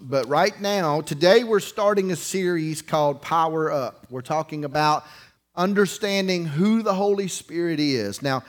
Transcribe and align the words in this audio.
but 0.00 0.28
right 0.28 0.58
now, 0.60 1.00
today 1.00 1.42
we're 1.42 1.60
starting 1.60 2.10
a 2.12 2.16
series 2.16 2.82
called 2.82 3.22
Power 3.22 3.72
Up. 3.72 4.06
We're 4.10 4.20
talking 4.20 4.64
about 4.64 5.04
understanding 5.54 6.44
who 6.44 6.82
the 6.82 6.94
Holy 6.94 7.28
Spirit 7.28 7.80
is. 7.80 8.22
Now, 8.22 8.44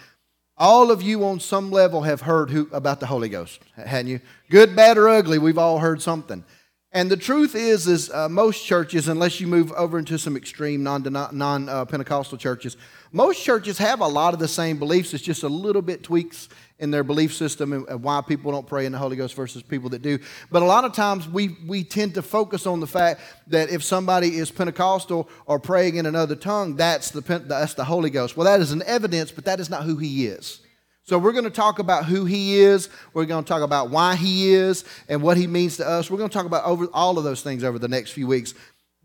all 0.58 0.92
of 0.92 1.02
you 1.02 1.26
on 1.26 1.40
some 1.40 1.72
level 1.72 2.02
have 2.02 2.22
heard 2.22 2.50
who, 2.50 2.68
about 2.72 3.00
the 3.00 3.06
Holy 3.06 3.30
Ghost, 3.30 3.62
hadn't 3.76 4.12
you? 4.12 4.20
Good, 4.50 4.76
bad, 4.76 4.98
or 4.98 5.08
ugly, 5.08 5.38
we've 5.38 5.58
all 5.58 5.80
heard 5.80 6.02
something. 6.02 6.44
And 6.92 7.10
the 7.12 7.18
truth 7.18 7.56
is, 7.56 7.88
is 7.88 8.12
uh, 8.12 8.30
most 8.30 8.66
churches, 8.66 9.08
unless 9.08 9.40
you 9.40 9.48
move 9.48 9.72
over 9.74 10.00
into 10.00 10.18
some 10.18 10.38
extreme 10.38 10.84
non-Pentecostal 10.84 12.38
churches, 12.38 12.78
most 13.12 13.44
churches 13.44 13.78
have 13.78 14.02
a 14.02 14.08
lot 14.08 14.34
of 14.34 14.40
the 14.40 14.48
same 14.48 14.78
beliefs. 14.78 15.14
It's 15.14 15.24
just 15.24 15.44
a 15.44 15.50
little 15.50 15.82
bit 15.82 16.04
tweaks 16.04 16.50
in 16.80 16.92
their 16.92 17.04
belief 17.04 17.34
system 17.34 17.74
and 17.74 18.04
why 18.04 18.22
people 18.22 18.52
don't 18.52 18.68
pray 18.68 18.86
in 18.86 18.92
the 18.92 18.98
Holy 18.98 19.16
Ghost 19.16 19.34
versus 19.36 19.64
people 19.64 19.90
that 19.90 20.02
do. 20.02 20.20
But 20.52 20.62
a 20.62 20.66
lot 20.66 20.86
of 20.86 20.94
times 20.94 21.28
we, 21.28 21.58
we 21.66 21.84
tend 21.84 22.14
to 22.16 22.22
focus 22.22 22.68
on 22.68 22.80
the 22.80 22.88
fact 22.88 23.22
that 23.48 23.70
if 23.70 23.84
somebody 23.84 24.38
is 24.38 24.52
Pentecostal 24.52 25.28
or 25.46 25.60
praying 25.60 25.96
in 25.96 26.06
another 26.06 26.36
tongue, 26.36 26.76
that's 26.76 27.12
the, 27.12 27.22
that's 27.22 27.74
the 27.74 27.86
Holy 27.86 28.10
Ghost. 28.10 28.38
Well, 28.38 28.46
that 28.46 28.60
is 28.60 28.72
an 28.72 28.84
evidence, 28.86 29.32
but 29.32 29.46
that 29.46 29.60
is 29.60 29.70
not 29.70 29.84
who 29.84 29.98
he 29.98 30.28
is. 30.28 30.62
So 31.08 31.18
we're 31.18 31.32
going 31.32 31.46
to 31.46 31.50
talk 31.50 31.80
about 31.80 32.04
who 32.04 32.26
he 32.26 32.60
is. 32.60 32.90
We're 33.14 33.26
going 33.26 33.44
to 33.44 33.48
talk 33.48 33.62
about 33.62 33.90
why 33.90 34.16
he 34.16 34.54
is 34.54 34.84
and 35.08 35.22
what 35.22 35.38
he 35.38 35.48
means 35.48 35.78
to 35.78 35.88
us. 35.88 36.12
We're 36.12 36.18
going 36.18 36.30
to 36.30 36.34
talk 36.34 36.46
about 36.46 36.66
over 36.66 36.88
all 36.94 37.18
of 37.18 37.24
those 37.24 37.42
things 37.42 37.64
over 37.64 37.80
the 37.80 37.88
next 37.88 38.12
few 38.12 38.28
weeks. 38.28 38.54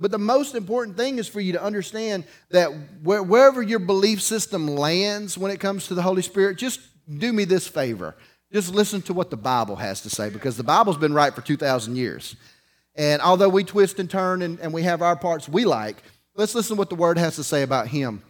But 0.03 0.11
the 0.11 0.19
most 0.19 0.57
important 0.57 0.97
thing 0.97 1.19
is 1.19 1.29
for 1.29 1.41
you 1.41 1.53
to 1.53 1.63
understand 1.63 2.25
that 2.51 2.71
wherever 3.03 3.63
your 3.63 3.79
belief 3.79 4.21
system 4.21 4.67
lands 4.67 5.39
when 5.39 5.53
it 5.53 5.61
comes 5.61 5.87
to 5.87 5.95
the 5.95 6.03
Holy 6.03 6.23
Spirit, 6.23 6.59
just 6.59 6.81
do 7.19 7.33
me 7.33 7.45
this 7.45 7.69
favor. 7.69 8.17
Just 8.53 8.75
listen 8.75 9.01
to 9.03 9.15
what 9.15 9.31
the 9.31 9.37
Bible 9.37 9.77
has 9.77 10.01
to 10.03 10.11
say 10.11 10.29
because 10.29 10.57
the 10.57 10.65
Bible's 10.65 10.97
been 10.97 11.15
right 11.15 11.33
for 11.33 11.41
2,000 11.41 11.95
years. 11.95 12.35
And 12.97 13.23
although 13.23 13.49
we 13.49 13.63
twist 13.63 14.01
and 14.01 14.11
turn 14.11 14.43
and, 14.43 14.59
and 14.59 14.73
we 14.73 14.83
have 14.83 15.03
our 15.03 15.15
parts 15.15 15.49
we 15.49 15.65
like, 15.65 16.03
let's 16.35 16.55
listen 16.57 16.75
to 16.75 16.79
what 16.81 16.91
the 16.91 16.97
Word 16.97 17.17
has 17.17 17.37
to 17.37 17.45
say 17.45 17.63
about 17.63 17.87
Him. 17.87 18.23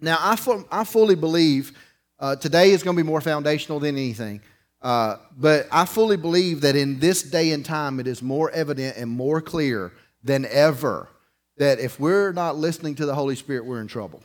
Now, 0.00 0.16
I, 0.18 0.34
fu- 0.34 0.66
I 0.70 0.84
fully 0.84 1.14
believe 1.14 1.78
uh, 2.18 2.36
today 2.36 2.70
is 2.70 2.82
going 2.82 2.96
to 2.96 3.02
be 3.02 3.06
more 3.06 3.20
foundational 3.20 3.80
than 3.80 3.96
anything. 3.96 4.40
Uh, 4.80 5.18
but 5.36 5.68
I 5.70 5.84
fully 5.84 6.16
believe 6.16 6.62
that 6.62 6.74
in 6.74 7.00
this 7.00 7.22
day 7.22 7.52
and 7.52 7.64
time, 7.64 8.00
it 8.00 8.06
is 8.06 8.22
more 8.22 8.50
evident 8.50 8.96
and 8.96 9.10
more 9.10 9.42
clear 9.42 9.92
than 10.22 10.46
ever 10.46 11.08
that 11.56 11.78
if 11.78 12.00
we're 12.00 12.32
not 12.32 12.56
listening 12.56 12.94
to 12.96 13.06
the 13.06 13.14
Holy 13.14 13.36
Spirit, 13.36 13.64
we're 13.64 13.80
in 13.80 13.88
trouble. 13.88 14.22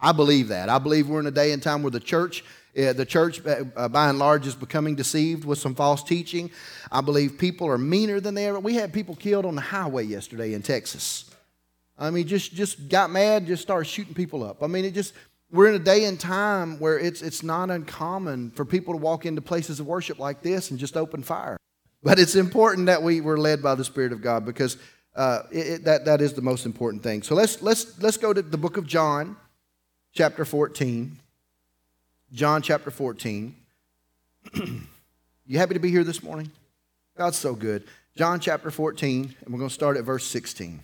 I 0.00 0.12
believe 0.12 0.48
that. 0.48 0.68
I 0.68 0.78
believe 0.78 1.08
we're 1.08 1.20
in 1.20 1.26
a 1.26 1.30
day 1.30 1.52
and 1.52 1.62
time 1.62 1.82
where 1.82 1.90
the 1.90 2.00
church 2.00 2.44
uh, 2.76 2.94
the 2.94 3.04
church, 3.04 3.42
uh, 3.46 3.88
by 3.88 4.08
and 4.08 4.18
large, 4.18 4.46
is 4.46 4.54
becoming 4.54 4.94
deceived 4.94 5.44
with 5.44 5.58
some 5.58 5.74
false 5.74 6.02
teaching. 6.02 6.50
I 6.90 7.02
believe 7.02 7.36
people 7.36 7.68
are 7.68 7.76
meaner 7.76 8.18
than 8.18 8.34
they 8.34 8.46
ever. 8.46 8.58
We 8.60 8.74
had 8.74 8.94
people 8.94 9.14
killed 9.14 9.44
on 9.44 9.54
the 9.54 9.60
highway 9.60 10.04
yesterday 10.04 10.54
in 10.54 10.62
Texas. 10.62 11.30
I 11.98 12.10
mean, 12.10 12.26
just 12.26 12.54
just 12.54 12.88
got 12.88 13.10
mad, 13.10 13.46
just 13.46 13.62
started 13.62 13.84
shooting 13.84 14.14
people 14.14 14.42
up. 14.42 14.62
I 14.62 14.68
mean, 14.68 14.86
it 14.86 14.94
just 14.94 15.12
we're 15.50 15.68
in 15.68 15.74
a 15.74 15.84
day 15.84 16.06
and 16.06 16.18
time 16.18 16.78
where 16.78 16.98
it's 16.98 17.20
it's 17.20 17.42
not 17.42 17.70
uncommon 17.70 18.52
for 18.52 18.64
people 18.64 18.94
to 18.94 18.98
walk 18.98 19.26
into 19.26 19.42
places 19.42 19.78
of 19.78 19.86
worship 19.86 20.18
like 20.18 20.40
this 20.40 20.70
and 20.70 20.80
just 20.80 20.96
open 20.96 21.22
fire. 21.22 21.58
But 22.02 22.18
it's 22.18 22.36
important 22.36 22.86
that 22.86 23.02
we 23.02 23.20
were 23.20 23.38
led 23.38 23.62
by 23.62 23.74
the 23.74 23.84
Spirit 23.84 24.12
of 24.12 24.22
God 24.22 24.46
because 24.46 24.78
uh, 25.14 25.42
it, 25.50 25.66
it, 25.66 25.84
that 25.84 26.04
that 26.04 26.20
is 26.20 26.32
the 26.32 26.42
most 26.42 26.66
important 26.66 27.02
thing. 27.02 27.22
So 27.22 27.34
let's 27.34 27.62
let's 27.62 28.00
let's 28.00 28.16
go 28.16 28.32
to 28.32 28.42
the 28.42 28.58
book 28.58 28.76
of 28.76 28.86
John, 28.86 29.36
chapter 30.12 30.44
fourteen. 30.44 31.18
John 32.32 32.62
chapter 32.62 32.90
14. 32.90 33.54
you 34.54 35.58
happy 35.58 35.74
to 35.74 35.80
be 35.80 35.90
here 35.90 36.02
this 36.02 36.22
morning? 36.22 36.50
God's 37.16 37.36
so 37.36 37.54
good. 37.54 37.84
John 38.16 38.40
chapter 38.40 38.70
14, 38.70 39.34
and 39.44 39.52
we're 39.52 39.58
going 39.58 39.68
to 39.68 39.74
start 39.74 39.98
at 39.98 40.04
verse 40.04 40.24
16. 40.24 40.80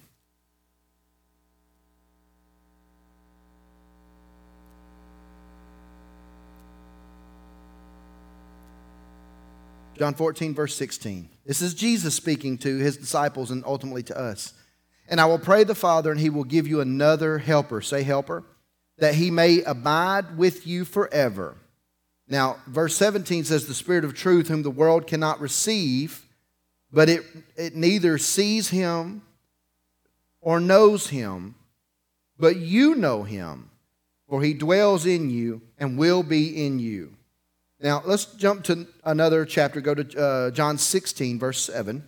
John 9.99 10.15
14, 10.15 10.55
verse 10.55 10.75
16. 10.75 11.29
This 11.45 11.61
is 11.61 11.75
Jesus 11.75 12.15
speaking 12.15 12.59
to 12.59 12.79
his 12.79 12.97
disciples 12.97 13.51
and 13.51 13.65
ultimately 13.67 14.03
to 14.05 14.19
us. 14.19 14.55
And 15.09 15.21
I 15.21 15.27
will 15.27 15.39
pray 15.39 15.65
the 15.65 15.75
Father, 15.75 16.13
and 16.13 16.21
he 16.21 16.31
will 16.31 16.45
give 16.45 16.69
you 16.69 16.81
another 16.81 17.39
helper. 17.39 17.81
Say, 17.81 18.03
helper 18.03 18.45
that 18.99 19.15
he 19.15 19.31
may 19.31 19.63
abide 19.63 20.37
with 20.37 20.67
you 20.67 20.85
forever. 20.85 21.57
Now, 22.29 22.59
verse 22.67 22.97
17 22.97 23.45
says, 23.45 23.67
The 23.67 23.75
Spirit 23.75 24.05
of 24.05 24.15
truth, 24.15 24.49
whom 24.49 24.63
the 24.63 24.71
world 24.71 25.07
cannot 25.07 25.41
receive, 25.41 26.27
but 26.93 27.09
it, 27.09 27.23
it 27.57 27.75
neither 27.75 28.19
sees 28.19 28.71
him 28.71 29.23
or 30.41 30.61
knows 30.61 31.09
him, 31.09 31.55
but 32.39 32.57
you 32.57 32.95
know 32.95 33.23
him, 33.23 33.71
for 34.29 34.43
he 34.43 34.53
dwells 34.53 35.07
in 35.07 35.31
you 35.31 35.63
and 35.79 35.99
will 35.99 36.23
be 36.23 36.65
in 36.65 36.79
you. 36.79 37.15
Now, 37.81 38.03
let's 38.05 38.25
jump 38.25 38.65
to 38.65 38.87
another 39.05 39.45
chapter. 39.45 39.81
Go 39.81 39.95
to 39.95 40.21
uh, 40.21 40.51
John 40.51 40.79
16, 40.79 41.39
verse 41.39 41.61
7. 41.61 42.03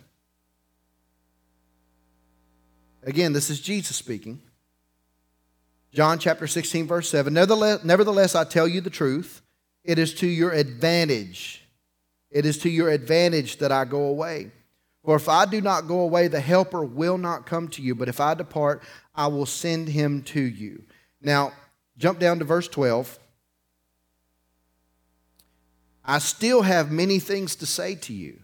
Again, 3.04 3.32
this 3.32 3.50
is 3.50 3.60
Jesus 3.60 3.96
speaking. 3.96 4.40
John 5.92 6.18
chapter 6.18 6.46
16, 6.46 6.86
verse 6.86 7.08
7. 7.08 7.32
Nevertheless, 7.32 7.84
nevertheless, 7.84 8.34
I 8.34 8.44
tell 8.44 8.66
you 8.66 8.80
the 8.80 8.90
truth. 8.90 9.42
It 9.84 9.98
is 9.98 10.12
to 10.14 10.26
your 10.26 10.50
advantage. 10.50 11.64
It 12.30 12.44
is 12.44 12.58
to 12.58 12.68
your 12.68 12.90
advantage 12.90 13.58
that 13.58 13.72
I 13.72 13.84
go 13.84 14.04
away. 14.04 14.50
For 15.04 15.16
if 15.16 15.28
I 15.28 15.46
do 15.46 15.60
not 15.60 15.88
go 15.88 16.00
away, 16.00 16.28
the 16.28 16.40
Helper 16.40 16.84
will 16.84 17.16
not 17.16 17.46
come 17.46 17.68
to 17.68 17.82
you. 17.82 17.94
But 17.94 18.08
if 18.08 18.20
I 18.20 18.34
depart, 18.34 18.82
I 19.14 19.28
will 19.28 19.46
send 19.46 19.88
him 19.88 20.22
to 20.24 20.40
you. 20.40 20.82
Now, 21.22 21.52
jump 21.96 22.18
down 22.18 22.38
to 22.40 22.44
verse 22.44 22.68
12. 22.68 23.18
I 26.10 26.18
still 26.18 26.62
have 26.62 26.90
many 26.90 27.18
things 27.18 27.56
to 27.56 27.66
say 27.66 27.94
to 27.94 28.12
you 28.12 28.40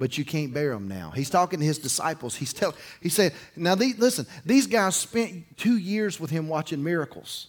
but 0.00 0.16
you 0.16 0.24
can't 0.24 0.54
bear 0.54 0.72
them 0.72 0.88
now. 0.88 1.10
He's 1.10 1.28
talking 1.28 1.60
to 1.60 1.66
his 1.66 1.78
disciples. 1.78 2.34
He's 2.34 2.54
telling, 2.54 2.74
he 3.02 3.10
said, 3.10 3.34
now 3.54 3.74
listen, 3.74 4.26
these 4.46 4.66
guys 4.66 4.96
spent 4.96 5.58
two 5.58 5.76
years 5.76 6.18
with 6.18 6.30
him 6.30 6.48
watching 6.48 6.82
miracles. 6.82 7.48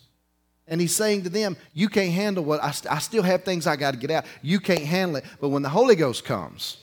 And 0.67 0.81
he's 0.81 0.93
saying 0.93 1.23
to 1.23 1.29
them, 1.29 1.55
you 1.73 1.87
can't 1.87 2.11
handle 2.11 2.43
what, 2.43 2.61
I, 2.61 2.73
I 2.89 2.99
still 2.99 3.23
have 3.23 3.45
things 3.45 3.67
I 3.67 3.77
got 3.77 3.91
to 3.91 3.97
get 3.97 4.11
out. 4.11 4.25
You 4.41 4.59
can't 4.59 4.83
handle 4.83 5.15
it. 5.15 5.25
But 5.39 5.47
when 5.49 5.61
the 5.63 5.69
Holy 5.69 5.95
Ghost 5.95 6.25
comes, 6.25 6.77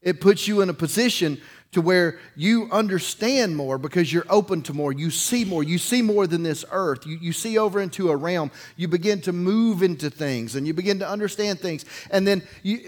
it 0.00 0.20
puts 0.20 0.46
you 0.46 0.60
in 0.60 0.70
a 0.70 0.74
position 0.74 1.40
to 1.72 1.80
where 1.80 2.18
you 2.36 2.68
understand 2.70 3.56
more 3.56 3.78
because 3.78 4.12
you're 4.12 4.26
open 4.28 4.62
to 4.62 4.74
more. 4.74 4.92
You 4.92 5.10
see 5.10 5.44
more. 5.44 5.64
You 5.64 5.78
see 5.78 6.02
more 6.02 6.26
than 6.26 6.42
this 6.42 6.64
earth. 6.70 7.06
You, 7.06 7.16
you 7.20 7.32
see 7.32 7.56
over 7.58 7.80
into 7.80 8.10
a 8.10 8.16
realm. 8.16 8.50
You 8.76 8.88
begin 8.88 9.22
to 9.22 9.32
move 9.32 9.82
into 9.82 10.10
things 10.10 10.54
and 10.54 10.66
you 10.66 10.74
begin 10.74 10.98
to 10.98 11.08
understand 11.08 11.60
things. 11.60 11.86
And 12.10 12.26
then 12.26 12.42
you, 12.62 12.80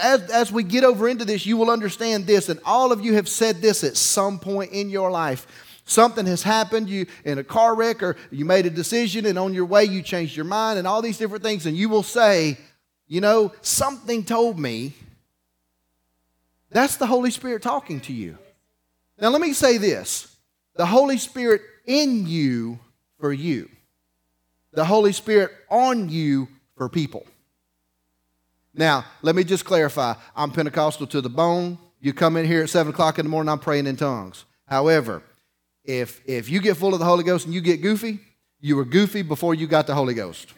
as, 0.00 0.22
as 0.30 0.50
we 0.50 0.62
get 0.62 0.84
over 0.84 1.06
into 1.06 1.26
this, 1.26 1.44
you 1.44 1.58
will 1.58 1.70
understand 1.70 2.26
this. 2.26 2.48
And 2.48 2.60
all 2.64 2.92
of 2.92 3.04
you 3.04 3.14
have 3.14 3.28
said 3.28 3.60
this 3.60 3.84
at 3.84 3.96
some 3.96 4.38
point 4.38 4.72
in 4.72 4.88
your 4.88 5.10
life. 5.10 5.46
Something 5.84 6.24
has 6.24 6.42
happened 6.42 6.88
you 6.88 7.04
in 7.26 7.36
a 7.36 7.44
car 7.44 7.74
wreck 7.74 8.02
or 8.02 8.16
you 8.30 8.46
made 8.46 8.64
a 8.64 8.70
decision 8.70 9.26
and 9.26 9.38
on 9.38 9.52
your 9.52 9.66
way 9.66 9.84
you 9.84 10.00
changed 10.00 10.34
your 10.34 10.46
mind 10.46 10.78
and 10.78 10.88
all 10.88 11.02
these 11.02 11.18
different 11.18 11.44
things. 11.44 11.66
And 11.66 11.76
you 11.76 11.90
will 11.90 12.02
say, 12.02 12.56
you 13.06 13.20
know, 13.20 13.52
something 13.60 14.24
told 14.24 14.58
me 14.58 14.94
that's 16.74 16.96
the 16.96 17.06
Holy 17.06 17.30
Spirit 17.30 17.62
talking 17.62 18.00
to 18.00 18.12
you. 18.12 18.36
Now, 19.18 19.28
let 19.28 19.40
me 19.40 19.52
say 19.52 19.78
this 19.78 20.36
the 20.74 20.84
Holy 20.84 21.16
Spirit 21.16 21.62
in 21.86 22.26
you 22.26 22.80
for 23.20 23.32
you, 23.32 23.70
the 24.72 24.84
Holy 24.84 25.12
Spirit 25.12 25.52
on 25.70 26.08
you 26.08 26.48
for 26.76 26.88
people. 26.88 27.24
Now, 28.74 29.04
let 29.22 29.36
me 29.36 29.44
just 29.44 29.64
clarify 29.64 30.14
I'm 30.34 30.50
Pentecostal 30.50 31.06
to 31.06 31.20
the 31.20 31.28
bone. 31.28 31.78
You 32.00 32.12
come 32.12 32.36
in 32.36 32.44
here 32.44 32.64
at 32.64 32.70
7 32.70 32.92
o'clock 32.92 33.20
in 33.20 33.24
the 33.24 33.30
morning, 33.30 33.50
I'm 33.50 33.60
praying 33.60 33.86
in 33.86 33.96
tongues. 33.96 34.44
However, 34.66 35.22
if, 35.84 36.20
if 36.26 36.50
you 36.50 36.60
get 36.60 36.76
full 36.76 36.92
of 36.92 36.98
the 36.98 37.06
Holy 37.06 37.22
Ghost 37.22 37.46
and 37.46 37.54
you 37.54 37.60
get 37.60 37.82
goofy, 37.82 38.18
you 38.60 38.74
were 38.74 38.84
goofy 38.84 39.22
before 39.22 39.54
you 39.54 39.68
got 39.68 39.86
the 39.86 39.94
Holy 39.94 40.14
Ghost. 40.14 40.52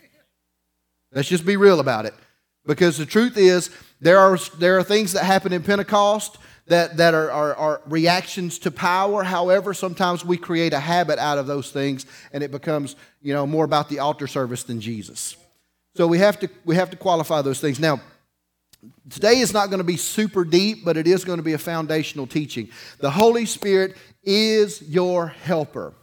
Let's 1.12 1.28
just 1.28 1.44
be 1.44 1.56
real 1.56 1.78
about 1.78 2.06
it. 2.06 2.14
Because 2.66 2.98
the 2.98 3.06
truth 3.06 3.36
is, 3.36 3.70
there 4.00 4.18
are, 4.18 4.36
there 4.58 4.78
are 4.78 4.82
things 4.82 5.12
that 5.12 5.24
happen 5.24 5.52
in 5.52 5.62
Pentecost 5.62 6.38
that, 6.66 6.96
that 6.96 7.14
are, 7.14 7.30
are, 7.30 7.54
are, 7.54 7.80
reactions 7.86 8.58
to 8.60 8.70
power. 8.70 9.22
However, 9.22 9.72
sometimes 9.72 10.24
we 10.24 10.36
create 10.36 10.72
a 10.72 10.80
habit 10.80 11.18
out 11.18 11.38
of 11.38 11.46
those 11.46 11.70
things 11.70 12.06
and 12.32 12.42
it 12.42 12.50
becomes, 12.50 12.96
you 13.22 13.32
know, 13.32 13.46
more 13.46 13.64
about 13.64 13.88
the 13.88 14.00
altar 14.00 14.26
service 14.26 14.64
than 14.64 14.80
Jesus. 14.80 15.36
So 15.94 16.06
we 16.06 16.18
have 16.18 16.38
to, 16.40 16.50
we 16.64 16.74
have 16.74 16.90
to 16.90 16.96
qualify 16.96 17.42
those 17.42 17.60
things. 17.60 17.78
Now, 17.78 18.00
today 19.08 19.38
is 19.38 19.52
not 19.52 19.70
going 19.70 19.78
to 19.78 19.84
be 19.84 19.96
super 19.96 20.44
deep, 20.44 20.84
but 20.84 20.96
it 20.96 21.06
is 21.06 21.24
going 21.24 21.38
to 21.38 21.42
be 21.42 21.54
a 21.54 21.58
foundational 21.58 22.26
teaching. 22.26 22.68
The 22.98 23.10
Holy 23.10 23.46
Spirit 23.46 23.96
is 24.22 24.82
your 24.82 25.28
helper. 25.28 25.94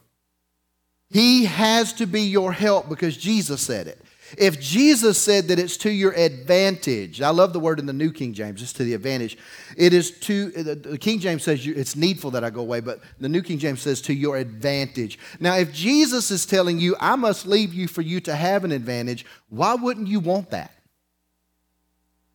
He 1.10 1.45
has 1.45 1.94
to 1.94 2.07
be 2.07 2.24
your 2.24 2.51
help 2.51 2.89
because 2.89 3.15
Jesus 3.15 3.62
said 3.62 3.88
it. 3.88 4.02
If 4.38 4.59
Jesus 4.59 5.21
said 5.21 5.47
that 5.47 5.59
it's 5.59 5.77
to 5.77 5.91
your 5.91 6.12
advantage, 6.13 7.21
I 7.21 7.30
love 7.30 7.53
the 7.53 7.59
word 7.59 7.80
in 7.80 7.85
the 7.85 7.94
New 7.94 8.12
King 8.12 8.33
James, 8.33 8.62
it's 8.62 8.74
to 8.74 8.83
the 8.83 8.94
advantage. 8.94 9.38
It 9.77 9.94
is 9.94 10.12
to, 10.21 10.50
the 10.51 10.97
King 10.97 11.19
James 11.19 11.44
says 11.44 11.65
it's 11.65 11.95
needful 11.95 12.31
that 12.31 12.44
I 12.44 12.50
go 12.50 12.62
away, 12.62 12.80
but 12.80 13.00
the 13.19 13.30
New 13.30 13.41
King 13.41 13.59
James 13.59 13.81
says 13.81 14.01
to 14.01 14.13
your 14.13 14.38
advantage. 14.38 15.19
Now, 15.39 15.56
if 15.57 15.74
Jesus 15.74 16.31
is 16.31 16.45
telling 16.45 16.80
you, 16.80 16.95
I 17.00 17.15
must 17.15 17.45
leave 17.45 17.74
you 17.74 17.88
for 17.88 18.01
you 18.01 18.19
to 18.21 18.35
have 18.35 18.63
an 18.63 18.71
advantage, 18.71 19.25
why 19.50 19.75
wouldn't 19.75 20.07
you 20.07 20.19
want 20.19 20.50
that? 20.51 20.71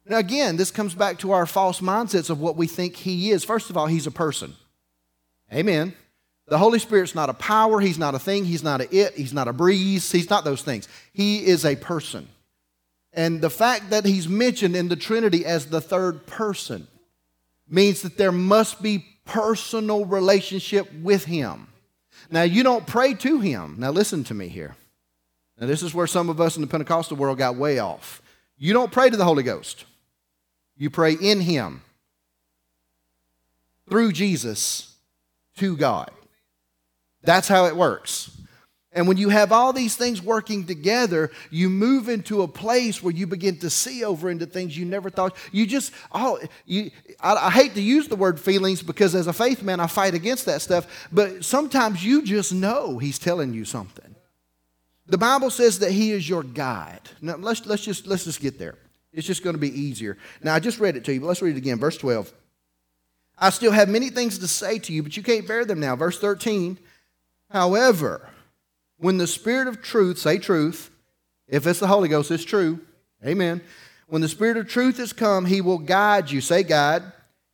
Now, 0.07 0.19
again, 0.19 0.57
this 0.57 0.71
comes 0.71 0.95
back 0.95 1.19
to 1.19 1.33
our 1.33 1.45
false 1.45 1.81
mindsets 1.81 2.31
of 2.31 2.41
what 2.41 2.57
we 2.57 2.67
think 2.67 2.97
He 2.97 3.31
is. 3.31 3.45
First 3.45 3.69
of 3.69 3.77
all, 3.77 3.87
He's 3.87 4.07
a 4.07 4.11
person. 4.11 4.55
Amen. 5.53 5.95
The 6.49 6.59
Holy 6.59 6.79
Spirit's 6.79 7.15
not 7.15 7.29
a 7.29 7.35
power, 7.35 7.81
He's 7.81 7.99
not 7.99 8.15
a 8.15 8.19
thing, 8.19 8.45
He's 8.45 8.63
not 8.63 8.81
a 8.81 8.97
it, 8.97 9.15
He's 9.15 9.35
not 9.35 9.49
a 9.49 9.53
breeze, 9.53 10.11
He's 10.11 10.31
not 10.31 10.45
those 10.45 10.63
things. 10.63 10.89
He 11.13 11.47
is 11.47 11.65
a 11.65 11.77
person. 11.77 12.29
And 13.13 13.41
the 13.41 13.51
fact 13.51 13.91
that 13.91 14.05
He's 14.05 14.29
mentioned 14.29 14.75
in 14.75 14.89
the 14.89 14.97
Trinity 14.97 15.45
as 15.45 15.67
the 15.67 15.81
third 15.81 16.27
person 16.27 16.87
means 17.69 18.03
that 18.03 18.17
there 18.17 18.33
must 18.33 18.83
be 18.83 19.05
personal 19.25 20.07
relationship 20.07 20.91
with 20.95 21.27
Him. 21.27 21.69
Now, 22.31 22.43
you 22.43 22.63
don't 22.63 22.87
pray 22.87 23.15
to 23.15 23.41
Him. 23.41 23.77
Now, 23.79 23.91
listen 23.91 24.25
to 24.25 24.35
me 24.35 24.49
here. 24.49 24.75
Now, 25.61 25.67
this 25.67 25.83
is 25.83 25.93
where 25.93 26.07
some 26.07 26.31
of 26.31 26.41
us 26.41 26.57
in 26.57 26.63
the 26.63 26.69
Pentecostal 26.69 27.17
world 27.17 27.39
got 27.39 27.57
way 27.57 27.79
off. 27.79 28.23
You 28.57 28.73
don't 28.73 28.93
pray 28.93 29.11
to 29.11 29.17
the 29.17 29.25
Holy 29.25 29.43
Ghost. 29.43 29.85
You 30.77 30.89
pray 30.89 31.13
in 31.13 31.41
Him 31.41 31.83
through 33.89 34.13
Jesus 34.13 34.95
to 35.57 35.77
God. 35.77 36.11
That's 37.29 37.47
how 37.47 37.67
it 37.67 37.77
works. 37.77 38.31
And 38.91 39.07
when 39.07 39.19
you 39.19 39.29
have 39.29 39.53
all 39.53 39.75
these 39.75 39.95
things 39.95 40.23
working 40.23 40.65
together, 40.65 41.31
you 41.51 41.69
move 41.69 42.09
into 42.09 42.41
a 42.41 42.49
place 42.49 43.03
where 43.03 43.13
you 43.13 43.27
begin 43.27 43.59
to 43.59 43.69
see 43.69 44.03
over 44.03 44.31
into 44.31 44.47
things 44.47 44.79
you 44.79 44.87
never 44.87 45.11
thought. 45.11 45.37
You 45.53 45.67
just, 45.67 45.93
oh, 46.11 46.41
you, 46.65 46.91
I, 47.21 47.35
I, 47.35 47.51
hate 47.51 47.75
to 47.75 47.83
use 47.83 48.09
the 48.09 48.17
word 48.17 48.41
feelings 48.41 48.83
because 48.83 49.15
as 49.15 49.27
a 49.27 49.35
faith 49.35 49.63
man, 49.63 49.79
I 49.79 49.89
fight 49.89 50.15
against 50.15 50.47
that 50.47 50.63
stuff. 50.63 51.07
But 51.13 51.45
sometimes 51.45 52.03
you 52.03 52.23
just 52.23 52.55
know 52.55 52.97
He's 52.97 53.19
telling 53.19 53.53
you 53.53 53.67
something. 53.67 54.17
The 55.07 55.19
Bible 55.19 55.51
says 55.51 55.81
that 55.81 55.93
He 55.93 56.13
is 56.13 56.27
your 56.27 56.43
guide. 56.43 57.11
Now 57.21 57.37
let's, 57.37 57.67
let's, 57.67 57.85
just, 57.85 58.07
let's 58.07 58.25
just 58.25 58.41
get 58.41 58.59
there. 58.59 58.77
It's 59.13 59.27
just 59.27 59.45
going 59.45 59.55
to 59.55 59.61
be 59.61 59.79
easier. 59.79 60.17
Now, 60.43 60.55
I 60.55 60.61
just 60.61 60.81
read 60.81 60.97
it 60.97 61.05
to 61.05 61.13
you, 61.13 61.21
but 61.21 61.27
let's 61.27 61.43
read 61.43 61.57
it 61.57 61.59
again. 61.59 61.79
Verse 61.79 61.99
12. 61.99 62.33
I 63.37 63.51
still 63.51 63.73
have 63.73 63.91
many 63.91 64.09
things 64.09 64.39
to 64.39 64.49
say 64.49 64.79
to 64.79 64.95
you, 64.95 65.03
but 65.03 65.15
you 65.15 65.23
can't 65.23 65.47
bear 65.47 65.67
them 65.67 65.79
now. 65.79 65.95
Verse 65.95 66.19
13. 66.19 66.79
However, 67.51 68.29
when 68.99 69.19
the 69.19 69.27
Spirit 69.27 69.69
of 69.69 69.83
truth, 69.83 70.19
say 70.19 70.39
truth, 70.39 70.91
if 71.47 71.67
it's 71.67 71.81
the 71.81 71.87
Holy 71.87 72.09
Ghost, 72.09 72.31
it's 72.31 72.45
true. 72.45 72.81
Amen. 73.25 73.63
When 74.07 74.23
the 74.23 74.29
Spirit 74.29 74.57
of 74.57 74.69
truth 74.69 74.99
has 74.99 75.13
come, 75.13 75.47
he 75.47 75.61
will 75.61 75.79
guide 75.79 76.31
you, 76.31 76.41
say 76.41 76.63
guide, 76.63 77.03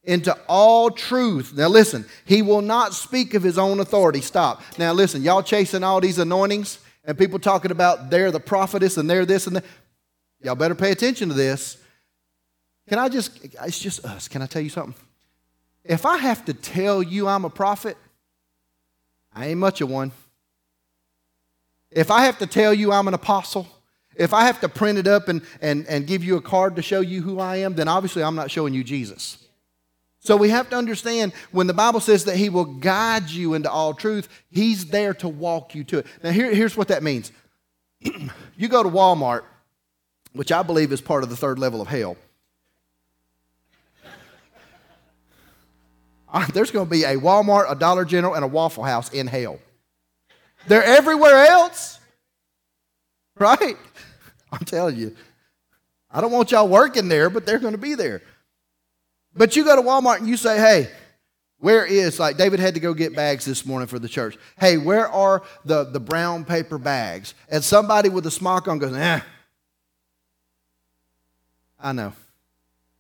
into 0.03 0.37
all 0.49 0.91
truth. 0.91 1.55
Now 1.57 1.69
listen, 1.69 2.05
he 2.25 2.43
will 2.43 2.63
not 2.63 2.95
speak 2.95 3.35
of 3.35 3.43
his 3.43 3.59
own 3.59 3.81
authority. 3.81 4.21
Stop. 4.21 4.63
Now 4.79 4.93
listen, 4.93 5.23
y'all 5.23 5.43
chasing 5.43 5.83
all 5.83 6.01
these 6.01 6.19
anointings 6.19 6.79
and 7.05 7.19
people 7.19 7.39
talking 7.39 7.71
about 7.71 8.11
they're 8.11 8.31
the 8.31 8.41
prophetess 8.41 8.97
and 8.97 9.09
they're 9.09 9.27
this 9.27 9.47
and 9.47 9.57
that. 9.57 9.65
Y'all 10.43 10.55
better 10.55 10.75
pay 10.75 10.91
attention 10.91 11.29
to 11.29 11.35
this. 11.35 11.79
Can 12.89 12.99
I 12.99 13.09
just, 13.09 13.43
it's 13.43 13.79
just 13.79 14.05
us. 14.05 14.29
Can 14.29 14.43
I 14.43 14.47
tell 14.47 14.61
you 14.61 14.69
something? 14.69 14.95
If 15.85 16.05
I 16.05 16.19
have 16.19 16.45
to 16.47 16.55
tell 16.55 17.03
you 17.03 17.27
I'm 17.27 17.45
a 17.47 17.51
prophet, 17.51 17.97
I 19.35 19.47
ain't 19.47 19.59
much 19.59 19.81
of 19.81 19.91
one. 19.91 20.13
If 21.91 22.11
I 22.11 22.25
have 22.25 22.39
to 22.39 22.47
tell 22.47 22.75
you 22.75 22.93
I'm 22.93 23.09
an 23.09 23.15
apostle, 23.15 23.69
if 24.17 24.33
I 24.33 24.45
have 24.45 24.61
to 24.61 24.69
print 24.69 24.99
it 24.99 25.07
up 25.07 25.29
and, 25.29 25.43
and, 25.61 25.87
and 25.87 26.07
give 26.07 26.23
you 26.25 26.37
a 26.37 26.43
card 26.43 26.77
to 26.77 26.83
show 26.83 27.01
you 27.01 27.23
who 27.23 27.41
I 27.41 27.57
am, 27.57 27.75
then 27.75 27.89
obviously 27.89 28.23
I'm 28.23 28.37
not 28.37 28.51
showing 28.51 28.75
you 28.75 28.85
Jesus. 28.85 29.39
So 30.21 30.37
we 30.37 30.49
have 30.51 30.71
to 30.71 30.77
understand 30.77 31.33
when 31.53 31.67
the 31.67 31.75
Bible 31.75 32.01
says 32.01 32.25
that 32.25 32.37
He 32.37 32.49
will 32.49 32.65
guide 32.65 33.29
you 33.31 33.55
into 33.55 33.71
all 33.71 33.93
truth, 33.93 34.29
He's 34.51 34.87
there 34.87 35.15
to 35.15 35.29
walk 35.29 35.75
you 35.75 35.85
to 35.85 35.99
it. 35.99 36.07
Now, 36.23 36.31
here, 36.31 36.55
here's 36.55 36.77
what 36.77 36.89
that 36.89 37.03
means 37.03 37.33
you 38.57 38.69
go 38.69 38.83
to 38.83 38.89
Walmart 38.89 39.43
which 40.35 40.51
I 40.51 40.63
believe 40.63 40.93
is 40.93 41.01
part 41.01 41.23
of 41.23 41.31
the 41.31 41.37
third 41.37 41.59
level 41.59 41.81
of 41.81 41.89
hell. 41.89 42.17
Uh, 46.24 46.24
there's 46.53 46.71
going 46.71 46.87
to 46.87 46.91
be 46.91 47.05
a 47.05 47.17
Walmart, 47.17 47.71
a 47.71 47.75
Dollar 47.75 48.05
General, 48.05 48.35
and 48.35 48.45
a 48.45 48.49
Waffle 48.49 48.85
House 48.85 49.13
in 49.13 49.27
hell. 49.27 49.59
They're 50.67 50.85
everywhere 50.85 51.47
else, 51.47 51.99
right? 53.39 53.77
I'm 54.53 54.65
telling 54.65 54.97
you. 54.97 55.15
I 56.11 56.21
don't 56.21 56.31
want 56.31 56.53
y'all 56.53 56.69
working 56.69 57.09
there, 57.09 57.29
but 57.29 57.45
they're 57.45 57.59
going 57.59 57.73
to 57.73 57.79
be 57.79 57.95
there. 57.95 58.23
But 59.37 59.57
you 59.57 59.65
go 59.65 59.75
to 59.75 59.83
Walmart 59.83 60.19
and 60.19 60.29
you 60.29 60.37
say, 60.37 60.59
hey, 60.59 60.91
where 61.59 61.85
is, 61.85 62.21
like 62.21 62.37
David 62.37 62.61
had 62.61 62.75
to 62.75 62.81
go 62.81 62.95
get 62.95 63.17
bags 63.17 63.45
this 63.45 63.67
morning 63.67 63.89
for 63.89 63.99
the 63.99 64.09
church. 64.09 64.37
Hey, 64.59 64.77
where 64.77 65.09
are 65.09 65.43
the, 65.65 65.85
the 65.85 65.99
brown 65.99 66.45
paper 66.45 66.79
bags? 66.79 67.35
And 67.49 67.65
somebody 67.65 68.09
with 68.09 68.27
a 68.27 68.31
smock 68.31 68.69
on 68.69 68.79
goes, 68.79 68.95
eh, 68.95 69.21
I 71.81 71.93
know. 71.93 72.13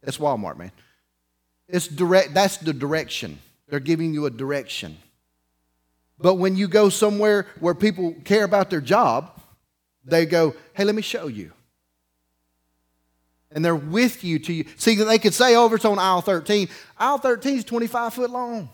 It's 0.02 0.18
Walmart, 0.18 0.58
man. 0.58 0.72
It's 1.68 1.88
direct, 1.88 2.34
that's 2.34 2.58
the 2.58 2.72
direction. 2.72 3.38
They're 3.68 3.80
giving 3.80 4.12
you 4.14 4.26
a 4.26 4.30
direction. 4.30 4.98
But 6.18 6.34
when 6.34 6.56
you 6.56 6.68
go 6.68 6.88
somewhere 6.88 7.46
where 7.60 7.74
people 7.74 8.14
care 8.24 8.44
about 8.44 8.70
their 8.70 8.80
job, 8.80 9.40
they 10.04 10.26
go, 10.26 10.54
hey, 10.74 10.84
let 10.84 10.94
me 10.94 11.02
show 11.02 11.26
you. 11.26 11.52
And 13.50 13.64
they're 13.64 13.76
with 13.76 14.24
you 14.24 14.38
to 14.40 14.52
you. 14.52 14.64
See, 14.76 14.96
they 14.96 15.18
could 15.18 15.34
say 15.34 15.54
over 15.54 15.76
it's 15.76 15.84
on 15.84 15.98
aisle 15.98 16.20
13. 16.20 16.68
Aisle 16.98 17.18
13 17.18 17.58
is 17.58 17.64
25 17.64 18.14
foot 18.14 18.30
long. 18.30 18.68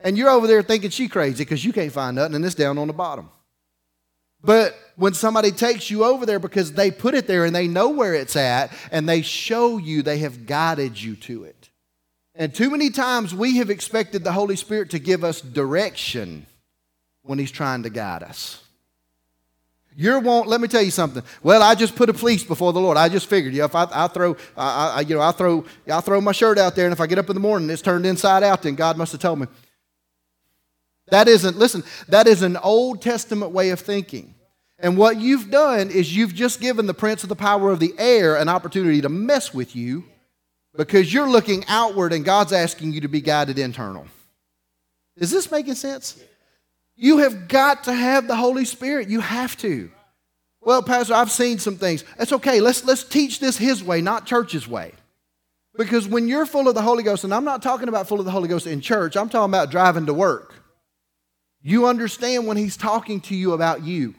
And 0.00 0.16
you're 0.16 0.30
over 0.30 0.46
there 0.46 0.62
thinking 0.62 0.90
she 0.90 1.08
crazy 1.08 1.44
because 1.44 1.64
you 1.64 1.72
can't 1.72 1.92
find 1.92 2.16
nothing 2.16 2.36
and 2.36 2.44
it's 2.44 2.54
down 2.54 2.78
on 2.78 2.86
the 2.86 2.92
bottom. 2.92 3.30
But 4.42 4.78
when 4.96 5.14
somebody 5.14 5.50
takes 5.50 5.90
you 5.90 6.04
over 6.04 6.24
there 6.24 6.38
because 6.38 6.72
they 6.72 6.90
put 6.90 7.14
it 7.14 7.26
there 7.26 7.44
and 7.44 7.54
they 7.54 7.66
know 7.66 7.88
where 7.88 8.14
it's 8.14 8.36
at 8.36 8.72
and 8.92 9.08
they 9.08 9.22
show 9.22 9.78
you, 9.78 10.02
they 10.02 10.18
have 10.18 10.46
guided 10.46 11.00
you 11.00 11.16
to 11.16 11.44
it. 11.44 11.67
And 12.38 12.54
too 12.54 12.70
many 12.70 12.90
times 12.90 13.34
we 13.34 13.56
have 13.56 13.68
expected 13.68 14.22
the 14.22 14.30
Holy 14.32 14.54
Spirit 14.54 14.90
to 14.90 15.00
give 15.00 15.24
us 15.24 15.40
direction 15.40 16.46
when 17.22 17.38
He's 17.38 17.50
trying 17.50 17.82
to 17.82 17.90
guide 17.90 18.22
us. 18.22 18.62
You 19.96 20.20
won't. 20.20 20.46
Let 20.46 20.60
me 20.60 20.68
tell 20.68 20.80
you 20.80 20.92
something. 20.92 21.24
Well, 21.42 21.60
I 21.60 21.74
just 21.74 21.96
put 21.96 22.08
a 22.08 22.14
fleece 22.14 22.44
before 22.44 22.72
the 22.72 22.78
Lord. 22.78 22.96
I 22.96 23.08
just 23.08 23.26
figured, 23.26 23.52
you 23.52 23.58
know, 23.58 23.64
if 23.64 23.74
I, 23.74 23.88
I 23.92 24.06
throw, 24.06 24.36
I, 24.56 24.94
I, 24.98 25.00
you 25.00 25.16
know, 25.16 25.20
I 25.20 25.32
throw, 25.32 25.64
I 25.92 26.00
throw 26.00 26.20
my 26.20 26.30
shirt 26.30 26.56
out 26.56 26.76
there, 26.76 26.86
and 26.86 26.92
if 26.92 27.00
I 27.00 27.08
get 27.08 27.18
up 27.18 27.28
in 27.28 27.34
the 27.34 27.40
morning, 27.40 27.68
it's 27.68 27.82
turned 27.82 28.06
inside 28.06 28.44
out, 28.44 28.62
then 28.62 28.76
God 28.76 28.96
must 28.96 29.10
have 29.10 29.20
told 29.20 29.40
me. 29.40 29.48
That 31.08 31.26
isn't, 31.26 31.58
listen, 31.58 31.82
that 32.06 32.28
is 32.28 32.42
an 32.42 32.56
Old 32.58 33.02
Testament 33.02 33.50
way 33.50 33.70
of 33.70 33.80
thinking. 33.80 34.36
And 34.78 34.96
what 34.96 35.18
you've 35.18 35.50
done 35.50 35.90
is 35.90 36.14
you've 36.14 36.34
just 36.34 36.60
given 36.60 36.86
the 36.86 36.94
prince 36.94 37.24
of 37.24 37.28
the 37.28 37.34
power 37.34 37.72
of 37.72 37.80
the 37.80 37.94
air 37.98 38.36
an 38.36 38.48
opportunity 38.48 39.00
to 39.00 39.08
mess 39.08 39.52
with 39.52 39.74
you 39.74 40.04
because 40.78 41.12
you're 41.12 41.28
looking 41.28 41.64
outward 41.66 42.12
and 42.12 42.24
God's 42.24 42.52
asking 42.52 42.92
you 42.92 43.00
to 43.00 43.08
be 43.08 43.20
guided 43.20 43.58
internal. 43.58 44.06
Is 45.16 45.32
this 45.32 45.50
making 45.50 45.74
sense? 45.74 46.22
You 46.94 47.18
have 47.18 47.48
got 47.48 47.84
to 47.84 47.92
have 47.92 48.28
the 48.28 48.36
Holy 48.36 48.64
Spirit. 48.64 49.08
You 49.08 49.18
have 49.18 49.56
to. 49.58 49.90
Well, 50.60 50.82
Pastor, 50.84 51.14
I've 51.14 51.32
seen 51.32 51.58
some 51.58 51.76
things. 51.76 52.04
That's 52.16 52.32
okay. 52.32 52.60
Let's, 52.60 52.84
let's 52.84 53.02
teach 53.02 53.40
this 53.40 53.58
His 53.58 53.82
way, 53.82 54.00
not 54.00 54.24
church's 54.24 54.68
way. 54.68 54.92
Because 55.76 56.06
when 56.06 56.28
you're 56.28 56.46
full 56.46 56.68
of 56.68 56.76
the 56.76 56.82
Holy 56.82 57.02
Ghost, 57.02 57.24
and 57.24 57.34
I'm 57.34 57.44
not 57.44 57.60
talking 57.60 57.88
about 57.88 58.06
full 58.06 58.20
of 58.20 58.24
the 58.24 58.30
Holy 58.30 58.48
Ghost 58.48 58.68
in 58.68 58.80
church, 58.80 59.16
I'm 59.16 59.28
talking 59.28 59.50
about 59.50 59.72
driving 59.72 60.06
to 60.06 60.14
work. 60.14 60.54
You 61.60 61.88
understand 61.88 62.46
when 62.46 62.56
he's 62.56 62.76
talking 62.76 63.20
to 63.22 63.34
you 63.34 63.52
about 63.52 63.82
you. 63.82 64.14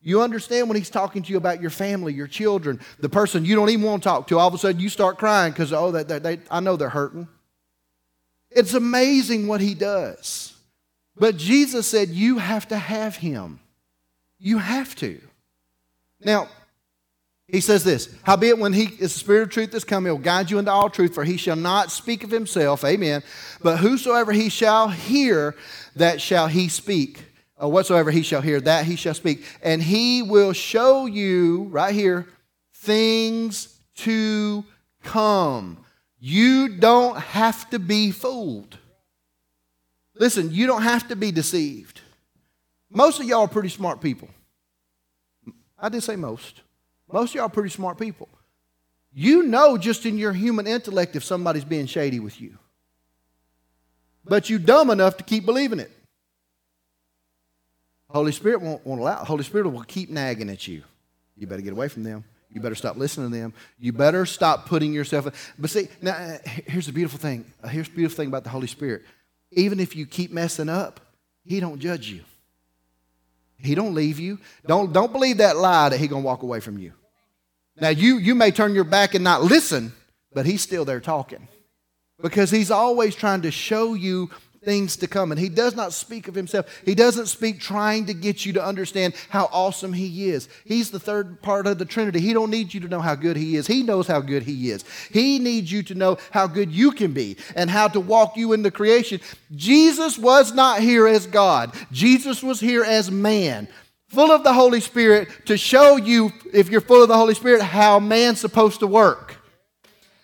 You 0.00 0.22
understand 0.22 0.68
when 0.68 0.76
he's 0.76 0.90
talking 0.90 1.22
to 1.22 1.30
you 1.30 1.36
about 1.36 1.60
your 1.60 1.70
family, 1.70 2.14
your 2.14 2.28
children, 2.28 2.80
the 3.00 3.08
person 3.08 3.44
you 3.44 3.56
don't 3.56 3.70
even 3.70 3.84
want 3.84 4.02
to 4.02 4.08
talk 4.08 4.26
to. 4.28 4.38
All 4.38 4.48
of 4.48 4.54
a 4.54 4.58
sudden, 4.58 4.80
you 4.80 4.88
start 4.88 5.18
crying 5.18 5.52
because, 5.52 5.72
oh, 5.72 5.90
they, 5.90 6.04
they, 6.04 6.18
they, 6.18 6.40
I 6.50 6.60
know 6.60 6.76
they're 6.76 6.88
hurting. 6.88 7.26
It's 8.50 8.74
amazing 8.74 9.48
what 9.48 9.60
he 9.60 9.74
does. 9.74 10.54
But 11.16 11.36
Jesus 11.36 11.86
said, 11.86 12.10
You 12.10 12.38
have 12.38 12.68
to 12.68 12.76
have 12.76 13.16
him. 13.16 13.60
You 14.38 14.58
have 14.58 14.94
to. 14.96 15.20
Now, 16.20 16.48
he 17.48 17.60
says 17.60 17.82
this 17.82 18.14
Howbeit, 18.22 18.58
when 18.58 18.72
he 18.72 18.84
is 18.84 19.12
the 19.12 19.18
Spirit 19.18 19.42
of 19.44 19.50
truth 19.50 19.74
is 19.74 19.84
come, 19.84 20.04
he 20.04 20.10
will 20.10 20.18
guide 20.18 20.50
you 20.50 20.58
into 20.58 20.70
all 20.70 20.90
truth, 20.90 21.14
for 21.14 21.24
he 21.24 21.36
shall 21.36 21.56
not 21.56 21.90
speak 21.90 22.22
of 22.22 22.30
himself, 22.30 22.84
amen. 22.84 23.22
But 23.62 23.78
whosoever 23.78 24.32
he 24.32 24.48
shall 24.48 24.88
hear, 24.88 25.56
that 25.96 26.20
shall 26.20 26.46
he 26.46 26.68
speak. 26.68 27.24
Or 27.58 27.70
whatsoever 27.72 28.10
he 28.10 28.22
shall 28.22 28.40
hear, 28.40 28.60
that 28.60 28.86
he 28.86 28.94
shall 28.94 29.14
speak. 29.14 29.44
And 29.62 29.82
he 29.82 30.22
will 30.22 30.52
show 30.52 31.06
you, 31.06 31.64
right 31.64 31.94
here, 31.94 32.26
things 32.72 33.80
to 33.96 34.64
come. 35.02 35.84
You 36.20 36.68
don't 36.68 37.18
have 37.18 37.68
to 37.70 37.78
be 37.78 38.12
fooled. 38.12 38.78
Listen, 40.14 40.52
you 40.52 40.66
don't 40.66 40.82
have 40.82 41.08
to 41.08 41.16
be 41.16 41.32
deceived. 41.32 42.00
Most 42.90 43.20
of 43.20 43.26
y'all 43.26 43.42
are 43.42 43.48
pretty 43.48 43.68
smart 43.68 44.00
people. 44.00 44.28
I 45.78 45.88
did 45.88 46.02
say 46.02 46.16
most. 46.16 46.62
Most 47.12 47.30
of 47.30 47.34
y'all 47.36 47.46
are 47.46 47.50
pretty 47.50 47.70
smart 47.70 47.98
people. 47.98 48.28
You 49.12 49.44
know 49.44 49.76
just 49.78 50.06
in 50.06 50.18
your 50.18 50.32
human 50.32 50.66
intellect 50.66 51.16
if 51.16 51.24
somebody's 51.24 51.64
being 51.64 51.86
shady 51.86 52.20
with 52.20 52.40
you. 52.40 52.58
But 54.24 54.50
you 54.50 54.58
dumb 54.58 54.90
enough 54.90 55.16
to 55.16 55.24
keep 55.24 55.46
believing 55.46 55.80
it. 55.80 55.90
Holy 58.10 58.32
Spirit 58.32 58.62
won't, 58.62 58.84
won't 58.86 59.00
allow. 59.00 59.24
Holy 59.24 59.44
Spirit 59.44 59.68
will 59.68 59.82
keep 59.82 60.08
nagging 60.10 60.48
at 60.48 60.66
you. 60.66 60.82
You 61.36 61.46
better 61.46 61.62
get 61.62 61.72
away 61.72 61.88
from 61.88 62.02
them. 62.02 62.24
You 62.50 62.60
better 62.60 62.74
stop 62.74 62.96
listening 62.96 63.30
to 63.30 63.36
them. 63.36 63.52
You 63.78 63.92
better 63.92 64.24
stop 64.24 64.66
putting 64.66 64.92
yourself. 64.92 65.52
But 65.58 65.70
see, 65.70 65.88
now 66.00 66.38
here's 66.44 66.86
the 66.86 66.92
beautiful 66.92 67.18
thing. 67.18 67.44
Here's 67.68 67.88
the 67.88 67.94
beautiful 67.94 68.16
thing 68.16 68.28
about 68.28 68.44
the 68.44 68.50
Holy 68.50 68.66
Spirit. 68.66 69.02
Even 69.52 69.80
if 69.80 69.94
you 69.94 70.06
keep 70.06 70.32
messing 70.32 70.68
up, 70.68 71.00
He 71.44 71.60
don't 71.60 71.78
judge 71.78 72.08
you. 72.08 72.22
He 73.58 73.74
don't 73.74 73.94
leave 73.94 74.18
you. 74.18 74.38
Don't 74.66 74.92
don't 74.92 75.12
believe 75.12 75.38
that 75.38 75.56
lie 75.56 75.90
that 75.90 75.98
He 75.98 76.08
gonna 76.08 76.24
walk 76.24 76.42
away 76.42 76.60
from 76.60 76.78
you. 76.78 76.92
Now 77.80 77.90
you 77.90 78.16
you 78.16 78.34
may 78.34 78.50
turn 78.50 78.74
your 78.74 78.84
back 78.84 79.14
and 79.14 79.22
not 79.22 79.42
listen, 79.42 79.92
but 80.32 80.46
He's 80.46 80.62
still 80.62 80.86
there 80.86 81.00
talking 81.00 81.48
because 82.20 82.50
He's 82.50 82.70
always 82.70 83.14
trying 83.14 83.42
to 83.42 83.50
show 83.50 83.94
you 83.94 84.30
things 84.64 84.96
to 84.96 85.06
come. 85.06 85.30
And 85.30 85.40
he 85.40 85.48
does 85.48 85.74
not 85.76 85.92
speak 85.92 86.28
of 86.28 86.34
himself. 86.34 86.66
He 86.84 86.94
doesn't 86.94 87.26
speak 87.26 87.60
trying 87.60 88.06
to 88.06 88.14
get 88.14 88.44
you 88.44 88.52
to 88.54 88.64
understand 88.64 89.14
how 89.28 89.48
awesome 89.52 89.92
he 89.92 90.30
is. 90.30 90.48
He's 90.64 90.90
the 90.90 91.00
third 91.00 91.40
part 91.42 91.66
of 91.66 91.78
the 91.78 91.84
Trinity. 91.84 92.20
He 92.20 92.32
don't 92.32 92.50
need 92.50 92.74
you 92.74 92.80
to 92.80 92.88
know 92.88 93.00
how 93.00 93.14
good 93.14 93.36
he 93.36 93.56
is. 93.56 93.66
He 93.66 93.82
knows 93.82 94.06
how 94.06 94.20
good 94.20 94.42
he 94.42 94.70
is. 94.70 94.84
He 95.12 95.38
needs 95.38 95.70
you 95.70 95.82
to 95.84 95.94
know 95.94 96.18
how 96.30 96.46
good 96.46 96.72
you 96.72 96.92
can 96.92 97.12
be 97.12 97.36
and 97.54 97.70
how 97.70 97.88
to 97.88 98.00
walk 98.00 98.36
you 98.36 98.52
into 98.52 98.70
creation. 98.70 99.20
Jesus 99.54 100.18
was 100.18 100.52
not 100.52 100.80
here 100.80 101.06
as 101.06 101.26
God. 101.26 101.74
Jesus 101.92 102.42
was 102.42 102.60
here 102.60 102.84
as 102.84 103.10
man. 103.10 103.68
Full 104.08 104.30
of 104.32 104.42
the 104.42 104.54
Holy 104.54 104.80
Spirit 104.80 105.28
to 105.46 105.58
show 105.58 105.96
you, 105.96 106.32
if 106.52 106.70
you're 106.70 106.80
full 106.80 107.02
of 107.02 107.08
the 107.08 107.16
Holy 107.16 107.34
Spirit, 107.34 107.60
how 107.60 107.98
man's 107.98 108.40
supposed 108.40 108.80
to 108.80 108.86
work. 108.86 109.36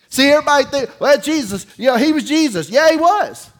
See, 0.08 0.30
everybody 0.30 0.64
think, 0.64 1.00
well, 1.00 1.20
Jesus, 1.20 1.66
you 1.76 1.86
know, 1.86 1.96
he 1.96 2.12
was 2.12 2.24
Jesus. 2.24 2.70
Yeah, 2.70 2.90
he 2.90 2.96
was. 2.96 3.50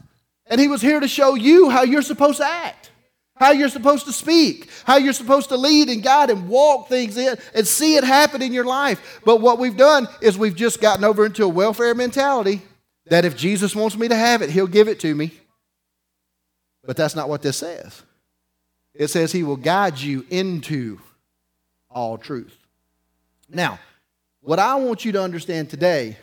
And 0.47 0.61
he 0.61 0.69
was 0.69 0.83
here 0.83 1.01
to 1.01 1.09
show 1.09 1.35
you 1.35 1.71
how 1.71 1.83
you're 1.83 2.03
supposed 2.03 2.39
to 2.39 2.47
act, 2.47 2.91
how 3.37 3.53
you're 3.53 3.69
supposed 3.69 4.07
to 4.07 4.13
speak, 4.13 4.69
how 4.85 4.97
you're 4.97 5.13
supposed 5.13 5.49
to 5.49 5.57
lead 5.57 5.89
and 5.89 6.03
guide 6.03 6.31
and 6.31 6.49
walk 6.49 6.89
things 6.89 7.17
in 7.17 7.37
and 7.55 7.67
see 7.67 7.97
it 7.97 8.05
happen 8.05 8.43
in 8.43 8.53
your 8.53 8.65
life. 8.65 9.21
But 9.25 9.41
what 9.41 9.59
we've 9.59 9.77
done 9.77 10.07
is 10.21 10.37
we've 10.37 10.57
just 10.57 10.81
gotten 10.81 11.05
over 11.05 11.25
into 11.25 11.45
a 11.45 11.49
welfare 11.49 11.95
mentality 11.95 12.63
that 13.07 13.25
if 13.25 13.37
Jesus 13.37 13.75
wants 13.75 13.97
me 13.97 14.09
to 14.09 14.17
have 14.17 14.43
it, 14.43 14.51
he'll 14.51 14.67
give 14.67 14.89
it 14.89 15.01
to 15.01 15.15
me. 15.15 15.33
But 16.85 16.97
that's 16.97 17.17
not 17.17 17.29
what 17.29 17.43
this 17.43 17.57
says. 17.57 18.03
It 18.95 19.09
says 19.09 19.33
he 19.33 19.43
will 19.43 19.57
guide 19.57 19.99
you 19.99 20.25
into 20.31 21.01
all 21.91 22.19
truth. 22.19 22.57
Now, 23.49 23.79
what 24.41 24.59
I 24.59 24.75
want 24.77 25.05
you 25.05 25.13
to 25.13 25.23
understand 25.23 25.71
today 25.71 26.17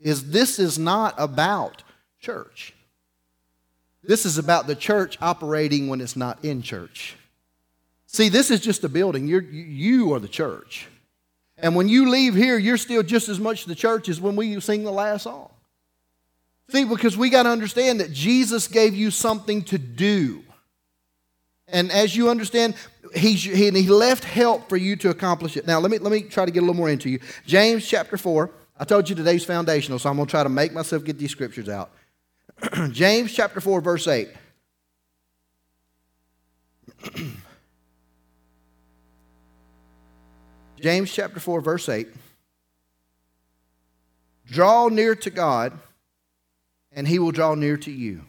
is 0.00 0.30
this 0.30 0.58
is 0.58 0.78
not 0.78 1.14
about 1.16 1.82
church. 2.20 2.74
This 4.08 4.24
is 4.24 4.38
about 4.38 4.66
the 4.66 4.74
church 4.74 5.18
operating 5.20 5.88
when 5.88 6.00
it's 6.00 6.16
not 6.16 6.42
in 6.42 6.62
church. 6.62 7.14
See, 8.06 8.30
this 8.30 8.50
is 8.50 8.60
just 8.60 8.82
a 8.82 8.88
building. 8.88 9.28
You're, 9.28 9.42
you 9.42 10.14
are 10.14 10.18
the 10.18 10.28
church. 10.28 10.88
And 11.58 11.76
when 11.76 11.90
you 11.90 12.08
leave 12.08 12.34
here, 12.34 12.56
you're 12.56 12.78
still 12.78 13.02
just 13.02 13.28
as 13.28 13.38
much 13.38 13.66
the 13.66 13.74
church 13.74 14.08
as 14.08 14.18
when 14.18 14.34
we 14.34 14.58
sing 14.60 14.84
the 14.84 14.90
last 14.90 15.24
song. 15.24 15.50
See, 16.70 16.84
because 16.84 17.18
we 17.18 17.28
got 17.28 17.42
to 17.42 17.50
understand 17.50 18.00
that 18.00 18.10
Jesus 18.10 18.66
gave 18.66 18.94
you 18.94 19.10
something 19.10 19.62
to 19.64 19.76
do. 19.76 20.42
And 21.66 21.92
as 21.92 22.16
you 22.16 22.30
understand, 22.30 22.76
he's, 23.14 23.42
he, 23.42 23.70
he 23.70 23.88
left 23.90 24.24
help 24.24 24.70
for 24.70 24.78
you 24.78 24.96
to 24.96 25.10
accomplish 25.10 25.58
it. 25.58 25.66
Now, 25.66 25.80
let 25.80 25.90
me, 25.90 25.98
let 25.98 26.10
me 26.10 26.22
try 26.22 26.46
to 26.46 26.50
get 26.50 26.60
a 26.60 26.64
little 26.64 26.74
more 26.74 26.88
into 26.88 27.10
you. 27.10 27.20
James 27.44 27.86
chapter 27.86 28.16
4. 28.16 28.50
I 28.78 28.84
told 28.84 29.10
you 29.10 29.14
today's 29.14 29.44
foundational, 29.44 29.98
so 29.98 30.08
I'm 30.08 30.16
going 30.16 30.26
to 30.26 30.30
try 30.30 30.44
to 30.44 30.48
make 30.48 30.72
myself 30.72 31.04
get 31.04 31.18
these 31.18 31.30
scriptures 31.30 31.68
out. 31.68 31.90
James 32.90 33.32
chapter 33.32 33.60
4, 33.60 33.80
verse 33.80 34.06
8. 34.06 34.28
James 40.80 41.12
chapter 41.12 41.40
4, 41.40 41.60
verse 41.60 41.88
8. 41.88 42.08
Draw 44.46 44.88
near 44.88 45.14
to 45.16 45.30
God, 45.30 45.78
and 46.92 47.06
he 47.06 47.18
will 47.18 47.32
draw 47.32 47.54
near 47.54 47.76
to 47.78 47.90
you. 47.90 48.22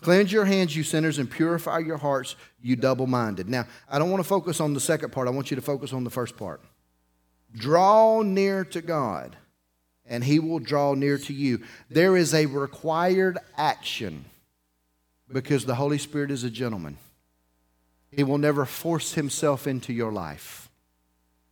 Cleanse 0.00 0.30
your 0.30 0.44
hands, 0.44 0.76
you 0.76 0.84
sinners, 0.84 1.18
and 1.18 1.28
purify 1.28 1.78
your 1.78 1.96
hearts, 1.96 2.36
you 2.60 2.76
double 2.76 3.08
minded. 3.08 3.48
Now, 3.48 3.66
I 3.90 3.98
don't 3.98 4.10
want 4.10 4.22
to 4.22 4.28
focus 4.28 4.60
on 4.60 4.74
the 4.74 4.80
second 4.80 5.10
part. 5.10 5.26
I 5.26 5.32
want 5.32 5.50
you 5.50 5.56
to 5.56 5.62
focus 5.62 5.92
on 5.92 6.04
the 6.04 6.10
first 6.10 6.36
part. 6.36 6.60
Draw 7.56 8.22
near 8.22 8.64
to 8.66 8.80
God 8.80 9.36
and 10.08 10.24
he 10.24 10.38
will 10.38 10.58
draw 10.58 10.94
near 10.94 11.18
to 11.18 11.32
you. 11.32 11.62
There 11.90 12.16
is 12.16 12.34
a 12.34 12.46
required 12.46 13.38
action 13.56 14.24
because 15.30 15.64
the 15.64 15.74
Holy 15.74 15.98
Spirit 15.98 16.30
is 16.30 16.44
a 16.44 16.50
gentleman. 16.50 16.96
He 18.10 18.24
will 18.24 18.38
never 18.38 18.64
force 18.64 19.12
himself 19.14 19.66
into 19.66 19.92
your 19.92 20.10
life. 20.10 20.70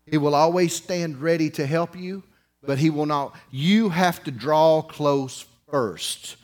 He 0.06 0.16
will 0.18 0.34
always 0.34 0.75
stand 0.75 1.20
ready 1.20 1.50
to 1.50 1.66
help 1.66 1.96
you, 1.96 2.22
but 2.62 2.78
he 2.78 2.90
will 2.90 3.06
not. 3.06 3.36
You 3.50 3.90
have 3.90 4.25
to 4.25 4.30
draw 4.30 4.82
close 4.82 5.44
first. 5.70 6.36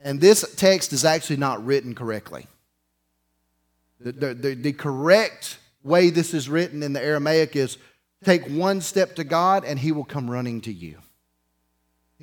And 0.00 0.20
this 0.20 0.54
text 0.56 0.92
is 0.92 1.04
actually 1.04 1.36
not 1.36 1.64
written 1.64 1.94
correctly. 1.94 2.46
The, 4.00 4.12
the, 4.12 4.34
the, 4.34 4.54
the 4.54 4.72
correct 4.72 5.58
way 5.82 6.10
this 6.10 6.34
is 6.34 6.48
written 6.48 6.82
in 6.82 6.92
the 6.92 7.02
Aramaic 7.02 7.56
is 7.56 7.78
take 8.24 8.46
one 8.46 8.80
step 8.80 9.16
to 9.16 9.24
God 9.24 9.64
and 9.64 9.78
he 9.78 9.90
will 9.90 10.04
come 10.04 10.30
running 10.30 10.60
to 10.62 10.72
you. 10.72 10.98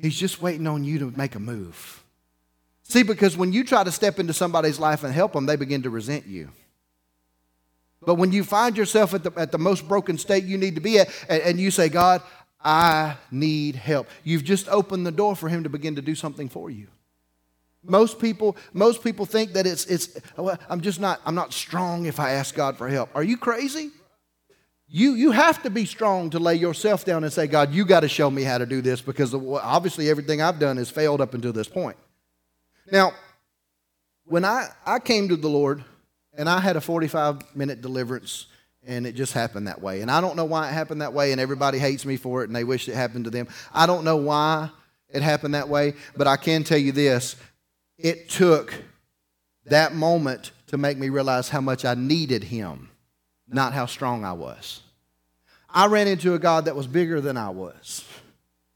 He's 0.00 0.18
just 0.18 0.40
waiting 0.40 0.66
on 0.66 0.84
you 0.84 0.98
to 1.00 1.12
make 1.16 1.34
a 1.34 1.40
move. 1.40 2.02
See, 2.82 3.02
because 3.02 3.36
when 3.36 3.52
you 3.52 3.64
try 3.64 3.84
to 3.84 3.92
step 3.92 4.18
into 4.18 4.32
somebody's 4.32 4.78
life 4.78 5.04
and 5.04 5.14
help 5.14 5.32
them, 5.32 5.46
they 5.46 5.56
begin 5.56 5.82
to 5.82 5.90
resent 5.90 6.26
you. 6.26 6.50
But 8.02 8.14
when 8.14 8.32
you 8.32 8.44
find 8.44 8.76
yourself 8.76 9.14
at 9.14 9.22
the, 9.22 9.32
at 9.36 9.52
the 9.52 9.58
most 9.58 9.86
broken 9.86 10.16
state 10.16 10.44
you 10.44 10.56
need 10.56 10.74
to 10.74 10.80
be 10.80 10.98
at, 10.98 11.08
and, 11.28 11.42
and 11.42 11.60
you 11.60 11.70
say, 11.70 11.88
God, 11.88 12.22
I 12.62 13.16
need 13.30 13.76
help, 13.76 14.08
you've 14.24 14.44
just 14.44 14.68
opened 14.68 15.06
the 15.06 15.12
door 15.12 15.36
for 15.36 15.48
Him 15.48 15.62
to 15.64 15.68
begin 15.68 15.96
to 15.96 16.02
do 16.02 16.14
something 16.14 16.48
for 16.48 16.70
you. 16.70 16.88
Most 17.82 18.18
people, 18.18 18.56
most 18.72 19.02
people 19.02 19.24
think 19.24 19.52
that 19.52 19.66
it's, 19.66 19.86
it's 19.86 20.18
I'm 20.68 20.80
just 20.80 21.00
not, 21.00 21.20
I'm 21.24 21.34
not 21.34 21.52
strong 21.52 22.06
if 22.06 22.20
I 22.20 22.32
ask 22.32 22.54
God 22.54 22.76
for 22.76 22.88
help. 22.88 23.08
Are 23.14 23.22
you 23.22 23.36
crazy? 23.36 23.90
You, 24.92 25.14
you 25.14 25.30
have 25.30 25.62
to 25.62 25.70
be 25.70 25.84
strong 25.84 26.30
to 26.30 26.40
lay 26.40 26.56
yourself 26.56 27.04
down 27.04 27.22
and 27.22 27.32
say, 27.32 27.46
God, 27.46 27.72
you 27.72 27.84
got 27.84 28.00
to 28.00 28.08
show 28.08 28.28
me 28.28 28.42
how 28.42 28.58
to 28.58 28.66
do 28.66 28.80
this 28.80 29.00
because 29.00 29.32
obviously 29.32 30.10
everything 30.10 30.42
I've 30.42 30.58
done 30.58 30.78
has 30.78 30.90
failed 30.90 31.20
up 31.20 31.32
until 31.32 31.52
this 31.52 31.68
point. 31.68 31.96
Now, 32.90 33.12
when 34.24 34.44
I, 34.44 34.68
I 34.84 34.98
came 34.98 35.28
to 35.28 35.36
the 35.36 35.48
Lord 35.48 35.84
and 36.36 36.48
I 36.48 36.58
had 36.58 36.76
a 36.76 36.80
45 36.80 37.54
minute 37.54 37.82
deliverance 37.82 38.46
and 38.84 39.06
it 39.06 39.14
just 39.14 39.32
happened 39.32 39.68
that 39.68 39.80
way. 39.80 40.00
And 40.00 40.10
I 40.10 40.20
don't 40.20 40.34
know 40.34 40.44
why 40.44 40.68
it 40.68 40.72
happened 40.72 41.02
that 41.02 41.12
way 41.12 41.30
and 41.30 41.40
everybody 41.40 41.78
hates 41.78 42.04
me 42.04 42.16
for 42.16 42.42
it 42.42 42.48
and 42.48 42.56
they 42.56 42.64
wish 42.64 42.88
it 42.88 42.96
happened 42.96 43.26
to 43.26 43.30
them. 43.30 43.46
I 43.72 43.86
don't 43.86 44.04
know 44.04 44.16
why 44.16 44.70
it 45.08 45.22
happened 45.22 45.54
that 45.54 45.68
way, 45.68 45.94
but 46.16 46.26
I 46.26 46.36
can 46.36 46.64
tell 46.64 46.78
you 46.78 46.90
this 46.90 47.36
it 47.96 48.28
took 48.28 48.74
that 49.66 49.94
moment 49.94 50.50
to 50.66 50.78
make 50.78 50.98
me 50.98 51.10
realize 51.10 51.48
how 51.48 51.60
much 51.60 51.84
I 51.84 51.94
needed 51.94 52.42
Him 52.42 52.89
not 53.52 53.72
how 53.72 53.86
strong 53.86 54.24
I 54.24 54.32
was. 54.32 54.80
I 55.68 55.86
ran 55.86 56.08
into 56.08 56.34
a 56.34 56.38
God 56.38 56.64
that 56.64 56.76
was 56.76 56.86
bigger 56.86 57.20
than 57.20 57.36
I 57.36 57.50
was. 57.50 58.04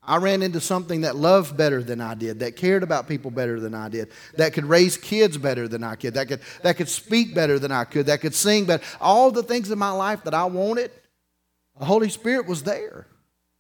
I 0.06 0.18
ran 0.18 0.42
into 0.42 0.60
something 0.60 1.00
that 1.00 1.16
loved 1.16 1.56
better 1.56 1.82
than 1.82 2.00
I 2.00 2.14
did, 2.14 2.40
that 2.40 2.56
cared 2.56 2.82
about 2.82 3.08
people 3.08 3.30
better 3.30 3.58
than 3.58 3.74
I 3.74 3.88
did, 3.88 4.10
that 4.36 4.52
could 4.52 4.66
raise 4.66 4.98
kids 4.98 5.38
better 5.38 5.66
than 5.66 5.82
I 5.82 5.94
could, 5.94 6.14
that 6.14 6.28
could, 6.28 6.40
that 6.62 6.76
could 6.76 6.90
speak 6.90 7.34
better 7.34 7.58
than 7.58 7.72
I 7.72 7.84
could, 7.84 8.06
that 8.06 8.20
could 8.20 8.34
sing 8.34 8.66
better. 8.66 8.84
All 9.00 9.30
the 9.30 9.42
things 9.42 9.70
in 9.70 9.78
my 9.78 9.90
life 9.90 10.22
that 10.24 10.34
I 10.34 10.44
wanted, 10.44 10.90
the 11.78 11.86
Holy 11.86 12.10
Spirit 12.10 12.46
was 12.46 12.62
there. 12.62 13.06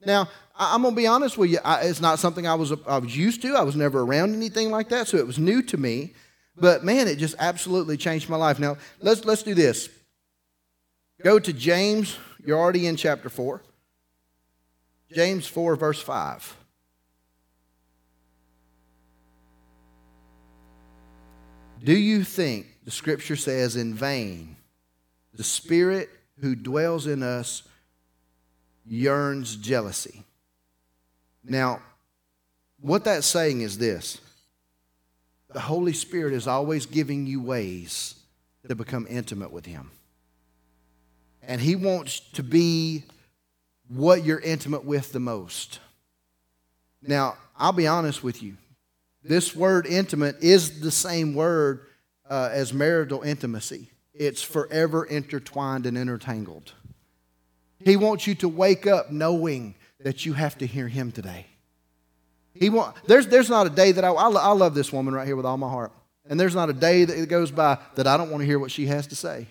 Now, 0.04 0.28
I'm 0.56 0.82
going 0.82 0.94
to 0.94 1.00
be 1.00 1.06
honest 1.06 1.38
with 1.38 1.50
you. 1.50 1.58
I, 1.64 1.84
it's 1.84 2.00
not 2.00 2.18
something 2.18 2.46
I 2.46 2.54
was, 2.54 2.72
I 2.86 2.98
was 2.98 3.16
used 3.16 3.40
to. 3.42 3.54
I 3.54 3.62
was 3.62 3.74
never 3.74 4.02
around 4.02 4.34
anything 4.34 4.70
like 4.70 4.90
that, 4.90 5.08
so 5.08 5.16
it 5.16 5.26
was 5.26 5.38
new 5.38 5.62
to 5.62 5.76
me. 5.78 6.12
But 6.56 6.84
man, 6.84 7.08
it 7.08 7.16
just 7.16 7.34
absolutely 7.38 7.96
changed 7.96 8.28
my 8.28 8.36
life. 8.36 8.58
Now, 8.58 8.76
let's, 9.00 9.24
let's 9.24 9.42
do 9.42 9.54
this. 9.54 9.88
Go 11.24 11.38
to 11.38 11.54
James. 11.54 12.18
You're 12.44 12.58
already 12.58 12.86
in 12.86 12.96
chapter 12.96 13.30
4. 13.30 13.62
James 15.10 15.46
4, 15.46 15.74
verse 15.74 16.00
5. 16.02 16.56
Do 21.82 21.96
you 21.96 22.24
think, 22.24 22.66
the 22.84 22.90
scripture 22.90 23.36
says, 23.36 23.74
in 23.74 23.94
vain, 23.94 24.56
the 25.32 25.42
Spirit 25.42 26.10
who 26.40 26.54
dwells 26.54 27.06
in 27.06 27.22
us 27.22 27.62
yearns 28.84 29.56
jealousy? 29.56 30.24
Now, 31.42 31.80
what 32.82 33.04
that's 33.04 33.26
saying 33.26 33.62
is 33.62 33.78
this 33.78 34.20
the 35.50 35.60
Holy 35.60 35.94
Spirit 35.94 36.34
is 36.34 36.46
always 36.46 36.84
giving 36.84 37.24
you 37.24 37.40
ways 37.40 38.16
to 38.68 38.74
become 38.74 39.06
intimate 39.08 39.52
with 39.52 39.64
Him. 39.64 39.90
And 41.46 41.60
He 41.60 41.76
wants 41.76 42.20
to 42.34 42.42
be 42.42 43.04
what 43.88 44.24
you're 44.24 44.40
intimate 44.40 44.84
with 44.84 45.12
the 45.12 45.20
most. 45.20 45.80
Now, 47.02 47.36
I'll 47.56 47.72
be 47.72 47.86
honest 47.86 48.24
with 48.24 48.42
you. 48.42 48.56
This 49.22 49.54
word 49.54 49.86
intimate 49.86 50.42
is 50.42 50.80
the 50.80 50.90
same 50.90 51.34
word 51.34 51.86
uh, 52.28 52.50
as 52.52 52.72
marital 52.72 53.22
intimacy. 53.22 53.90
It's 54.12 54.42
forever 54.42 55.04
intertwined 55.04 55.86
and 55.86 55.96
intertangled. 55.98 56.72
He 57.80 57.96
wants 57.96 58.26
you 58.26 58.34
to 58.36 58.48
wake 58.48 58.86
up 58.86 59.10
knowing 59.10 59.74
that 60.00 60.24
you 60.24 60.34
have 60.34 60.56
to 60.58 60.66
hear 60.66 60.88
him 60.88 61.10
today. 61.10 61.46
He 62.54 62.70
want, 62.70 62.96
there's, 63.06 63.26
there's 63.26 63.50
not 63.50 63.66
a 63.66 63.70
day 63.70 63.92
that 63.92 64.04
I, 64.04 64.10
I, 64.10 64.30
I 64.30 64.52
love 64.52 64.74
this 64.74 64.92
woman 64.92 65.14
right 65.14 65.26
here 65.26 65.36
with 65.36 65.46
all 65.46 65.56
my 65.56 65.68
heart. 65.68 65.92
And 66.28 66.38
there's 66.38 66.54
not 66.54 66.70
a 66.70 66.72
day 66.72 67.04
that 67.04 67.28
goes 67.28 67.50
by 67.50 67.78
that 67.96 68.06
I 68.06 68.16
don't 68.16 68.30
want 68.30 68.42
to 68.42 68.46
hear 68.46 68.58
what 68.58 68.70
she 68.70 68.86
has 68.86 69.06
to 69.08 69.16
say. 69.16 69.46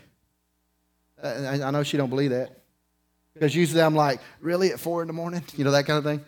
Uh, 1.24 1.28
I, 1.28 1.68
I 1.68 1.72
know 1.72 1.84
she 1.84 1.98
don't 1.98 2.10
believe 2.10 2.32
that. 2.32 2.52
Because 3.34 3.56
usually 3.56 3.82
I'm 3.82 3.96
like, 3.96 4.20
really 4.42 4.72
at 4.72 4.80
four 4.80 5.02
in 5.02 5.08
the 5.08 5.14
morning? 5.14 5.44
You 5.56 5.64
know, 5.64 5.72
that 5.72 5.86
kind 5.86 5.98
of 5.98 6.04
thing. 6.04 6.24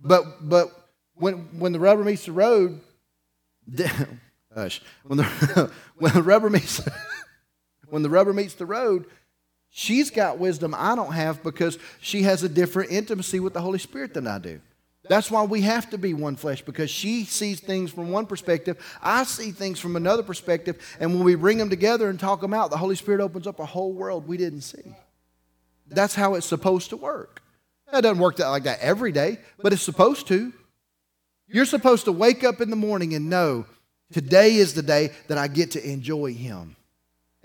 But 0.00 0.48
but 0.48 0.70
when 1.14 1.34
when 1.58 1.72
the 1.72 1.80
rubber 1.80 2.04
meets 2.04 2.24
the 2.24 2.32
road, 2.32 2.80
hush. 4.54 4.80
When 5.04 5.18
the 5.18 5.72
when 5.96 6.12
the 6.12 6.22
rubber 6.22 6.50
meets 6.50 6.80
when 7.88 8.02
the 8.02 8.10
rubber 8.10 8.32
meets 8.32 8.54
the 8.54 8.66
road, 8.66 9.06
she's 9.70 10.10
got 10.10 10.38
wisdom 10.38 10.74
I 10.76 10.94
don't 10.94 11.12
have 11.12 11.42
because 11.42 11.78
she 12.00 12.22
has 12.22 12.42
a 12.42 12.48
different 12.48 12.92
intimacy 12.92 13.40
with 13.40 13.54
the 13.54 13.60
Holy 13.60 13.78
Spirit 13.78 14.14
than 14.14 14.26
I 14.26 14.38
do. 14.38 14.60
That's 15.08 15.30
why 15.30 15.42
we 15.44 15.62
have 15.62 15.90
to 15.90 15.98
be 15.98 16.14
one 16.14 16.36
flesh 16.36 16.62
because 16.62 16.90
she 16.90 17.24
sees 17.24 17.60
things 17.60 17.90
from 17.90 18.10
one 18.10 18.26
perspective. 18.26 18.78
I 19.02 19.24
see 19.24 19.50
things 19.50 19.80
from 19.80 19.96
another 19.96 20.22
perspective. 20.22 20.80
And 21.00 21.14
when 21.14 21.24
we 21.24 21.34
bring 21.34 21.58
them 21.58 21.70
together 21.70 22.10
and 22.10 22.20
talk 22.20 22.40
them 22.40 22.54
out, 22.54 22.70
the 22.70 22.76
Holy 22.76 22.96
Spirit 22.96 23.20
opens 23.20 23.46
up 23.46 23.58
a 23.58 23.66
whole 23.66 23.92
world 23.92 24.28
we 24.28 24.36
didn't 24.36 24.62
see. 24.62 24.94
That's 25.88 26.14
how 26.14 26.34
it's 26.34 26.46
supposed 26.46 26.90
to 26.90 26.96
work. 26.96 27.42
It 27.92 28.02
doesn't 28.02 28.18
work 28.18 28.38
like 28.38 28.64
that 28.64 28.80
every 28.80 29.12
day, 29.12 29.38
but 29.62 29.72
it's 29.72 29.82
supposed 29.82 30.26
to. 30.28 30.52
You're 31.46 31.64
supposed 31.64 32.04
to 32.04 32.12
wake 32.12 32.44
up 32.44 32.60
in 32.60 32.68
the 32.68 32.76
morning 32.76 33.14
and 33.14 33.30
know 33.30 33.64
today 34.12 34.56
is 34.56 34.74
the 34.74 34.82
day 34.82 35.12
that 35.28 35.38
I 35.38 35.48
get 35.48 35.70
to 35.72 35.90
enjoy 35.90 36.34
Him. 36.34 36.76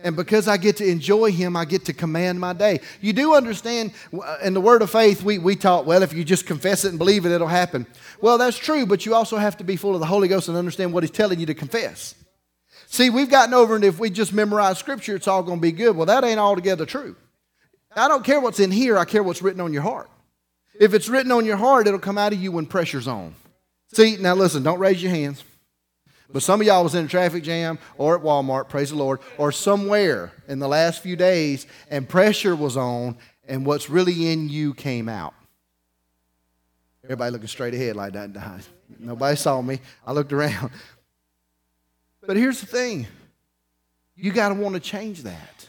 And 0.03 0.17
because 0.17 0.50
I 0.50 0.57
get 0.57 0.77
to 0.77 0.86
enjoy 0.86 1.31
Him, 1.31 1.55
I 1.55 1.63
get 1.63 1.86
to 1.86 1.93
command 1.93 2.39
my 2.39 2.51
day. 2.51 2.81
You 3.00 3.13
do 3.13 3.33
understand, 3.33 3.93
uh, 4.13 4.38
in 4.43 4.53
the 4.53 4.62
word 4.62 4.81
of 4.81 4.91
faith, 4.91 5.24
we, 5.24 5.38
we 5.39 5.55
taught, 5.55 5.86
well, 5.86 6.03
if 6.03 6.13
you 6.13 6.25
just 6.25 6.45
confess 6.45 6.83
it 6.83 6.89
and 6.89 7.00
believe 7.00 7.25
it, 7.25 7.31
it'll 7.31 7.48
happen. 7.48 7.88
Well, 8.19 8.38
that's 8.38 8.57
true, 8.57 8.86
but 8.86 9.05
you 9.05 9.15
also 9.15 9.38
have 9.38 9.57
to 9.57 9.63
be 9.63 9.77
full 9.77 9.93
of 9.93 10.01
the 10.01 10.05
Holy 10.05 10.27
Ghost 10.27 10.50
and 10.50 10.57
understand 10.57 10.93
what 10.93 11.03
He's 11.03 11.12
telling 11.12 11.39
you 11.39 11.45
to 11.45 11.53
confess. 11.53 12.15
See, 12.88 13.10
we've 13.10 13.29
gotten 13.29 13.53
over, 13.53 13.75
and 13.75 13.83
if 13.83 13.98
we 13.98 14.10
just 14.10 14.33
memorize 14.33 14.77
Scripture, 14.77 15.15
it's 15.15 15.27
all 15.27 15.41
going 15.41 15.60
to 15.60 15.62
be 15.62 15.72
good. 15.72 15.95
Well, 15.95 16.05
that 16.07 16.24
ain't 16.25 16.39
altogether 16.39 16.86
true. 16.86 17.15
I 17.95 18.07
don't 18.10 18.25
care 18.25 18.41
what's 18.41 18.60
in 18.60 18.72
here, 18.72 18.98
I 18.98 19.05
care 19.05 19.24
what's 19.24 19.41
written 19.41 19.62
on 19.62 19.72
your 19.72 19.83
heart. 19.83 20.10
If 20.79 20.93
it's 20.93 21.07
written 21.07 21.31
on 21.31 21.45
your 21.45 21.57
heart, 21.57 21.88
it'll 21.88 22.00
come 22.00 22.17
out 22.17 22.33
of 22.33 22.41
you 22.41 22.51
when 22.51 22.65
pressure's 22.65 23.07
on. 23.07 23.36
See, 23.93 24.17
now 24.17 24.36
listen, 24.36 24.63
don't 24.63 24.79
raise 24.79 25.01
your 25.01 25.12
hands. 25.12 25.43
But 26.33 26.41
some 26.41 26.59
of 26.59 26.67
y'all 26.67 26.83
was 26.83 26.95
in 26.95 27.05
a 27.05 27.07
traffic 27.07 27.43
jam 27.43 27.77
or 27.97 28.17
at 28.17 28.23
Walmart, 28.23 28.67
praise 28.67 28.89
the 28.89 28.95
Lord, 28.95 29.19
or 29.37 29.51
somewhere 29.51 30.31
in 30.47 30.59
the 30.59 30.67
last 30.67 31.01
few 31.01 31.15
days 31.15 31.67
and 31.89 32.09
pressure 32.09 32.55
was 32.55 32.75
on 32.75 33.17
and 33.47 33.65
what's 33.65 33.89
really 33.89 34.31
in 34.31 34.49
you 34.49 34.73
came 34.73 35.07
out. 35.07 35.35
Everybody 37.03 37.31
looking 37.31 37.47
straight 37.47 37.73
ahead 37.73 37.95
like 37.95 38.13
that. 38.13 38.31
Nobody 38.97 39.35
saw 39.35 39.61
me. 39.61 39.79
I 40.05 40.11
looked 40.13 40.33
around. 40.33 40.71
But 42.25 42.37
here's 42.37 42.61
the 42.61 42.67
thing 42.67 43.05
you 44.15 44.31
got 44.31 44.49
to 44.49 44.55
want 44.55 44.75
to 44.75 44.79
change 44.79 45.23
that. 45.23 45.67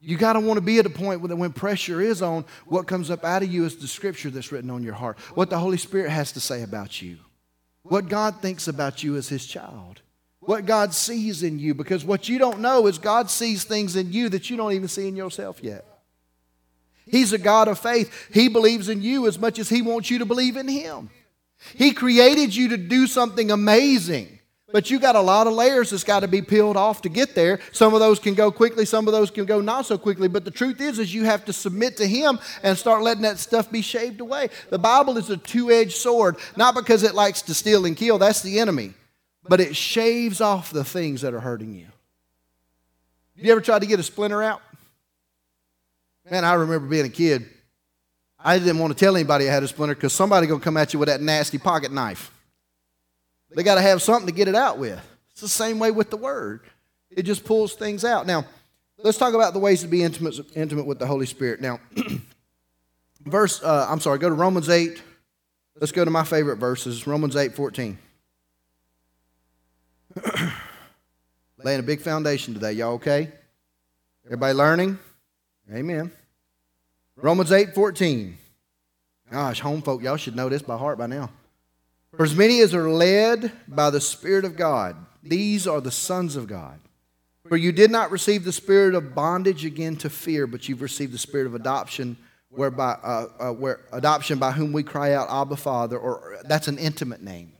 You 0.00 0.16
got 0.16 0.34
to 0.34 0.40
want 0.40 0.56
to 0.58 0.62
be 0.62 0.78
at 0.78 0.86
a 0.86 0.90
point 0.90 1.20
where 1.20 1.34
when 1.34 1.52
pressure 1.52 2.00
is 2.00 2.22
on, 2.22 2.44
what 2.66 2.86
comes 2.86 3.10
up 3.10 3.24
out 3.24 3.42
of 3.42 3.52
you 3.52 3.64
is 3.64 3.76
the 3.76 3.86
scripture 3.86 4.30
that's 4.30 4.52
written 4.52 4.70
on 4.70 4.82
your 4.82 4.94
heart, 4.94 5.18
what 5.34 5.48
the 5.48 5.58
Holy 5.58 5.76
Spirit 5.76 6.10
has 6.10 6.32
to 6.32 6.40
say 6.40 6.62
about 6.62 7.00
you, 7.00 7.18
what 7.84 8.08
God 8.08 8.40
thinks 8.40 8.66
about 8.66 9.02
you 9.02 9.16
as 9.16 9.28
His 9.28 9.46
child, 9.46 10.00
what 10.40 10.66
God 10.66 10.92
sees 10.92 11.42
in 11.42 11.58
you. 11.58 11.74
Because 11.74 12.04
what 12.04 12.28
you 12.28 12.38
don't 12.38 12.60
know 12.60 12.86
is 12.86 12.98
God 12.98 13.30
sees 13.30 13.64
things 13.64 13.94
in 13.94 14.12
you 14.12 14.28
that 14.30 14.50
you 14.50 14.56
don't 14.56 14.72
even 14.72 14.88
see 14.88 15.06
in 15.06 15.16
yourself 15.16 15.62
yet. 15.62 15.84
He's 17.06 17.32
a 17.32 17.38
God 17.38 17.68
of 17.68 17.78
faith. 17.78 18.30
He 18.32 18.48
believes 18.48 18.88
in 18.88 19.02
you 19.02 19.26
as 19.26 19.38
much 19.38 19.58
as 19.58 19.68
He 19.68 19.82
wants 19.82 20.10
you 20.10 20.18
to 20.18 20.24
believe 20.24 20.56
in 20.56 20.68
Him. 20.68 21.10
He 21.74 21.92
created 21.92 22.54
you 22.54 22.68
to 22.68 22.76
do 22.76 23.06
something 23.06 23.50
amazing. 23.50 24.38
But 24.74 24.90
you 24.90 24.98
got 24.98 25.14
a 25.14 25.20
lot 25.20 25.46
of 25.46 25.52
layers 25.52 25.90
that's 25.90 26.02
got 26.02 26.20
to 26.20 26.26
be 26.26 26.42
peeled 26.42 26.76
off 26.76 27.02
to 27.02 27.08
get 27.08 27.36
there. 27.36 27.60
Some 27.70 27.94
of 27.94 28.00
those 28.00 28.18
can 28.18 28.34
go 28.34 28.50
quickly, 28.50 28.84
some 28.84 29.06
of 29.06 29.12
those 29.12 29.30
can 29.30 29.44
go 29.44 29.60
not 29.60 29.86
so 29.86 29.96
quickly. 29.96 30.26
But 30.26 30.44
the 30.44 30.50
truth 30.50 30.80
is, 30.80 30.98
is 30.98 31.14
you 31.14 31.22
have 31.22 31.44
to 31.44 31.52
submit 31.52 31.96
to 31.98 32.08
Him 32.08 32.40
and 32.60 32.76
start 32.76 33.04
letting 33.04 33.22
that 33.22 33.38
stuff 33.38 33.70
be 33.70 33.82
shaved 33.82 34.20
away. 34.20 34.48
The 34.70 34.78
Bible 34.80 35.16
is 35.16 35.30
a 35.30 35.36
two-edged 35.36 35.92
sword, 35.92 36.38
not 36.56 36.74
because 36.74 37.04
it 37.04 37.14
likes 37.14 37.40
to 37.42 37.54
steal 37.54 37.86
and 37.86 37.96
kill. 37.96 38.18
That's 38.18 38.42
the 38.42 38.58
enemy. 38.58 38.94
But 39.48 39.60
it 39.60 39.76
shaves 39.76 40.40
off 40.40 40.72
the 40.72 40.82
things 40.82 41.20
that 41.20 41.34
are 41.34 41.40
hurting 41.40 41.72
you. 41.72 41.86
You 43.36 43.52
ever 43.52 43.60
tried 43.60 43.82
to 43.82 43.86
get 43.86 44.00
a 44.00 44.02
splinter 44.02 44.42
out? 44.42 44.60
Man, 46.28 46.44
I 46.44 46.54
remember 46.54 46.88
being 46.88 47.06
a 47.06 47.10
kid. 47.10 47.48
I 48.40 48.58
didn't 48.58 48.80
want 48.80 48.92
to 48.92 48.98
tell 48.98 49.14
anybody 49.14 49.48
I 49.48 49.52
had 49.52 49.62
a 49.62 49.68
splinter 49.68 49.94
because 49.94 50.12
somebody 50.12 50.48
gonna 50.48 50.58
come 50.58 50.76
at 50.76 50.92
you 50.92 50.98
with 50.98 51.10
that 51.10 51.20
nasty 51.20 51.58
pocket 51.58 51.92
knife. 51.92 52.32
They 53.54 53.62
got 53.62 53.76
to 53.76 53.82
have 53.82 54.02
something 54.02 54.26
to 54.26 54.32
get 54.32 54.48
it 54.48 54.54
out 54.54 54.78
with. 54.78 55.00
It's 55.30 55.40
the 55.40 55.48
same 55.48 55.78
way 55.78 55.90
with 55.90 56.10
the 56.10 56.16
Word, 56.16 56.60
it 57.10 57.22
just 57.22 57.44
pulls 57.44 57.74
things 57.74 58.04
out. 58.04 58.26
Now, 58.26 58.44
let's 58.98 59.18
talk 59.18 59.34
about 59.34 59.52
the 59.52 59.58
ways 59.58 59.82
to 59.82 59.88
be 59.88 60.02
intimate, 60.02 60.38
intimate 60.54 60.86
with 60.86 60.98
the 60.98 61.06
Holy 61.06 61.26
Spirit. 61.26 61.60
Now, 61.60 61.80
verse, 63.22 63.62
uh, 63.62 63.86
I'm 63.88 64.00
sorry, 64.00 64.18
go 64.18 64.28
to 64.28 64.34
Romans 64.34 64.68
8. 64.68 65.02
Let's 65.80 65.92
go 65.92 66.04
to 66.04 66.10
my 66.10 66.24
favorite 66.24 66.56
verses, 66.56 67.06
Romans 67.06 67.36
8 67.36 67.54
14. 67.54 67.98
Laying 71.58 71.80
a 71.80 71.82
big 71.82 72.00
foundation 72.00 72.54
today. 72.54 72.72
Y'all 72.72 72.94
okay? 72.94 73.32
Everybody 74.26 74.54
learning? 74.54 74.98
Amen. 75.72 76.12
Romans 77.16 77.50
8 77.50 77.74
14. 77.74 78.38
Gosh, 79.30 79.60
home 79.60 79.82
folk, 79.82 80.02
y'all 80.02 80.16
should 80.16 80.36
know 80.36 80.48
this 80.48 80.62
by 80.62 80.76
heart 80.76 80.98
by 80.98 81.06
now. 81.06 81.30
For 82.16 82.24
as 82.24 82.34
many 82.34 82.60
as 82.60 82.74
are 82.74 82.88
led 82.88 83.52
by 83.66 83.90
the 83.90 84.00
Spirit 84.00 84.44
of 84.44 84.56
God, 84.56 84.96
these 85.22 85.66
are 85.66 85.80
the 85.80 85.90
sons 85.90 86.36
of 86.36 86.46
God. 86.46 86.78
For 87.48 87.56
you 87.56 87.72
did 87.72 87.90
not 87.90 88.10
receive 88.10 88.44
the 88.44 88.52
spirit 88.52 88.94
of 88.94 89.14
bondage 89.14 89.64
again 89.64 89.96
to 89.96 90.08
fear, 90.08 90.46
but 90.46 90.68
you've 90.68 90.80
received 90.80 91.12
the 91.12 91.18
spirit 91.18 91.46
of 91.46 91.54
adoption, 91.54 92.16
whereby 92.48 92.96
uh, 93.02 93.26
uh, 93.38 93.52
where 93.52 93.80
adoption 93.92 94.38
by 94.38 94.52
whom 94.52 94.72
we 94.72 94.82
cry 94.82 95.12
out, 95.12 95.28
Abba, 95.28 95.56
Father. 95.56 95.98
Or 95.98 96.38
that's 96.44 96.68
an 96.68 96.78
intimate 96.78 97.22
name. 97.22 97.52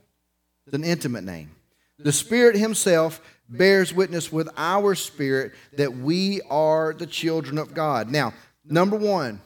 It's 0.65 0.73
an 0.75 0.83
intimate 0.83 1.23
name. 1.23 1.51
The 1.99 2.11
Spirit 2.11 2.55
Himself 2.55 3.21
bears 3.47 3.93
witness 3.93 4.31
with 4.31 4.49
our 4.57 4.95
spirit 4.95 5.53
that 5.77 5.95
we 5.95 6.41
are 6.49 6.93
the 6.93 7.05
children 7.05 7.59
of 7.59 7.75
God. 7.75 8.09
Now, 8.09 8.33
number 8.65 8.95
one, 8.95 9.39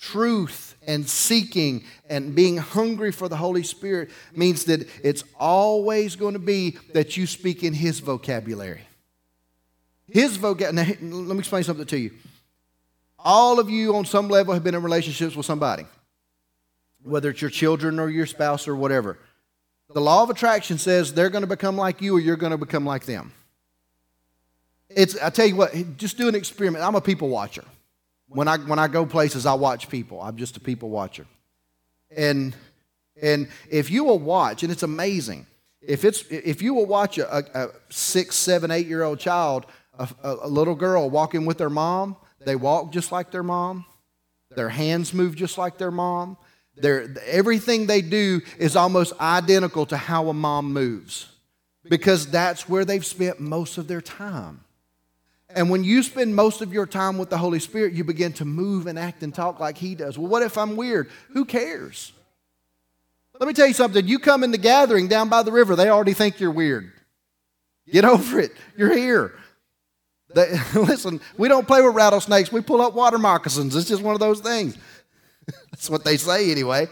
truth 0.00 0.73
and 0.86 1.08
seeking 1.08 1.84
and 2.08 2.34
being 2.34 2.56
hungry 2.56 3.12
for 3.12 3.28
the 3.28 3.36
Holy 3.36 3.62
Spirit 3.62 4.10
means 4.34 4.64
that 4.64 4.88
it's 5.02 5.24
always 5.38 6.16
going 6.16 6.34
to 6.34 6.38
be 6.38 6.78
that 6.92 7.16
you 7.16 7.26
speak 7.26 7.62
in 7.62 7.72
His 7.72 8.00
vocabulary. 8.00 8.82
His 10.06 10.36
vocabulary. 10.36 10.96
Let 11.00 11.34
me 11.34 11.38
explain 11.38 11.64
something 11.64 11.86
to 11.86 11.98
you. 11.98 12.12
All 13.18 13.58
of 13.58 13.70
you, 13.70 13.96
on 13.96 14.04
some 14.04 14.28
level, 14.28 14.52
have 14.52 14.62
been 14.62 14.74
in 14.74 14.82
relationships 14.82 15.34
with 15.34 15.46
somebody, 15.46 15.86
whether 17.02 17.30
it's 17.30 17.40
your 17.40 17.50
children 17.50 17.98
or 17.98 18.10
your 18.10 18.26
spouse 18.26 18.68
or 18.68 18.76
whatever. 18.76 19.18
The 19.92 20.00
law 20.00 20.22
of 20.22 20.30
attraction 20.30 20.76
says 20.76 21.14
they're 21.14 21.30
going 21.30 21.42
to 21.42 21.48
become 21.48 21.76
like 21.76 22.02
you 22.02 22.16
or 22.16 22.20
you're 22.20 22.36
going 22.36 22.52
to 22.52 22.58
become 22.58 22.84
like 22.84 23.06
them. 23.06 23.32
It's, 24.90 25.16
I 25.20 25.30
tell 25.30 25.46
you 25.46 25.56
what, 25.56 25.96
just 25.96 26.18
do 26.18 26.28
an 26.28 26.34
experiment. 26.34 26.84
I'm 26.84 26.94
a 26.94 27.00
people 27.00 27.28
watcher. 27.28 27.64
When 28.28 28.48
I, 28.48 28.56
when 28.58 28.78
I 28.78 28.88
go 28.88 29.06
places, 29.06 29.46
I 29.46 29.54
watch 29.54 29.88
people. 29.88 30.20
I'm 30.20 30.36
just 30.36 30.56
a 30.56 30.60
people 30.60 30.90
watcher. 30.90 31.26
And, 32.16 32.54
and 33.20 33.48
if 33.70 33.90
you 33.90 34.04
will 34.04 34.18
watch, 34.18 34.62
and 34.62 34.72
it's 34.72 34.82
amazing, 34.82 35.46
if, 35.80 36.04
it's, 36.04 36.24
if 36.30 36.62
you 36.62 36.74
will 36.74 36.86
watch 36.86 37.18
a, 37.18 37.36
a 37.36 37.70
six, 37.90 38.36
seven, 38.36 38.70
eight 38.70 38.86
year 38.86 39.02
old 39.02 39.18
child, 39.18 39.66
a, 39.98 40.08
a 40.22 40.48
little 40.48 40.74
girl 40.74 41.08
walking 41.10 41.46
with 41.46 41.58
their 41.58 41.70
mom, 41.70 42.16
they 42.44 42.56
walk 42.56 42.92
just 42.92 43.12
like 43.12 43.30
their 43.30 43.42
mom, 43.42 43.84
their 44.50 44.68
hands 44.68 45.12
move 45.14 45.34
just 45.34 45.58
like 45.58 45.78
their 45.78 45.90
mom. 45.90 46.36
Their, 46.76 47.14
everything 47.26 47.86
they 47.86 48.02
do 48.02 48.40
is 48.58 48.74
almost 48.74 49.12
identical 49.20 49.86
to 49.86 49.96
how 49.96 50.28
a 50.28 50.34
mom 50.34 50.72
moves 50.72 51.28
because 51.84 52.26
that's 52.26 52.68
where 52.68 52.84
they've 52.84 53.04
spent 53.04 53.38
most 53.38 53.78
of 53.78 53.86
their 53.86 54.00
time. 54.00 54.63
And 55.54 55.70
when 55.70 55.84
you 55.84 56.02
spend 56.02 56.34
most 56.34 56.62
of 56.62 56.72
your 56.72 56.86
time 56.86 57.16
with 57.16 57.30
the 57.30 57.38
Holy 57.38 57.60
Spirit, 57.60 57.94
you 57.94 58.04
begin 58.04 58.32
to 58.34 58.44
move 58.44 58.86
and 58.86 58.98
act 58.98 59.22
and 59.22 59.32
talk 59.32 59.60
like 59.60 59.78
He 59.78 59.94
does. 59.94 60.18
Well, 60.18 60.28
what 60.28 60.42
if 60.42 60.58
I'm 60.58 60.76
weird? 60.76 61.10
Who 61.30 61.44
cares? 61.44 62.12
Let 63.38 63.46
me 63.46 63.54
tell 63.54 63.66
you 63.66 63.74
something. 63.74 64.06
You 64.06 64.18
come 64.18 64.44
in 64.44 64.50
the 64.50 64.58
gathering 64.58 65.08
down 65.08 65.28
by 65.28 65.42
the 65.42 65.52
river, 65.52 65.76
they 65.76 65.88
already 65.88 66.12
think 66.12 66.40
you're 66.40 66.50
weird. 66.50 66.92
Get 67.90 68.04
over 68.04 68.40
it. 68.40 68.52
You're 68.76 68.96
here. 68.96 69.34
They, 70.34 70.58
listen, 70.74 71.20
we 71.36 71.48
don't 71.48 71.66
play 71.66 71.82
with 71.82 71.94
rattlesnakes. 71.94 72.50
We 72.50 72.60
pull 72.60 72.80
up 72.80 72.94
water 72.94 73.18
moccasins. 73.18 73.76
It's 73.76 73.88
just 73.88 74.02
one 74.02 74.14
of 74.14 74.20
those 74.20 74.40
things. 74.40 74.76
That's 75.70 75.90
what 75.90 76.04
they 76.04 76.16
say 76.16 76.50
anyway. 76.50 76.88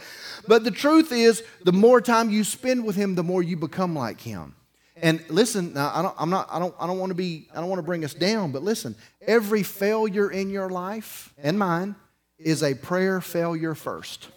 But 0.47 0.65
the 0.65 0.71
truth 0.71 1.13
is, 1.13 1.43
the 1.65 1.73
more 1.73 2.01
time 2.01 2.31
you 2.31 2.45
spend 2.45 2.85
with 2.85 2.97
him, 2.97 3.15
the 3.15 3.23
more 3.23 3.43
you 3.43 3.57
become 3.57 3.95
like 3.95 4.21
him. 4.21 4.55
And 5.03 5.23
listen, 5.29 5.75
now 5.75 5.91
I 5.93 6.01
don't, 6.01 6.15
I'm 6.17 6.31
not, 6.31 6.49
I 6.51 6.61
don't, 6.61 6.75
I 6.79 6.87
don't 6.87 6.99
want 6.99 7.11
to 7.11 7.17
be, 7.17 7.49
I 7.53 7.57
don't 7.57 7.69
want 7.69 7.81
to 7.81 7.85
bring 7.85 8.05
us 8.05 8.15
down, 8.15 8.53
but 8.53 8.63
listen, 8.63 8.95
every 9.21 9.65
failure 9.65 10.31
in 10.31 10.49
your 10.49 10.71
life 10.71 11.35
and 11.43 11.59
mine 11.59 11.97
is 12.39 12.63
a 12.63 12.75
prayer 12.75 13.21
failure 13.21 13.75
first. 13.75 14.29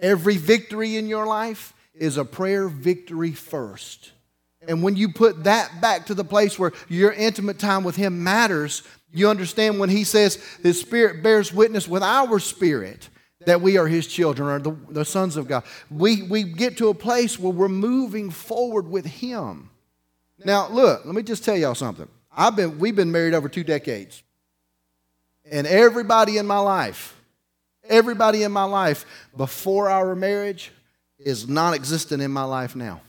Every 0.00 0.38
victory 0.38 0.96
in 0.96 1.08
your 1.08 1.26
life 1.26 1.74
is 1.94 2.16
a 2.16 2.24
prayer 2.24 2.68
victory 2.68 3.32
first. 3.32 4.12
And 4.66 4.82
when 4.82 4.96
you 4.96 5.10
put 5.10 5.44
that 5.44 5.78
back 5.78 6.06
to 6.06 6.14
the 6.14 6.24
place 6.24 6.58
where 6.58 6.72
your 6.88 7.12
intimate 7.12 7.58
time 7.58 7.84
with 7.84 7.96
Him 7.96 8.24
matters, 8.24 8.82
you 9.12 9.28
understand 9.28 9.78
when 9.78 9.90
He 9.90 10.04
says 10.04 10.42
His 10.62 10.80
Spirit 10.80 11.22
bears 11.22 11.52
witness 11.52 11.86
with 11.86 12.02
our 12.02 12.38
spirit 12.38 13.10
that 13.46 13.60
we 13.60 13.76
are 13.76 13.86
His 13.86 14.06
children 14.06 14.48
or 14.48 14.58
the, 14.58 14.76
the 14.90 15.04
sons 15.04 15.36
of 15.36 15.48
God. 15.48 15.64
We, 15.90 16.22
we 16.22 16.42
get 16.42 16.76
to 16.78 16.88
a 16.88 16.94
place 16.94 17.38
where 17.38 17.52
we're 17.52 17.68
moving 17.68 18.30
forward 18.30 18.88
with 18.88 19.06
Him. 19.06 19.70
Now, 20.44 20.68
look, 20.68 21.04
let 21.04 21.14
me 21.14 21.22
just 21.22 21.44
tell 21.44 21.56
y'all 21.56 21.74
something. 21.74 22.08
I've 22.36 22.56
been, 22.56 22.78
we've 22.78 22.96
been 22.96 23.12
married 23.12 23.34
over 23.34 23.48
two 23.48 23.64
decades. 23.64 24.22
And 25.50 25.66
everybody 25.66 26.38
in 26.38 26.46
my 26.46 26.58
life, 26.58 27.20
everybody 27.88 28.42
in 28.42 28.52
my 28.52 28.64
life 28.64 29.04
before 29.36 29.90
our 29.90 30.14
marriage 30.14 30.72
is 31.18 31.48
non 31.48 31.74
existent 31.74 32.22
in 32.22 32.30
my 32.30 32.44
life 32.44 32.74
now. 32.74 33.00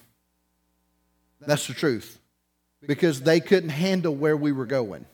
That's 1.40 1.68
the 1.68 1.74
truth. 1.74 2.20
Because 2.86 3.22
they 3.22 3.40
couldn't 3.40 3.70
handle 3.70 4.14
where 4.14 4.38
we 4.38 4.52
were 4.52 4.66
going. 4.66 5.06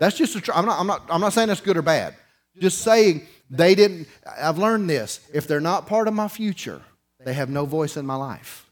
That's 0.00 0.16
just 0.16 0.34
the 0.34 0.40
truth. 0.40 0.56
I'm 0.56 0.66
not, 0.66 0.80
I'm, 0.80 0.86
not, 0.86 1.02
I'm 1.08 1.20
not 1.20 1.32
saying 1.32 1.48
that's 1.48 1.60
good 1.60 1.76
or 1.76 1.82
bad. 1.82 2.14
Just 2.58 2.78
saying 2.78 3.26
they 3.50 3.74
didn't. 3.74 4.08
I've 4.40 4.58
learned 4.58 4.88
this. 4.88 5.20
If 5.32 5.46
they're 5.46 5.60
not 5.60 5.86
part 5.86 6.08
of 6.08 6.14
my 6.14 6.28
future, 6.28 6.82
they 7.24 7.34
have 7.34 7.50
no 7.50 7.66
voice 7.66 7.96
in 7.96 8.06
my 8.06 8.16
life. 8.16 8.70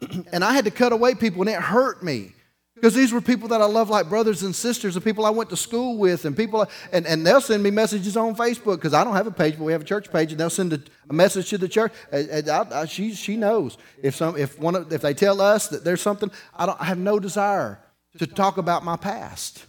and 0.32 0.44
I 0.44 0.52
had 0.52 0.64
to 0.64 0.70
cut 0.70 0.92
away 0.92 1.14
people, 1.14 1.42
and 1.42 1.50
it 1.50 1.60
hurt 1.60 2.02
me. 2.02 2.32
Because 2.76 2.92
these 2.92 3.10
were 3.10 3.22
people 3.22 3.48
that 3.48 3.62
I 3.62 3.64
love 3.64 3.88
like 3.88 4.10
brothers 4.10 4.42
and 4.42 4.54
sisters, 4.54 4.96
and 4.96 5.04
people 5.04 5.24
I 5.24 5.30
went 5.30 5.48
to 5.48 5.56
school 5.56 5.96
with, 5.96 6.26
and 6.26 6.36
people, 6.36 6.66
and, 6.92 7.06
and 7.06 7.26
they'll 7.26 7.40
send 7.40 7.62
me 7.62 7.70
messages 7.70 8.18
on 8.18 8.36
Facebook 8.36 8.76
because 8.76 8.92
I 8.92 9.02
don't 9.02 9.14
have 9.14 9.26
a 9.26 9.30
page, 9.30 9.56
but 9.56 9.64
we 9.64 9.72
have 9.72 9.80
a 9.80 9.86
church 9.86 10.12
page, 10.12 10.30
and 10.30 10.38
they'll 10.38 10.50
send 10.50 10.74
a, 10.74 10.80
a 11.08 11.14
message 11.14 11.48
to 11.50 11.58
the 11.58 11.68
church. 11.68 11.90
I, 12.12 12.42
I, 12.70 12.84
she, 12.84 13.14
she 13.14 13.38
knows 13.38 13.78
if 14.02 14.14
some, 14.14 14.36
if 14.36 14.58
one, 14.58 14.76
of, 14.76 14.92
if 14.92 15.00
they 15.00 15.14
tell 15.14 15.40
us 15.40 15.68
that 15.68 15.84
there's 15.84 16.02
something, 16.02 16.30
I 16.54 16.66
don't 16.66 16.78
I 16.78 16.84
have 16.84 16.98
no 16.98 17.18
desire 17.18 17.80
to 18.18 18.26
talk 18.26 18.58
about 18.58 18.84
my 18.84 18.96
past. 18.96 19.64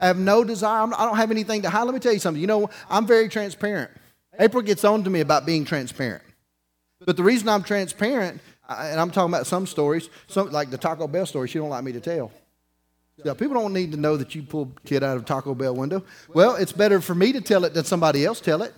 I 0.00 0.06
have 0.06 0.18
no 0.18 0.44
desire. 0.44 0.82
I 0.82 0.86
do 0.86 0.90
not 0.90 1.16
have 1.16 1.30
anything 1.30 1.62
to 1.62 1.70
hide. 1.70 1.84
Let 1.84 1.94
me 1.94 2.00
tell 2.00 2.12
you 2.12 2.18
something. 2.18 2.40
You 2.40 2.46
know, 2.46 2.70
I'm 2.90 3.06
very 3.06 3.28
transparent. 3.28 3.90
April 4.38 4.62
gets 4.62 4.84
on 4.84 5.04
to 5.04 5.10
me 5.10 5.20
about 5.20 5.46
being 5.46 5.64
transparent, 5.64 6.24
but 7.04 7.16
the 7.16 7.22
reason 7.22 7.48
I'm 7.48 7.62
transparent 7.62 8.40
and 8.68 9.00
I'm 9.00 9.10
talking 9.10 9.32
about 9.32 9.46
some 9.46 9.66
stories, 9.66 10.08
some 10.26 10.50
like 10.50 10.70
the 10.70 10.78
Taco 10.78 11.06
Bell 11.06 11.26
story. 11.26 11.48
She 11.48 11.58
don't 11.58 11.68
like 11.68 11.84
me 11.84 11.92
to 11.92 12.00
tell. 12.00 12.32
People 13.22 13.54
don't 13.54 13.72
need 13.72 13.92
to 13.92 13.98
know 13.98 14.16
that 14.16 14.34
you 14.34 14.42
pulled 14.42 14.82
kid 14.84 15.04
out 15.04 15.16
of 15.16 15.24
Taco 15.24 15.54
Bell 15.54 15.74
window. 15.74 16.02
Well, 16.28 16.56
it's 16.56 16.72
better 16.72 17.00
for 17.00 17.14
me 17.14 17.32
to 17.32 17.40
tell 17.40 17.64
it 17.64 17.72
than 17.72 17.84
somebody 17.84 18.24
else 18.24 18.40
tell 18.40 18.62
it. 18.62 18.74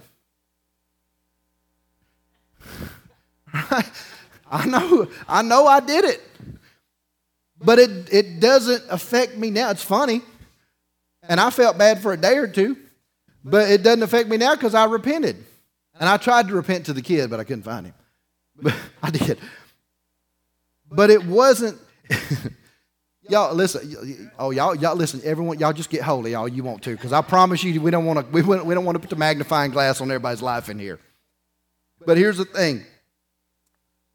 I 4.50 4.66
know, 4.66 5.09
I 5.26 5.42
know 5.42 5.66
I 5.66 5.81
did 5.81 6.05
it. 6.05 6.22
But 7.59 7.79
it, 7.79 8.12
it 8.12 8.40
doesn't 8.40 8.85
affect 8.90 9.37
me 9.38 9.50
now. 9.50 9.70
It's 9.70 9.83
funny. 9.83 10.20
And 11.28 11.40
I 11.40 11.50
felt 11.50 11.78
bad 11.78 12.00
for 12.00 12.12
a 12.12 12.16
day 12.16 12.36
or 12.36 12.46
two. 12.46 12.76
But 13.44 13.70
it 13.70 13.84
doesn't 13.84 14.02
affect 14.02 14.28
me 14.28 14.36
now 14.36 14.54
because 14.54 14.74
I 14.74 14.86
repented. 14.86 15.36
And 15.98 16.08
I 16.08 16.16
tried 16.16 16.48
to 16.48 16.54
repent 16.54 16.86
to 16.86 16.92
the 16.92 17.00
kid, 17.00 17.30
but 17.30 17.38
I 17.38 17.44
couldn't 17.44 17.62
find 17.62 17.86
him. 17.86 17.94
But 18.60 18.74
I 19.02 19.10
did. 19.10 19.38
But 20.90 21.10
it 21.10 21.24
wasn't. 21.24 21.78
y'all 23.28 23.54
listen. 23.54 24.30
Oh, 24.38 24.50
y'all, 24.50 24.74
y'all 24.74 24.96
listen. 24.96 25.20
Everyone, 25.24 25.58
y'all 25.58 25.72
just 25.72 25.90
get 25.90 26.02
holy, 26.02 26.32
y'all. 26.32 26.48
You 26.48 26.64
want 26.64 26.82
to, 26.82 26.90
because 26.90 27.12
I 27.12 27.22
promise 27.22 27.62
you, 27.62 27.80
we 27.80 27.90
don't 27.90 28.04
want 28.04 28.18
to. 28.18 28.26
We, 28.32 28.42
we 28.42 28.74
don't 28.74 28.84
want 28.84 28.96
to 28.96 29.00
put 29.00 29.10
the 29.10 29.16
magnifying 29.16 29.70
glass 29.70 30.00
on 30.00 30.10
everybody's 30.10 30.42
life 30.42 30.68
in 30.68 30.78
here. 30.78 30.98
But 32.04 32.18
here's 32.18 32.38
the 32.38 32.44
thing. 32.44 32.84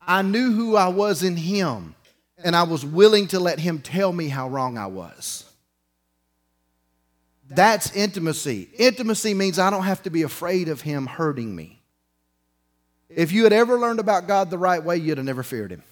I 0.01 0.21
knew 0.21 0.51
who 0.51 0.75
I 0.75 0.87
was 0.87 1.23
in 1.23 1.37
Him, 1.37 1.95
and 2.43 2.55
I 2.55 2.63
was 2.63 2.85
willing 2.85 3.27
to 3.27 3.39
let 3.39 3.59
Him 3.59 3.79
tell 3.79 4.11
me 4.11 4.27
how 4.27 4.49
wrong 4.49 4.77
I 4.77 4.87
was. 4.87 5.50
That's 7.53 7.93
intimacy. 7.93 8.69
Intimacy 8.77 9.33
means 9.33 9.59
I 9.59 9.69
don't 9.69 9.83
have 9.83 10.03
to 10.03 10.09
be 10.09 10.23
afraid 10.23 10.69
of 10.69 10.81
Him 10.81 11.05
hurting 11.05 11.53
me. 11.55 11.81
If 13.09 13.31
you 13.31 13.43
had 13.43 13.51
ever 13.51 13.77
learned 13.77 13.99
about 13.99 14.27
God 14.27 14.49
the 14.49 14.57
right 14.57 14.81
way, 14.81 14.97
you'd 14.97 15.17
have 15.17 15.25
never 15.25 15.43
feared 15.43 15.71
Him. 15.71 15.83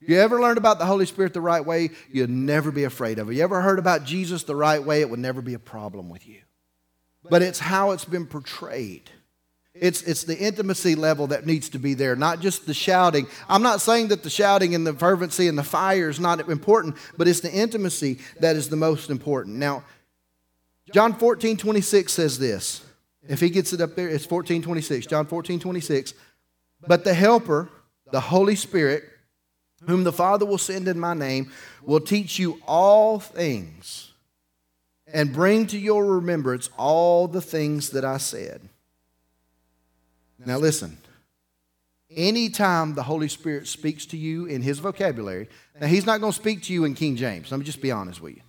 If 0.00 0.08
You 0.08 0.20
ever 0.20 0.40
learned 0.40 0.58
about 0.58 0.78
the 0.78 0.86
Holy 0.86 1.06
Spirit 1.06 1.32
the 1.32 1.40
right 1.40 1.64
way, 1.64 1.90
you'd 2.10 2.28
never 2.28 2.70
be 2.72 2.84
afraid 2.84 3.18
of 3.18 3.30
it. 3.30 3.36
You 3.36 3.42
ever 3.42 3.62
heard 3.62 3.78
about 3.78 4.04
Jesus 4.04 4.42
the 4.42 4.56
right 4.56 4.82
way, 4.82 5.00
it 5.00 5.08
would 5.08 5.20
never 5.20 5.40
be 5.40 5.54
a 5.54 5.58
problem 5.58 6.10
with 6.10 6.26
you. 6.26 6.40
But 7.30 7.40
it's 7.40 7.58
how 7.58 7.92
it's 7.92 8.04
been 8.04 8.26
portrayed. 8.26 9.10
It's, 9.74 10.02
it's 10.02 10.24
the 10.24 10.36
intimacy 10.36 10.94
level 10.94 11.28
that 11.28 11.46
needs 11.46 11.70
to 11.70 11.78
be 11.78 11.94
there, 11.94 12.14
not 12.16 12.40
just 12.40 12.66
the 12.66 12.74
shouting. 12.74 13.26
I'm 13.48 13.62
not 13.62 13.80
saying 13.80 14.08
that 14.08 14.22
the 14.22 14.30
shouting 14.30 14.74
and 14.74 14.86
the 14.86 14.92
fervency 14.92 15.48
and 15.48 15.56
the 15.56 15.64
fire 15.64 16.10
is 16.10 16.20
not 16.20 16.48
important, 16.48 16.96
but 17.16 17.26
it's 17.26 17.40
the 17.40 17.52
intimacy 17.52 18.18
that 18.40 18.56
is 18.56 18.68
the 18.68 18.76
most 18.76 19.08
important. 19.08 19.56
Now, 19.56 19.84
John 20.94 21.12
14, 21.12 21.56
26 21.56 22.12
says 22.12 22.38
this. 22.38 22.80
If 23.28 23.40
he 23.40 23.50
gets 23.50 23.72
it 23.72 23.80
up 23.80 23.96
there, 23.96 24.08
it's 24.08 24.24
14, 24.24 24.62
26. 24.62 25.06
John 25.06 25.26
14, 25.26 25.58
26. 25.58 26.14
But 26.86 27.02
the 27.02 27.12
Helper, 27.12 27.68
the 28.12 28.20
Holy 28.20 28.54
Spirit, 28.54 29.02
whom 29.88 30.04
the 30.04 30.12
Father 30.12 30.46
will 30.46 30.56
send 30.56 30.86
in 30.86 31.00
my 31.00 31.12
name, 31.12 31.50
will 31.82 31.98
teach 31.98 32.38
you 32.38 32.60
all 32.64 33.18
things 33.18 34.12
and 35.12 35.32
bring 35.32 35.66
to 35.66 35.78
your 35.78 36.06
remembrance 36.06 36.70
all 36.78 37.26
the 37.26 37.40
things 37.40 37.90
that 37.90 38.04
I 38.04 38.18
said. 38.18 38.60
Now, 40.46 40.58
listen. 40.58 40.96
Anytime 42.08 42.94
the 42.94 43.02
Holy 43.02 43.26
Spirit 43.26 43.66
speaks 43.66 44.06
to 44.06 44.16
you 44.16 44.46
in 44.46 44.62
His 44.62 44.78
vocabulary, 44.78 45.48
now 45.80 45.88
He's 45.88 46.06
not 46.06 46.20
going 46.20 46.32
to 46.32 46.38
speak 46.38 46.62
to 46.64 46.72
you 46.72 46.84
in 46.84 46.94
King 46.94 47.16
James. 47.16 47.50
Let 47.50 47.58
me 47.58 47.66
just 47.66 47.82
be 47.82 47.90
honest 47.90 48.20
with 48.20 48.36
you. 48.36 48.42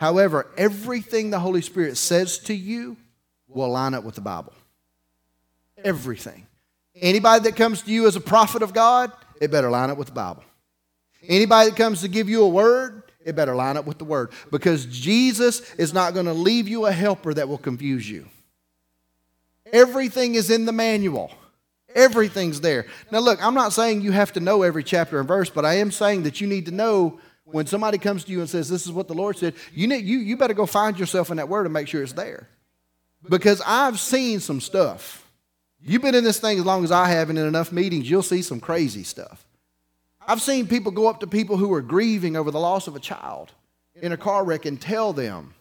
However, 0.00 0.46
everything 0.56 1.30
the 1.30 1.40
Holy 1.40 1.62
Spirit 1.62 1.96
says 1.96 2.38
to 2.40 2.54
you 2.54 2.96
will 3.48 3.70
line 3.70 3.94
up 3.94 4.04
with 4.04 4.14
the 4.14 4.20
Bible. 4.20 4.52
Everything. 5.82 6.46
Anybody 6.94 7.44
that 7.44 7.56
comes 7.56 7.82
to 7.82 7.90
you 7.90 8.06
as 8.06 8.16
a 8.16 8.20
prophet 8.20 8.62
of 8.62 8.72
God, 8.72 9.12
it 9.40 9.50
better 9.50 9.70
line 9.70 9.90
up 9.90 9.98
with 9.98 10.08
the 10.08 10.14
Bible. 10.14 10.44
Anybody 11.26 11.70
that 11.70 11.76
comes 11.76 12.00
to 12.02 12.08
give 12.08 12.28
you 12.28 12.42
a 12.42 12.48
word, 12.48 13.02
it 13.24 13.36
better 13.36 13.54
line 13.54 13.76
up 13.76 13.86
with 13.86 13.98
the 13.98 14.04
word 14.04 14.30
because 14.50 14.86
Jesus 14.86 15.74
is 15.74 15.92
not 15.92 16.14
going 16.14 16.26
to 16.26 16.32
leave 16.32 16.68
you 16.68 16.86
a 16.86 16.92
helper 16.92 17.34
that 17.34 17.48
will 17.48 17.58
confuse 17.58 18.08
you. 18.08 18.26
Everything 19.72 20.34
is 20.34 20.50
in 20.50 20.64
the 20.64 20.72
manual. 20.72 21.30
Everything's 21.94 22.60
there. 22.60 22.86
Now, 23.10 23.18
look, 23.18 23.44
I'm 23.44 23.54
not 23.54 23.72
saying 23.72 24.02
you 24.02 24.12
have 24.12 24.32
to 24.34 24.40
know 24.40 24.62
every 24.62 24.84
chapter 24.84 25.18
and 25.18 25.26
verse, 25.26 25.50
but 25.50 25.64
I 25.64 25.74
am 25.74 25.90
saying 25.90 26.22
that 26.22 26.40
you 26.40 26.46
need 26.46 26.66
to 26.66 26.72
know 26.72 27.20
when 27.50 27.66
somebody 27.66 27.98
comes 27.98 28.24
to 28.24 28.32
you 28.32 28.40
and 28.40 28.48
says, 28.48 28.68
This 28.68 28.86
is 28.86 28.92
what 28.92 29.08
the 29.08 29.14
Lord 29.14 29.36
said, 29.36 29.54
you, 29.72 29.86
need, 29.86 30.04
you, 30.04 30.18
you 30.18 30.36
better 30.36 30.54
go 30.54 30.66
find 30.66 30.98
yourself 30.98 31.30
in 31.30 31.36
that 31.38 31.48
word 31.48 31.66
and 31.66 31.72
make 31.72 31.88
sure 31.88 32.02
it's 32.02 32.12
there. 32.12 32.48
Because 33.28 33.62
I've 33.66 33.98
seen 33.98 34.40
some 34.40 34.60
stuff. 34.60 35.24
You've 35.80 36.02
been 36.02 36.14
in 36.14 36.24
this 36.24 36.40
thing 36.40 36.58
as 36.58 36.64
long 36.64 36.84
as 36.84 36.92
I 36.92 37.08
have, 37.08 37.30
and 37.30 37.38
in 37.38 37.46
enough 37.46 37.72
meetings, 37.72 38.08
you'll 38.08 38.22
see 38.22 38.42
some 38.42 38.60
crazy 38.60 39.04
stuff. 39.04 39.44
I've 40.26 40.42
seen 40.42 40.66
people 40.66 40.92
go 40.92 41.08
up 41.08 41.20
to 41.20 41.26
people 41.26 41.56
who 41.56 41.72
are 41.72 41.80
grieving 41.80 42.36
over 42.36 42.50
the 42.50 42.60
loss 42.60 42.86
of 42.86 42.96
a 42.96 43.00
child 43.00 43.52
in 43.94 44.12
a 44.12 44.16
car 44.16 44.44
wreck 44.44 44.66
and 44.66 44.80
tell 44.80 45.12
them, 45.12 45.54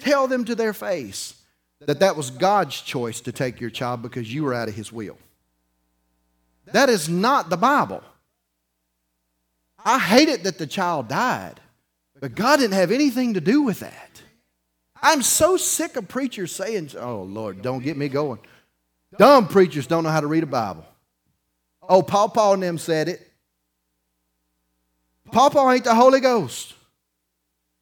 tell 0.00 0.26
them 0.28 0.44
to 0.46 0.54
their 0.54 0.72
face 0.72 1.34
that 1.80 2.00
that 2.00 2.16
was 2.16 2.30
God's 2.30 2.80
choice 2.80 3.20
to 3.22 3.32
take 3.32 3.60
your 3.60 3.70
child 3.70 4.02
because 4.02 4.32
you 4.32 4.44
were 4.44 4.54
out 4.54 4.68
of 4.68 4.74
His 4.74 4.92
will. 4.92 5.18
That 6.66 6.88
is 6.88 7.08
not 7.08 7.50
the 7.50 7.56
Bible. 7.56 8.02
I 9.84 9.98
hate 9.98 10.28
it 10.28 10.44
that 10.44 10.58
the 10.58 10.66
child 10.66 11.08
died, 11.08 11.60
but 12.20 12.34
God 12.34 12.58
didn't 12.58 12.74
have 12.74 12.90
anything 12.90 13.34
to 13.34 13.40
do 13.40 13.62
with 13.62 13.80
that. 13.80 14.22
I'm 15.02 15.22
so 15.22 15.56
sick 15.56 15.96
of 15.96 16.06
preachers 16.06 16.54
saying, 16.54 16.90
oh, 16.98 17.22
Lord, 17.22 17.60
don't 17.60 17.82
get 17.82 17.96
me 17.96 18.08
going. 18.08 18.38
Dumb 19.18 19.48
preachers 19.48 19.86
don't 19.86 20.04
know 20.04 20.10
how 20.10 20.20
to 20.20 20.26
read 20.26 20.44
a 20.44 20.46
Bible. 20.46 20.86
Oh, 21.88 22.02
Paul 22.02 22.28
Paul 22.28 22.54
and 22.54 22.62
them 22.62 22.78
said 22.78 23.08
it. 23.08 23.28
Paul 25.32 25.50
Paul 25.50 25.72
ain't 25.72 25.84
the 25.84 25.94
Holy 25.94 26.20
Ghost. 26.20 26.74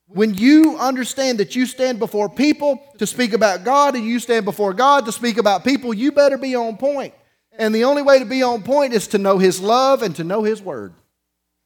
When 0.06 0.34
you 0.34 0.76
understand 0.78 1.38
that 1.38 1.54
you 1.54 1.66
stand 1.66 1.98
before 1.98 2.28
people 2.28 2.82
to 2.98 3.06
speak 3.06 3.32
about 3.32 3.64
God 3.64 3.94
and 3.94 4.04
you 4.04 4.18
stand 4.18 4.44
before 4.44 4.72
God 4.72 5.04
to 5.06 5.12
speak 5.12 5.38
about 5.38 5.62
people, 5.62 5.94
you 5.94 6.10
better 6.10 6.38
be 6.38 6.56
on 6.56 6.76
point. 6.78 7.14
And 7.52 7.74
the 7.74 7.84
only 7.84 8.02
way 8.02 8.18
to 8.18 8.24
be 8.24 8.42
on 8.42 8.62
point 8.62 8.92
is 8.92 9.06
to 9.08 9.18
know 9.18 9.38
His 9.38 9.60
love 9.60 10.02
and 10.02 10.16
to 10.16 10.24
know 10.24 10.42
His 10.42 10.62
Word. 10.62 10.94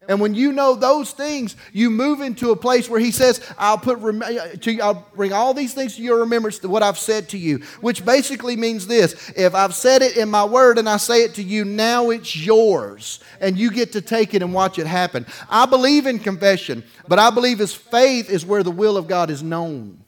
And 0.08 0.20
when 0.20 0.34
you 0.34 0.52
know 0.52 0.74
those 0.74 1.12
things, 1.12 1.56
you 1.72 1.90
move 1.90 2.20
into 2.20 2.50
a 2.50 2.56
place 2.56 2.88
where 2.88 3.00
he 3.00 3.10
says, 3.10 3.40
I'll 3.58 3.78
put 3.78 4.00
to, 4.00 4.80
I'll 4.80 5.06
bring 5.14 5.32
all 5.32 5.54
these 5.54 5.74
things 5.74 5.96
to 5.96 6.02
your 6.02 6.20
remembrance 6.20 6.58
to 6.60 6.68
what 6.68 6.82
I've 6.82 6.98
said 6.98 7.28
to 7.30 7.38
you, 7.38 7.58
which 7.80 8.04
basically 8.04 8.56
means 8.56 8.86
this. 8.86 9.30
If 9.36 9.54
I've 9.54 9.74
said 9.74 10.02
it 10.02 10.16
in 10.16 10.28
my 10.28 10.44
word 10.44 10.78
and 10.78 10.88
I 10.88 10.96
say 10.98 11.22
it 11.22 11.34
to 11.34 11.42
you, 11.42 11.64
now 11.64 12.10
it's 12.10 12.36
yours. 12.36 13.20
And 13.40 13.58
you 13.58 13.70
get 13.70 13.92
to 13.92 14.00
take 14.00 14.34
it 14.34 14.42
and 14.42 14.52
watch 14.52 14.78
it 14.78 14.86
happen. 14.86 15.26
I 15.48 15.66
believe 15.66 16.06
in 16.06 16.18
confession, 16.18 16.84
but 17.08 17.18
I 17.18 17.30
believe 17.30 17.58
his 17.58 17.74
faith 17.74 18.30
is 18.30 18.44
where 18.44 18.62
the 18.62 18.70
will 18.70 18.96
of 18.96 19.06
God 19.06 19.30
is 19.30 19.42
known. 19.42 20.04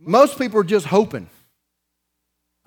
Most 0.00 0.38
people 0.38 0.60
are 0.60 0.64
just 0.64 0.86
hoping. 0.86 1.28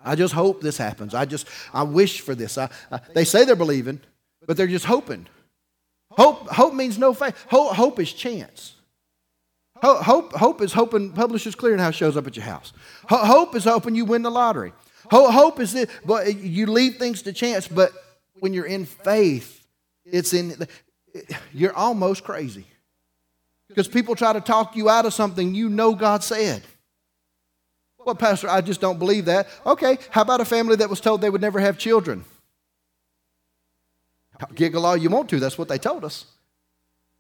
I 0.04 0.16
just 0.16 0.34
hope 0.34 0.62
this 0.62 0.78
happens. 0.78 1.14
I 1.14 1.26
just, 1.26 1.48
I 1.74 1.84
wish 1.84 2.22
for 2.22 2.36
this. 2.36 2.58
I, 2.58 2.70
I, 2.92 3.00
they 3.14 3.24
say 3.24 3.46
they're 3.46 3.56
believing, 3.56 4.02
but 4.48 4.58
they're 4.58 4.68
just 4.68 4.86
hoping. 4.86 5.28
Hope, 6.12 6.50
hope 6.50 6.74
means 6.74 6.98
no 6.98 7.14
faith. 7.14 7.36
Hope, 7.50 7.76
hope 7.76 8.00
is 8.00 8.12
chance. 8.12 8.76
Hope, 9.82 10.04
hope, 10.04 10.34
hope 10.34 10.62
is 10.62 10.74
hoping 10.74 11.12
Publishers 11.12 11.56
Clearinghouse 11.56 11.94
shows 11.94 12.16
up 12.16 12.28
at 12.28 12.36
your 12.36 12.46
house. 12.46 12.74
Hope 13.10 13.56
is 13.56 13.64
hoping 13.64 13.96
you 13.96 14.06
win 14.06 14.22
the 14.22 14.30
lottery. 14.30 14.74
Hope 15.10 15.60
is 15.60 15.74
that 15.74 15.90
but 16.06 16.36
you 16.36 16.68
leave 16.68 16.98
things 16.98 17.24
to 17.24 17.34
chance, 17.34 17.68
but 17.68 17.92
when 18.40 18.54
you're 18.54 18.66
in 18.66 18.86
faith, 18.86 19.66
it's 20.06 20.34
in 20.34 20.68
you're 21.54 21.76
almost 21.76 22.24
crazy. 22.24 22.66
Because 23.68 23.88
people 23.88 24.16
try 24.16 24.34
to 24.34 24.42
talk 24.42 24.76
you 24.76 24.90
out 24.90 25.06
of 25.06 25.14
something 25.14 25.56
you 25.56 25.70
know 25.70 25.96
God 25.96 26.24
said. 26.24 26.62
Well, 27.98 28.16
Pastor, 28.16 28.50
I 28.50 28.62
just 28.62 28.82
don't 28.82 29.00
believe 29.00 29.26
that. 29.26 29.48
Okay, 29.66 29.98
how 30.10 30.22
about 30.22 30.42
a 30.42 30.46
family 30.46 30.76
that 30.78 30.90
was 30.90 31.00
told 31.00 31.22
they 31.22 31.30
would 31.30 31.42
never 31.42 31.60
have 31.60 31.78
children? 31.78 32.26
Giggle 34.56 34.86
all 34.86 34.98
you 34.98 35.10
want 35.10 35.30
to. 35.30 35.40
That's 35.40 35.58
what 35.58 35.68
they 35.68 35.78
told 35.78 36.04
us. 36.04 36.26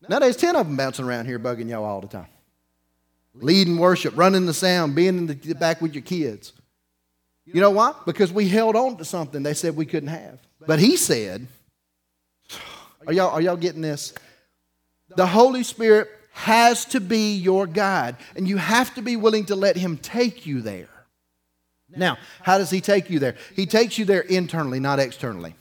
Now 0.10 0.20
there's 0.20 0.38
10 0.38 0.56
of 0.56 0.68
them 0.68 0.78
bouncing 0.78 1.06
around 1.06 1.28
here 1.28 1.40
bugging 1.40 1.70
y'all 1.70 1.84
all 1.84 2.02
the 2.02 2.08
time. 2.08 2.28
Leading 3.34 3.78
worship, 3.78 4.18
running 4.18 4.46
the 4.46 4.54
sound, 4.54 4.96
being 4.96 5.18
in 5.18 5.28
the 5.28 5.56
back 5.56 5.82
with 5.82 5.94
your 5.94 6.02
kids. 6.04 6.54
You 7.46 7.62
know 7.62 7.72
why? 7.72 7.94
Because 8.06 8.32
we 8.32 8.48
held 8.48 8.76
on 8.76 8.98
to 8.98 9.06
something 9.06 9.44
they 9.44 9.54
said 9.54 9.76
we 9.76 9.86
couldn't 9.86 10.10
have. 10.10 10.40
But 10.60 10.80
he 10.80 10.98
said, 10.98 11.48
are 13.08 13.14
y'all, 13.14 13.30
are 13.30 13.42
y'all 13.42 13.58
getting 13.58 13.82
this? 13.82 14.14
The 15.16 15.26
Holy 15.26 15.64
Spirit 15.64 16.10
has 16.34 16.86
to 16.86 17.02
be 17.02 17.36
your 17.36 17.68
guide, 17.68 18.16
and 18.36 18.48
you 18.48 18.58
have 18.58 18.94
to 18.96 19.02
be 19.02 19.18
willing 19.18 19.46
to 19.46 19.56
let 19.56 19.76
him 19.76 19.98
take 19.98 20.46
you 20.46 20.62
there. 20.62 20.88
Now, 21.90 22.18
how 22.42 22.58
does 22.58 22.70
he 22.70 22.80
take 22.80 23.10
you 23.10 23.20
there? 23.20 23.36
He 23.56 23.66
takes 23.66 23.98
you 23.98 24.06
there 24.06 24.22
internally, 24.22 24.80
not 24.80 25.00
externally. 25.00 25.56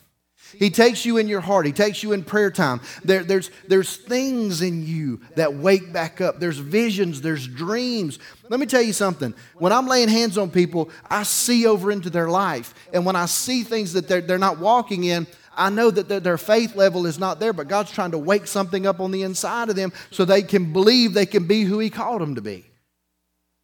He 0.57 0.69
takes 0.69 1.05
you 1.05 1.17
in 1.17 1.27
your 1.27 1.41
heart. 1.41 1.65
He 1.65 1.71
takes 1.71 2.03
you 2.03 2.13
in 2.13 2.23
prayer 2.23 2.51
time. 2.51 2.81
There, 3.03 3.23
there's, 3.23 3.51
there's 3.67 3.97
things 3.97 4.61
in 4.61 4.85
you 4.85 5.21
that 5.35 5.53
wake 5.53 5.91
back 5.93 6.21
up. 6.21 6.39
There's 6.39 6.57
visions. 6.57 7.21
There's 7.21 7.47
dreams. 7.47 8.19
Let 8.49 8.59
me 8.59 8.65
tell 8.65 8.81
you 8.81 8.93
something. 8.93 9.33
When 9.55 9.71
I'm 9.71 9.87
laying 9.87 10.09
hands 10.09 10.37
on 10.37 10.51
people, 10.51 10.89
I 11.09 11.23
see 11.23 11.65
over 11.65 11.91
into 11.91 12.09
their 12.09 12.29
life. 12.29 12.73
And 12.93 13.05
when 13.05 13.15
I 13.15 13.25
see 13.25 13.63
things 13.63 13.93
that 13.93 14.07
they're, 14.07 14.21
they're 14.21 14.37
not 14.37 14.59
walking 14.59 15.03
in, 15.03 15.27
I 15.55 15.69
know 15.69 15.91
that 15.91 16.07
their, 16.07 16.19
their 16.19 16.37
faith 16.37 16.75
level 16.75 17.05
is 17.05 17.19
not 17.19 17.39
there, 17.39 17.53
but 17.53 17.67
God's 17.67 17.91
trying 17.91 18.11
to 18.11 18.17
wake 18.17 18.47
something 18.47 18.85
up 18.85 18.99
on 18.99 19.11
the 19.11 19.23
inside 19.23 19.69
of 19.69 19.75
them 19.75 19.91
so 20.09 20.25
they 20.25 20.43
can 20.43 20.71
believe 20.73 21.13
they 21.13 21.25
can 21.25 21.45
be 21.45 21.63
who 21.63 21.79
He 21.79 21.89
called 21.89 22.21
them 22.21 22.35
to 22.35 22.41
be. 22.41 22.65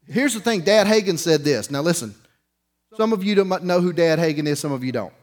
Here's 0.05 0.33
the 0.33 0.39
thing 0.39 0.61
Dad 0.61 0.87
Hagin 0.87 1.17
said 1.17 1.43
this. 1.43 1.71
Now, 1.71 1.81
listen. 1.81 2.15
Some 2.95 3.13
of 3.13 3.23
you 3.23 3.35
don't 3.35 3.63
know 3.63 3.79
who 3.79 3.93
Dad 3.93 4.17
Hagin 4.17 4.47
is, 4.47 4.59
some 4.59 4.71
of 4.71 4.83
you 4.83 4.91
don't. 4.91 5.13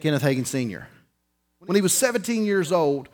Kenneth 0.00 0.22
Hagin 0.22 0.46
Sr. 0.46 0.88
When 1.60 1.76
he 1.76 1.82
was 1.82 1.92
17 1.92 2.44
years 2.44 2.72
old, 2.72 3.08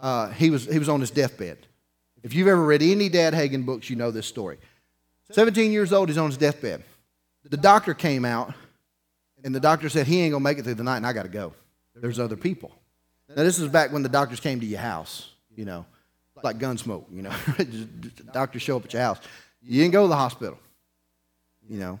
uh, 0.00 0.30
he, 0.30 0.50
was, 0.50 0.64
he 0.64 0.78
was 0.78 0.88
on 0.88 1.00
his 1.00 1.10
deathbed. 1.10 1.58
If 2.22 2.34
you've 2.34 2.48
ever 2.48 2.64
read 2.64 2.82
any 2.82 3.08
Dad 3.08 3.34
Hagin 3.34 3.64
books, 3.64 3.88
you 3.88 3.96
know 3.96 4.10
this 4.10 4.26
story. 4.26 4.58
17 5.30 5.70
years 5.72 5.92
old, 5.92 6.08
he's 6.08 6.18
on 6.18 6.28
his 6.28 6.36
deathbed. 6.36 6.82
The 7.48 7.56
doctor 7.56 7.94
came 7.94 8.24
out, 8.24 8.52
and 9.44 9.54
the 9.54 9.60
doctor 9.60 9.88
said, 9.88 10.06
He 10.06 10.20
ain't 10.20 10.32
going 10.32 10.42
to 10.42 10.44
make 10.44 10.58
it 10.58 10.64
through 10.64 10.74
the 10.74 10.82
night, 10.82 10.98
and 10.98 11.06
I 11.06 11.12
got 11.12 11.22
to 11.22 11.28
go. 11.28 11.54
There's 11.94 12.18
other 12.18 12.36
people. 12.36 12.72
Now, 13.28 13.44
this 13.44 13.58
is 13.58 13.68
back 13.68 13.92
when 13.92 14.02
the 14.02 14.08
doctors 14.08 14.40
came 14.40 14.60
to 14.60 14.66
your 14.66 14.80
house, 14.80 15.30
you 15.54 15.64
know, 15.64 15.86
like 16.42 16.58
Gunsmoke, 16.58 17.04
you 17.12 17.22
know. 17.22 17.32
doctors 18.32 18.62
show 18.62 18.76
up 18.76 18.84
at 18.84 18.92
your 18.92 19.02
house. 19.02 19.18
You 19.62 19.82
didn't 19.82 19.92
go 19.92 20.02
to 20.02 20.08
the 20.08 20.16
hospital, 20.16 20.58
you 21.68 21.78
know. 21.78 22.00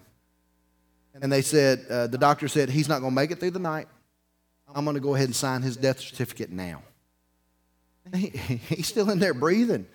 And 1.14 1.30
they 1.30 1.42
said, 1.42 1.84
uh, 1.90 2.06
the 2.06 2.18
doctor 2.18 2.48
said, 2.48 2.70
he's 2.70 2.88
not 2.88 3.00
going 3.00 3.12
to 3.12 3.14
make 3.14 3.30
it 3.30 3.40
through 3.40 3.50
the 3.50 3.58
night. 3.58 3.88
I'm 4.74 4.84
going 4.84 4.94
to 4.94 5.00
go 5.00 5.14
ahead 5.14 5.26
and 5.26 5.36
sign 5.36 5.62
his 5.62 5.76
death 5.76 6.00
certificate 6.00 6.50
now. 6.50 6.82
He, 8.12 8.28
he's 8.28 8.88
still 8.88 9.08
in 9.10 9.20
there 9.20 9.34
breathing. 9.34 9.86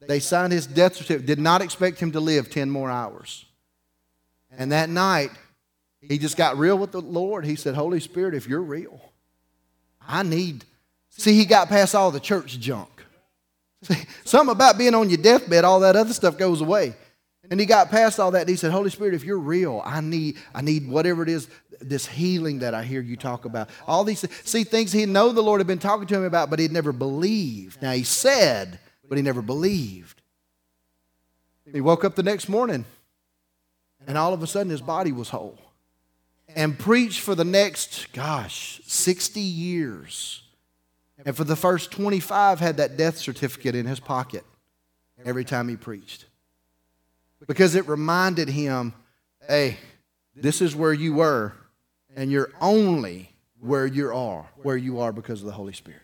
They 0.00 0.20
signed 0.20 0.52
his 0.52 0.66
death 0.66 0.96
certificate, 0.96 1.26
did 1.26 1.38
not 1.38 1.60
expect 1.60 2.00
him 2.00 2.12
to 2.12 2.20
live 2.20 2.50
10 2.50 2.70
more 2.70 2.90
hours. 2.90 3.44
And 4.56 4.72
that 4.72 4.88
night, 4.88 5.30
he 6.00 6.18
just 6.18 6.36
got 6.36 6.58
real 6.58 6.76
with 6.76 6.92
the 6.92 7.00
Lord. 7.00 7.44
He 7.44 7.56
said, 7.56 7.74
Holy 7.74 8.00
Spirit, 8.00 8.34
if 8.34 8.46
you're 8.46 8.62
real, 8.62 9.00
I 10.00 10.22
need. 10.22 10.64
See, 11.10 11.34
he 11.34 11.44
got 11.44 11.68
past 11.68 11.94
all 11.94 12.10
the 12.10 12.20
church 12.20 12.58
junk. 12.58 12.88
See, 13.82 13.96
something 14.24 14.52
about 14.52 14.78
being 14.78 14.94
on 14.94 15.10
your 15.10 15.18
deathbed, 15.18 15.64
all 15.64 15.80
that 15.80 15.96
other 15.96 16.12
stuff 16.12 16.36
goes 16.36 16.60
away. 16.60 16.94
And 17.50 17.58
he 17.58 17.66
got 17.66 17.90
past 17.90 18.20
all 18.20 18.30
that 18.32 18.48
he 18.48 18.56
said, 18.56 18.70
Holy 18.70 18.90
Spirit, 18.90 19.14
if 19.14 19.24
you're 19.24 19.38
real, 19.38 19.82
I 19.84 20.00
need, 20.00 20.36
I 20.54 20.62
need 20.62 20.88
whatever 20.88 21.22
it 21.22 21.28
is, 21.28 21.48
this 21.80 22.06
healing 22.06 22.60
that 22.60 22.74
I 22.74 22.84
hear 22.84 23.00
you 23.00 23.16
talk 23.16 23.44
about. 23.44 23.68
All 23.86 24.04
these 24.04 24.24
see 24.44 24.62
things 24.64 24.92
he 24.92 25.06
know 25.06 25.32
the 25.32 25.42
Lord 25.42 25.60
had 25.60 25.66
been 25.66 25.80
talking 25.80 26.06
to 26.06 26.14
him 26.16 26.24
about, 26.24 26.50
but 26.50 26.60
he'd 26.60 26.70
never 26.70 26.92
believed. 26.92 27.82
Now 27.82 27.92
he 27.92 28.04
said, 28.04 28.78
but 29.08 29.18
he 29.18 29.22
never 29.22 29.42
believed. 29.42 30.22
He 31.72 31.80
woke 31.80 32.04
up 32.04 32.14
the 32.14 32.22
next 32.22 32.48
morning, 32.48 32.84
and 34.06 34.16
all 34.16 34.32
of 34.32 34.42
a 34.42 34.46
sudden 34.46 34.70
his 34.70 34.80
body 34.80 35.10
was 35.10 35.30
whole. 35.30 35.58
And 36.54 36.78
preached 36.78 37.20
for 37.20 37.34
the 37.34 37.44
next, 37.44 38.12
gosh, 38.12 38.80
60 38.84 39.40
years. 39.40 40.42
And 41.24 41.36
for 41.36 41.44
the 41.44 41.56
first 41.56 41.90
25 41.92 42.60
had 42.60 42.76
that 42.76 42.96
death 42.96 43.16
certificate 43.16 43.74
in 43.74 43.86
his 43.86 44.00
pocket 44.00 44.44
every 45.24 45.44
time 45.44 45.68
he 45.68 45.76
preached 45.76 46.26
because 47.46 47.74
it 47.74 47.88
reminded 47.88 48.48
him 48.48 48.94
hey, 49.48 49.76
this 50.34 50.60
is 50.60 50.74
where 50.74 50.92
you 50.92 51.14
were, 51.14 51.52
and 52.14 52.30
you're 52.30 52.52
only 52.60 53.32
where 53.58 53.86
you 53.86 54.14
are, 54.14 54.46
where 54.62 54.76
you 54.76 55.00
are 55.00 55.12
because 55.12 55.40
of 55.40 55.46
the 55.46 55.52
Holy 55.52 55.72
Spirit. 55.72 56.00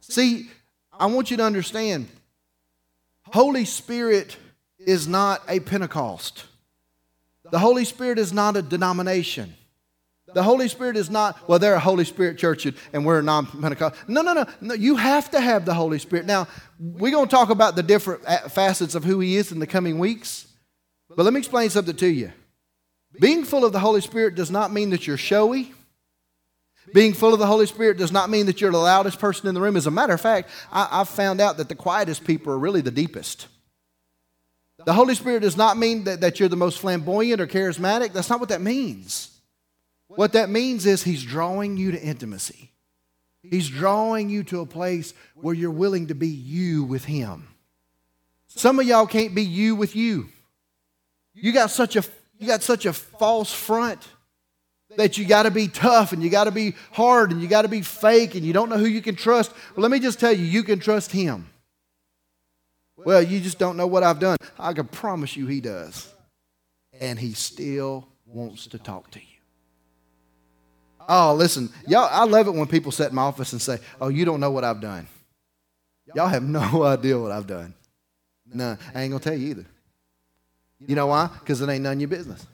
See, 0.00 0.50
I 0.92 1.06
want 1.06 1.30
you 1.30 1.36
to 1.38 1.44
understand 1.44 2.08
Holy 3.26 3.64
Spirit 3.64 4.36
is 4.78 5.08
not 5.08 5.42
a 5.48 5.60
Pentecost. 5.60 6.44
The 7.50 7.58
Holy 7.58 7.84
Spirit 7.84 8.18
is 8.18 8.32
not 8.32 8.56
a 8.56 8.62
denomination. 8.62 9.54
The 10.34 10.42
Holy 10.42 10.68
Spirit 10.68 10.96
is 10.96 11.10
not, 11.10 11.48
well, 11.48 11.58
they're 11.58 11.74
a 11.74 11.80
Holy 11.80 12.04
Spirit 12.04 12.38
church 12.38 12.66
and 12.92 13.06
we're 13.06 13.20
a 13.20 13.22
non 13.22 13.46
Pentecostal. 13.46 13.98
No, 14.08 14.22
no, 14.22 14.32
no, 14.32 14.46
no. 14.60 14.74
You 14.74 14.96
have 14.96 15.30
to 15.30 15.40
have 15.40 15.64
the 15.64 15.74
Holy 15.74 15.98
Spirit. 15.98 16.26
Now, 16.26 16.48
we're 16.78 17.12
going 17.12 17.26
to 17.26 17.30
talk 17.30 17.50
about 17.50 17.76
the 17.76 17.82
different 17.82 18.22
uh, 18.26 18.48
facets 18.48 18.94
of 18.94 19.04
who 19.04 19.20
He 19.20 19.36
is 19.36 19.52
in 19.52 19.60
the 19.60 19.66
coming 19.66 19.98
weeks. 19.98 20.48
But 21.08 21.22
let 21.22 21.32
me 21.32 21.38
explain 21.38 21.70
something 21.70 21.96
to 21.96 22.08
you. 22.08 22.32
Being 23.20 23.44
full 23.44 23.64
of 23.64 23.72
the 23.72 23.78
Holy 23.78 24.00
Spirit 24.00 24.34
does 24.34 24.50
not 24.50 24.72
mean 24.72 24.90
that 24.90 25.06
you're 25.06 25.16
showy. 25.16 25.72
Being 26.92 27.14
full 27.14 27.32
of 27.32 27.38
the 27.38 27.46
Holy 27.46 27.66
Spirit 27.66 27.96
does 27.96 28.12
not 28.12 28.28
mean 28.28 28.46
that 28.46 28.60
you're 28.60 28.72
the 28.72 28.78
loudest 28.78 29.18
person 29.18 29.48
in 29.48 29.54
the 29.54 29.60
room. 29.60 29.76
As 29.76 29.86
a 29.86 29.90
matter 29.90 30.12
of 30.12 30.20
fact, 30.20 30.50
I, 30.70 30.98
have 30.98 31.08
found 31.08 31.40
out 31.40 31.56
that 31.56 31.68
the 31.68 31.74
quietest 31.74 32.24
people 32.24 32.52
are 32.52 32.58
really 32.58 32.82
the 32.82 32.90
deepest. 32.90 33.46
The 34.84 34.92
Holy 34.92 35.14
Spirit 35.14 35.40
does 35.40 35.56
not 35.56 35.78
mean 35.78 36.04
that, 36.04 36.20
that 36.20 36.40
you're 36.40 36.48
the 36.48 36.56
most 36.56 36.78
flamboyant 36.78 37.40
or 37.40 37.46
charismatic. 37.46 38.12
That's 38.12 38.28
not 38.28 38.40
what 38.40 38.50
that 38.50 38.60
means. 38.60 39.33
What 40.16 40.32
that 40.32 40.50
means 40.50 40.86
is 40.86 41.02
He's 41.02 41.22
drawing 41.22 41.76
you 41.76 41.92
to 41.92 42.00
intimacy. 42.00 42.72
He's 43.42 43.68
drawing 43.68 44.30
you 44.30 44.42
to 44.44 44.60
a 44.60 44.66
place 44.66 45.12
where 45.34 45.54
you're 45.54 45.70
willing 45.70 46.06
to 46.06 46.14
be 46.14 46.28
you 46.28 46.84
with 46.84 47.04
Him. 47.04 47.48
Some 48.46 48.78
of 48.78 48.86
y'all 48.86 49.06
can't 49.06 49.34
be 49.34 49.42
you 49.42 49.74
with 49.74 49.94
you. 49.96 50.28
You 51.34 51.52
got 51.52 51.70
such 51.70 51.96
a 51.96 52.04
you 52.38 52.46
got 52.46 52.62
such 52.62 52.86
a 52.86 52.92
false 52.92 53.52
front 53.52 54.06
that 54.96 55.18
you 55.18 55.24
got 55.24 55.44
to 55.44 55.50
be 55.50 55.68
tough 55.68 56.12
and 56.12 56.22
you 56.22 56.30
got 56.30 56.44
to 56.44 56.50
be 56.50 56.74
hard 56.92 57.32
and 57.32 57.42
you 57.42 57.48
got 57.48 57.62
to 57.62 57.68
be 57.68 57.82
fake 57.82 58.34
and 58.34 58.44
you 58.44 58.52
don't 58.52 58.68
know 58.68 58.78
who 58.78 58.86
you 58.86 59.02
can 59.02 59.14
trust. 59.14 59.52
Well, 59.74 59.82
let 59.82 59.90
me 59.90 59.98
just 59.98 60.20
tell 60.20 60.32
you, 60.32 60.44
you 60.44 60.62
can 60.62 60.78
trust 60.78 61.10
Him. 61.10 61.48
Well, 62.96 63.22
you 63.22 63.40
just 63.40 63.58
don't 63.58 63.76
know 63.76 63.86
what 63.86 64.02
I've 64.02 64.20
done. 64.20 64.36
I 64.58 64.72
can 64.72 64.86
promise 64.86 65.36
you 65.36 65.46
He 65.46 65.60
does. 65.60 66.12
And 67.00 67.18
He 67.18 67.32
still 67.32 68.08
wants 68.26 68.66
to 68.68 68.78
talk 68.78 69.10
to 69.12 69.20
you. 69.20 69.33
Oh, 71.08 71.34
listen, 71.34 71.70
y'all, 71.86 72.08
I 72.10 72.24
love 72.24 72.46
it 72.46 72.54
when 72.54 72.66
people 72.66 72.92
sit 72.92 73.10
in 73.10 73.14
my 73.14 73.22
office 73.22 73.52
and 73.52 73.60
say, 73.60 73.78
Oh, 74.00 74.08
you 74.08 74.24
don't 74.24 74.40
know 74.40 74.50
what 74.50 74.64
I've 74.64 74.80
done. 74.80 75.06
Y'all 76.14 76.28
have 76.28 76.42
no 76.42 76.82
idea 76.84 77.18
what 77.18 77.32
I've 77.32 77.46
done. 77.46 77.74
No, 78.52 78.76
I 78.94 79.02
ain't 79.02 79.10
going 79.10 79.20
to 79.20 79.28
tell 79.30 79.38
you 79.38 79.48
either. 79.48 79.66
You 80.86 80.94
know 80.94 81.06
why? 81.06 81.30
Because 81.40 81.60
it 81.60 81.68
ain't 81.68 81.82
none 81.82 81.94
of 81.94 82.00
your 82.00 82.08
business. 82.08 82.46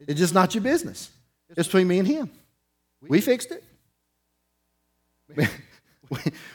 It's 0.00 0.18
just 0.18 0.34
not 0.34 0.54
your 0.54 0.62
business. 0.62 1.10
It's 1.50 1.68
between 1.68 1.88
me 1.88 1.98
and 1.98 2.08
him. 2.08 2.30
We 3.00 3.20
fixed 3.20 3.52
it. 3.52 3.64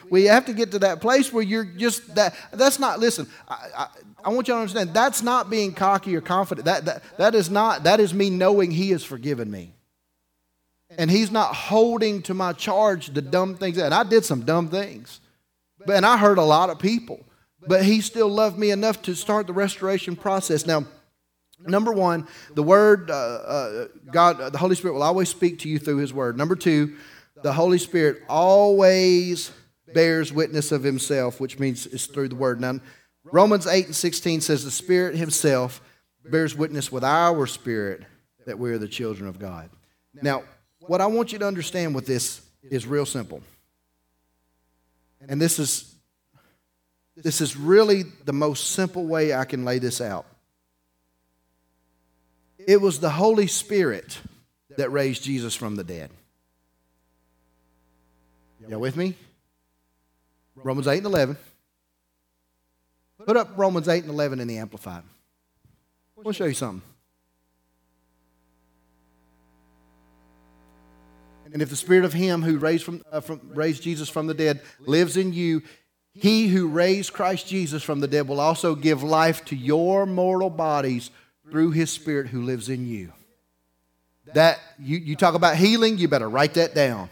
we 0.10 0.26
have 0.26 0.46
to 0.46 0.54
get 0.54 0.72
to 0.72 0.80
that 0.80 1.02
place 1.02 1.32
where 1.32 1.44
you're 1.44 1.66
just 1.66 2.16
that. 2.16 2.36
That's 2.52 2.80
not. 2.80 3.00
Listen, 3.00 3.28
I, 3.48 3.68
I, 3.78 3.88
I, 4.26 4.30
want 4.30 4.48
you 4.48 4.54
to 4.54 4.60
understand. 4.60 4.94
That's 4.94 5.22
not 5.22 5.50
being 5.50 5.74
cocky 5.74 6.16
or 6.16 6.22
confident. 6.22 6.66
That, 6.66 6.86
that 6.86 7.04
that 7.18 7.36
is 7.36 7.50
not. 7.50 7.84
That 7.84 8.00
is 8.00 8.14
me 8.14 8.30
knowing 8.30 8.72
He 8.72 8.92
has 8.92 9.04
forgiven 9.04 9.50
me, 9.50 9.74
and 10.98 11.10
He's 11.10 11.32
not 11.32 11.56
holding 11.56 12.22
to 12.24 12.34
my 12.34 12.54
charge 12.54 13.08
the 13.08 13.22
dumb 13.22 13.56
things. 13.56 13.78
And 13.78 13.94
I 13.94 14.04
did 14.04 14.26
some 14.26 14.42
dumb 14.42 14.70
things, 14.70 15.20
but 15.86 15.96
and 15.96 16.06
I 16.06 16.18
hurt 16.18 16.38
a 16.38 16.44
lot 16.44 16.70
of 16.70 16.80
people. 16.80 17.26
But 17.68 17.84
He 17.84 18.02
still 18.02 18.30
loved 18.30 18.58
me 18.58 18.72
enough 18.72 19.02
to 19.04 19.16
start 19.16 19.48
the 19.48 19.54
restoration 19.54 20.16
process. 20.16 20.66
Now. 20.66 20.86
Number 21.68 21.92
one, 21.92 22.26
the 22.56 22.64
Word, 22.64 23.12
uh, 23.12 23.14
uh, 23.14 23.88
God, 24.14 24.40
uh, 24.40 24.50
the 24.50 24.58
Holy 24.58 24.76
Spirit 24.76 24.94
will 24.94 25.04
always 25.04 25.28
speak 25.28 25.60
to 25.60 25.68
you 25.68 25.78
through 25.78 25.98
His 25.98 26.14
Word. 26.14 26.38
Number 26.38 26.56
two, 26.56 26.96
the 27.44 27.52
Holy 27.52 27.78
Spirit 27.78 28.24
always 28.30 29.52
bears 29.94 30.32
witness 30.32 30.72
of 30.72 30.84
himself, 30.84 31.40
which 31.40 31.60
means 31.60 31.86
it's 31.88 32.06
through 32.06 32.30
the 32.30 32.36
word. 32.36 32.62
Now, 32.62 32.80
Romans 33.24 33.68
8 33.68 33.88
and 33.88 33.96
16 33.96 34.42
says 34.42 34.64
the 34.64 34.72
Spirit 34.72 35.16
himself 35.16 35.82
bears 36.26 36.56
witness 36.56 36.92
with 36.92 37.04
our 37.04 37.46
spirit 37.48 38.04
that 38.46 38.60
we 38.60 38.72
are 38.72 38.78
the 38.78 38.88
children 38.88 39.28
of 39.28 39.40
God. 39.40 39.70
Now, 40.22 40.44
what 40.90 41.02
I 41.02 41.06
want 41.06 41.32
you 41.32 41.38
to 41.38 41.46
understand 41.46 41.94
with 41.94 42.08
this 42.08 42.42
is 42.64 42.88
real 42.88 43.06
simple. 43.06 43.44
And 45.28 45.40
this 45.40 45.60
is 45.60 45.94
this 47.16 47.42
is 47.42 47.56
really 47.56 48.04
the 48.26 48.34
most 48.34 48.72
simple 48.72 49.06
way 49.06 49.36
I 49.36 49.46
can 49.46 49.66
lay 49.66 49.78
this 49.78 50.02
out. 50.02 50.26
It 52.58 52.82
was 52.82 53.00
the 53.00 53.10
Holy 53.10 53.46
Spirit 53.46 54.18
that 54.78 54.90
raised 54.92 55.22
Jesus 55.22 55.54
from 55.54 55.76
the 55.76 55.84
dead. 55.84 56.10
Y'all 58.68 58.80
with 58.80 58.96
me? 58.96 59.14
Romans 60.56 60.88
8 60.88 60.98
and 60.98 61.06
11. 61.06 61.38
Put 63.26 63.38
up 63.38 63.52
Romans 63.58 63.88
8 63.88 64.04
and 64.04 64.12
11 64.12 64.40
in 64.40 64.48
the 64.48 64.58
Amplified. 64.58 65.04
I 65.04 66.22
want 66.22 66.28
to 66.28 66.34
show 66.34 66.46
you 66.46 66.54
something. 66.54 66.82
And 71.52 71.62
if 71.62 71.70
the 71.70 71.76
spirit 71.76 72.06
of 72.06 72.14
him 72.14 72.42
who 72.42 72.58
raised, 72.58 72.84
from, 72.84 73.02
uh, 73.12 73.22
from, 73.22 73.42
raised 73.54 73.82
Jesus 73.82 74.10
from 74.10 74.28
the 74.28 74.34
dead 74.34 74.62
lives 74.80 75.18
in 75.18 75.34
you, 75.34 75.64
he 76.14 76.48
who 76.48 76.68
raised 76.68 77.14
Christ 77.14 77.48
Jesus 77.48 77.82
from 77.82 78.00
the 78.00 78.08
dead 78.08 78.28
will 78.28 78.40
also 78.40 78.76
give 78.76 79.04
life 79.04 79.46
to 79.46 79.56
your 79.56 80.06
mortal 80.06 80.50
bodies 80.50 81.12
through 81.50 81.72
his 81.72 81.90
spirit 81.90 82.28
who 82.28 82.44
lives 82.44 82.70
in 82.70 82.86
you. 82.86 83.12
That 84.34 84.60
you, 84.78 84.98
you 84.98 85.16
talk 85.16 85.34
about 85.34 85.56
healing, 85.56 85.98
you 85.98 86.08
better 86.08 86.30
write 86.30 86.54
that 86.56 86.76
down. 86.76 87.10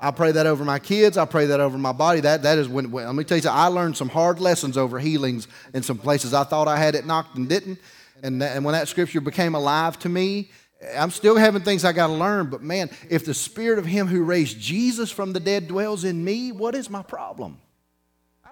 I 0.00 0.10
pray 0.10 0.32
that 0.32 0.46
over 0.46 0.64
my 0.64 0.78
kids. 0.78 1.16
I 1.16 1.24
pray 1.24 1.46
that 1.46 1.60
over 1.60 1.76
my 1.76 1.92
body. 1.92 2.20
That, 2.20 2.42
that 2.42 2.58
is 2.58 2.68
when, 2.68 2.90
when 2.90 3.06
let 3.06 3.14
me 3.14 3.24
tell 3.24 3.38
you, 3.38 3.48
I 3.48 3.66
learned 3.66 3.96
some 3.96 4.08
hard 4.08 4.38
lessons 4.38 4.76
over 4.76 4.98
healings 4.98 5.48
in 5.74 5.82
some 5.82 5.98
places 5.98 6.34
I 6.34 6.44
thought 6.44 6.68
I 6.68 6.76
had 6.76 6.94
it 6.94 7.06
knocked 7.06 7.36
and 7.36 7.48
didn't. 7.48 7.78
And, 8.22 8.42
that, 8.42 8.56
and 8.56 8.64
when 8.64 8.72
that 8.72 8.88
scripture 8.88 9.20
became 9.20 9.54
alive 9.54 9.98
to 10.00 10.08
me, 10.08 10.50
I'm 10.96 11.10
still 11.10 11.36
having 11.36 11.62
things 11.62 11.84
I 11.84 11.92
got 11.92 12.06
to 12.06 12.12
learn. 12.12 12.50
But 12.50 12.62
man, 12.62 12.90
if 13.10 13.24
the 13.24 13.34
spirit 13.34 13.78
of 13.78 13.86
him 13.86 14.06
who 14.06 14.22
raised 14.22 14.60
Jesus 14.60 15.10
from 15.10 15.32
the 15.32 15.40
dead 15.40 15.68
dwells 15.68 16.04
in 16.04 16.24
me, 16.24 16.52
what 16.52 16.74
is 16.74 16.88
my 16.88 17.02
problem? 17.02 17.58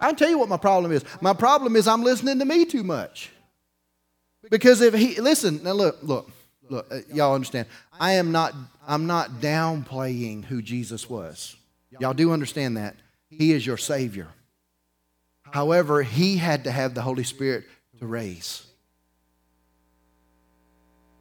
I'll 0.01 0.15
tell 0.15 0.29
you 0.29 0.39
what 0.39 0.49
my 0.49 0.57
problem 0.57 0.93
is. 0.93 1.05
My 1.21 1.33
problem 1.33 1.77
is 1.77 1.87
I'm 1.87 2.03
listening 2.03 2.39
to 2.41 2.45
me 2.45 2.65
too 2.65 2.83
much. 2.83 3.31
Because 4.51 4.81
if 4.81 4.95
he, 4.95 5.21
listen, 5.21 5.63
now 5.63 5.73
look, 5.73 5.99
look, 6.03 6.31
look, 6.69 6.87
uh, 6.91 6.99
y'all 7.13 7.35
understand. 7.35 7.67
I 7.99 8.13
am 8.13 8.33
not 8.33 8.55
I'm 8.87 9.07
not 9.07 9.41
downplaying 9.41 10.45
who 10.45 10.63
Jesus 10.63 11.11
was. 11.11 11.57
Y'all 11.99 12.15
do 12.15 12.33
understand 12.33 12.77
that. 12.77 12.95
He 13.29 13.53
is 13.53 13.67
your 13.67 13.77
Savior. 13.77 14.29
However, 15.43 16.03
He 16.03 16.37
had 16.37 16.65
to 16.65 16.71
have 16.71 16.95
the 16.95 17.03
Holy 17.03 17.25
Spirit 17.25 17.65
to 17.99 18.07
raise. 18.07 18.66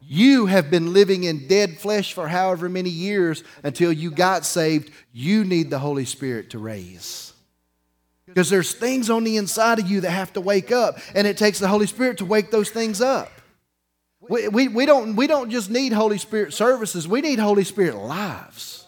You 0.08 0.46
have 0.46 0.70
been 0.70 0.92
living 0.92 1.24
in 1.24 1.48
dead 1.48 1.78
flesh 1.78 2.12
for 2.12 2.28
however 2.28 2.68
many 2.68 2.90
years 2.90 3.42
until 3.64 3.92
you 3.92 4.12
got 4.12 4.44
saved. 4.44 4.92
You 5.12 5.44
need 5.44 5.68
the 5.68 5.80
Holy 5.80 6.04
Spirit 6.04 6.50
to 6.50 6.58
raise. 6.58 7.32
Because 8.26 8.48
there's 8.48 8.72
things 8.72 9.10
on 9.10 9.24
the 9.24 9.36
inside 9.36 9.80
of 9.80 9.90
you 9.90 10.00
that 10.02 10.10
have 10.10 10.32
to 10.34 10.40
wake 10.40 10.70
up, 10.70 10.98
and 11.14 11.26
it 11.26 11.36
takes 11.36 11.58
the 11.58 11.66
Holy 11.66 11.86
Spirit 11.86 12.18
to 12.18 12.24
wake 12.24 12.50
those 12.52 12.70
things 12.70 13.00
up. 13.00 13.32
We, 14.20 14.48
we, 14.48 14.68
we, 14.68 14.86
don't, 14.86 15.16
we 15.16 15.26
don't 15.26 15.50
just 15.50 15.70
need 15.70 15.92
Holy 15.92 16.18
Spirit 16.18 16.52
services, 16.52 17.08
we 17.08 17.20
need 17.20 17.38
Holy 17.38 17.64
Spirit 17.64 17.96
lives. 17.96 18.86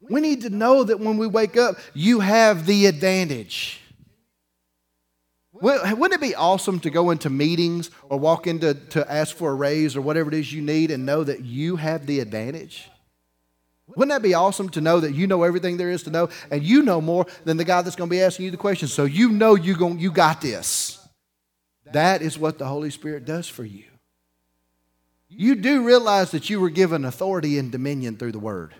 We 0.00 0.20
need 0.20 0.42
to 0.42 0.50
know 0.50 0.84
that 0.84 1.00
when 1.00 1.16
we 1.16 1.26
wake 1.26 1.56
up, 1.56 1.76
you 1.94 2.20
have 2.20 2.66
the 2.66 2.84
advantage. 2.86 3.80
Wouldn't 5.64 6.12
it 6.12 6.20
be 6.20 6.34
awesome 6.34 6.78
to 6.80 6.90
go 6.90 7.10
into 7.10 7.30
meetings 7.30 7.90
or 8.10 8.18
walk 8.18 8.46
into 8.46 8.74
to 8.74 9.10
ask 9.10 9.34
for 9.34 9.50
a 9.50 9.54
raise 9.54 9.96
or 9.96 10.02
whatever 10.02 10.28
it 10.28 10.34
is 10.34 10.52
you 10.52 10.60
need 10.60 10.90
and 10.90 11.06
know 11.06 11.24
that 11.24 11.40
you 11.40 11.76
have 11.76 12.06
the 12.06 12.20
advantage? 12.20 12.90
Wouldn't 13.86 14.10
that 14.10 14.22
be 14.22 14.34
awesome 14.34 14.68
to 14.70 14.80
know 14.80 15.00
that 15.00 15.14
you 15.14 15.26
know 15.26 15.42
everything 15.42 15.76
there 15.76 15.90
is 15.90 16.02
to 16.04 16.10
know 16.10 16.28
and 16.50 16.62
you 16.62 16.82
know 16.82 17.00
more 17.00 17.26
than 17.44 17.56
the 17.56 17.64
guy 17.64 17.82
that's 17.82 17.96
going 17.96 18.08
to 18.08 18.14
be 18.14 18.20
asking 18.20 18.46
you 18.46 18.50
the 18.50 18.56
questions? 18.58 18.92
So 18.92 19.04
you 19.04 19.30
know 19.30 19.54
you, 19.54 19.74
going, 19.74 19.98
you 19.98 20.10
got 20.10 20.40
this. 20.40 21.06
That 21.92 22.20
is 22.20 22.38
what 22.38 22.58
the 22.58 22.66
Holy 22.66 22.90
Spirit 22.90 23.24
does 23.24 23.48
for 23.48 23.64
you. 23.64 23.84
You 25.28 25.54
do 25.54 25.84
realize 25.84 26.30
that 26.32 26.50
you 26.50 26.60
were 26.60 26.70
given 26.70 27.04
authority 27.04 27.58
and 27.58 27.72
dominion 27.72 28.16
through 28.16 28.32
the 28.32 28.38
Word. 28.38 28.74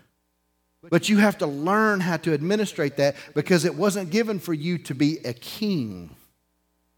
But 0.91 1.09
you 1.09 1.17
have 1.19 1.39
to 1.39 1.47
learn 1.47 2.01
how 2.01 2.19
to 2.19 2.35
administrate 2.35 2.99
that 2.99 3.17
because 3.35 3.65
it 3.65 3.75
wasn't 3.75 4.11
given 4.11 4.39
for 4.39 4.53
you 4.53 4.77
to 4.79 4.95
be 4.95 5.19
a 5.25 5.33
king, 5.33 6.15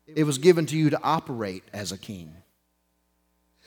it 0.06 0.24
was 0.24 0.38
given 0.38 0.66
to 0.66 0.76
you 0.76 0.90
to 0.90 1.02
operate 1.02 1.64
as 1.72 1.92
a 1.92 1.98
king. 1.98 2.34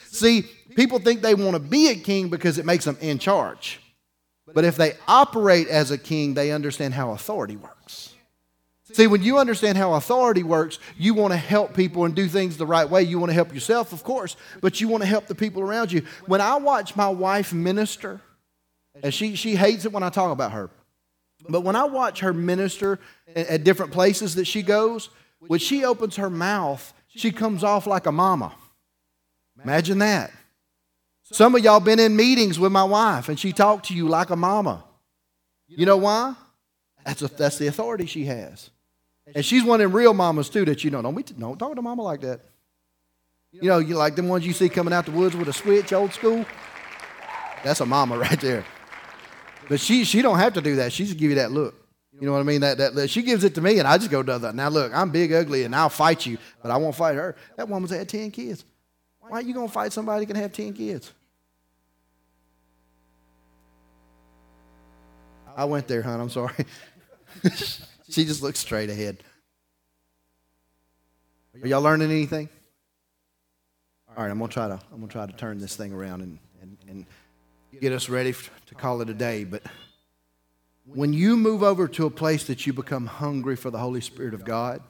See, 0.07 0.43
people 0.75 0.99
think 0.99 1.21
they 1.21 1.35
want 1.35 1.53
to 1.53 1.59
be 1.59 1.89
a 1.89 1.95
king 1.95 2.29
because 2.29 2.57
it 2.57 2.65
makes 2.65 2.85
them 2.85 2.97
in 3.01 3.19
charge. 3.19 3.79
But 4.53 4.65
if 4.65 4.75
they 4.75 4.93
operate 5.07 5.67
as 5.67 5.91
a 5.91 5.97
king, 5.97 6.33
they 6.33 6.51
understand 6.51 6.93
how 6.93 7.11
authority 7.11 7.55
works. 7.55 8.13
See, 8.93 9.05
when 9.05 9.21
you 9.21 9.37
understand 9.37 9.77
how 9.77 9.93
authority 9.93 10.41
works, 10.41 10.79
you 10.97 11.13
want 11.13 11.31
to 11.31 11.37
help 11.37 11.75
people 11.75 12.05
and 12.05 12.15
do 12.15 12.27
things 12.27 12.57
the 12.57 12.65
right 12.65 12.89
way. 12.89 13.03
You 13.03 13.19
want 13.19 13.29
to 13.29 13.35
help 13.35 13.53
yourself, 13.53 13.93
of 13.93 14.03
course, 14.03 14.35
but 14.61 14.81
you 14.81 14.87
want 14.87 15.03
to 15.03 15.07
help 15.07 15.27
the 15.27 15.35
people 15.35 15.61
around 15.61 15.91
you. 15.91 16.03
When 16.25 16.41
I 16.41 16.55
watch 16.55 16.95
my 16.95 17.09
wife 17.09 17.53
minister, 17.53 18.19
and 19.03 19.13
she, 19.13 19.35
she 19.35 19.55
hates 19.55 19.85
it 19.85 19.91
when 19.91 20.01
I 20.01 20.09
talk 20.09 20.31
about 20.31 20.53
her, 20.53 20.71
but 21.47 21.61
when 21.61 21.75
I 21.75 21.83
watch 21.83 22.21
her 22.21 22.33
minister 22.33 22.99
at, 23.35 23.63
different 23.63 23.91
places 23.91 24.35
that 24.35 24.45
she 24.45 24.63
goes, 24.63 25.09
when 25.47 25.59
she 25.59 25.83
opens 25.85 26.17
her 26.17 26.29
mouth, 26.29 26.93
she 27.07 27.31
comes 27.31 27.63
off 27.63 27.87
like 27.87 28.05
a 28.05 28.11
mama. 28.11 28.53
Imagine 29.63 29.99
that. 29.99 30.31
Some 31.23 31.55
of 31.55 31.63
y'all 31.63 31.79
been 31.79 31.99
in 31.99 32.15
meetings 32.15 32.59
with 32.59 32.71
my 32.71 32.83
wife, 32.83 33.29
and 33.29 33.39
she 33.39 33.53
talked 33.53 33.87
to 33.87 33.93
you 33.93 34.07
like 34.07 34.29
a 34.29 34.35
mama. 34.35 34.83
You 35.67 35.85
know 35.85 35.97
why? 35.97 36.35
That's, 37.05 37.21
a, 37.21 37.27
that's 37.27 37.57
the 37.57 37.67
authority 37.67 38.05
she 38.05 38.25
has. 38.25 38.71
And 39.35 39.45
she's 39.45 39.63
one 39.63 39.79
of 39.79 39.85
them 39.89 39.95
real 39.95 40.13
mamas 40.13 40.49
too 40.49 40.65
that 40.65 40.83
you 40.83 40.89
know, 40.89 41.01
don't, 41.01 41.13
we, 41.13 41.23
don't 41.23 41.57
talk 41.57 41.75
to 41.75 41.81
mama 41.81 42.01
like 42.01 42.21
that. 42.21 42.41
You 43.51 43.69
know, 43.69 43.79
you 43.79 43.95
like 43.95 44.15
them 44.15 44.27
ones 44.27 44.45
you 44.45 44.53
see 44.53 44.69
coming 44.69 44.93
out 44.93 45.05
the 45.05 45.11
woods 45.11 45.35
with 45.35 45.47
a 45.47 45.53
switch, 45.53 45.93
old 45.93 46.13
school. 46.13 46.45
That's 47.63 47.81
a 47.81 47.85
mama 47.85 48.17
right 48.19 48.39
there. 48.39 48.65
But 49.67 49.79
she 49.79 50.03
she 50.03 50.21
don't 50.21 50.39
have 50.39 50.53
to 50.53 50.61
do 50.61 50.77
that. 50.77 50.91
She 50.91 51.05
just 51.05 51.17
give 51.17 51.29
you 51.29 51.35
that 51.35 51.51
look. 51.51 51.75
You 52.19 52.25
know 52.25 52.33
what 52.33 52.39
I 52.39 52.43
mean? 52.43 52.61
That, 52.61 52.77
that, 52.79 52.95
that 52.95 53.09
she 53.09 53.21
gives 53.21 53.43
it 53.43 53.55
to 53.55 53.61
me, 53.61 53.79
and 53.79 53.87
I 53.87 53.97
just 53.97 54.11
go 54.11 54.21
do 54.21 54.37
that. 54.37 54.53
Now 54.53 54.67
look, 54.69 54.93
I'm 54.93 55.09
big, 55.09 55.31
ugly, 55.31 55.63
and 55.63 55.73
I'll 55.73 55.89
fight 55.89 56.25
you, 56.25 56.37
but 56.61 56.69
I 56.69 56.77
won't 56.77 56.95
fight 56.95 57.15
her. 57.15 57.35
That 57.55 57.69
woman's 57.69 57.91
had 57.91 58.09
ten 58.09 58.29
kids. 58.31 58.65
Why 59.19 59.39
are 59.39 59.41
you 59.41 59.53
gonna 59.53 59.69
fight 59.69 59.93
somebody 59.93 60.25
that 60.25 60.33
can 60.33 60.41
have 60.41 60.51
ten 60.51 60.73
kids? 60.73 61.13
I 65.55 65.65
went 65.65 65.87
there, 65.87 66.01
hon. 66.01 66.19
I'm 66.19 66.29
sorry. 66.29 66.65
she 68.09 68.25
just 68.25 68.41
looks 68.41 68.59
straight 68.59 68.89
ahead. 68.89 69.23
Are 71.61 71.67
y'all 71.67 71.81
learning 71.81 72.11
anything? 72.11 72.49
All 74.15 74.23
right, 74.23 74.31
I'm 74.31 74.39
gonna 74.39 74.51
try 74.51 74.67
to 74.67 74.79
I'm 74.91 74.99
gonna 74.99 75.11
try 75.11 75.25
to 75.25 75.33
turn 75.33 75.57
this 75.57 75.75
thing 75.75 75.93
around 75.93 76.21
and, 76.21 76.39
and, 76.61 76.77
and 76.87 77.05
get 77.79 77.93
us 77.93 78.09
ready 78.09 78.33
to 78.67 78.75
call 78.75 79.01
it 79.01 79.09
a 79.09 79.13
day. 79.13 79.43
But 79.43 79.63
when 80.93 81.13
you 81.13 81.37
move 81.37 81.63
over 81.63 81.87
to 81.87 82.05
a 82.05 82.09
place 82.09 82.45
that 82.45 82.65
you 82.65 82.73
become 82.73 83.05
hungry 83.05 83.55
for 83.55 83.69
the 83.69 83.77
Holy 83.77 84.01
Spirit 84.01 84.33
of 84.33 84.45
God, 84.45 84.81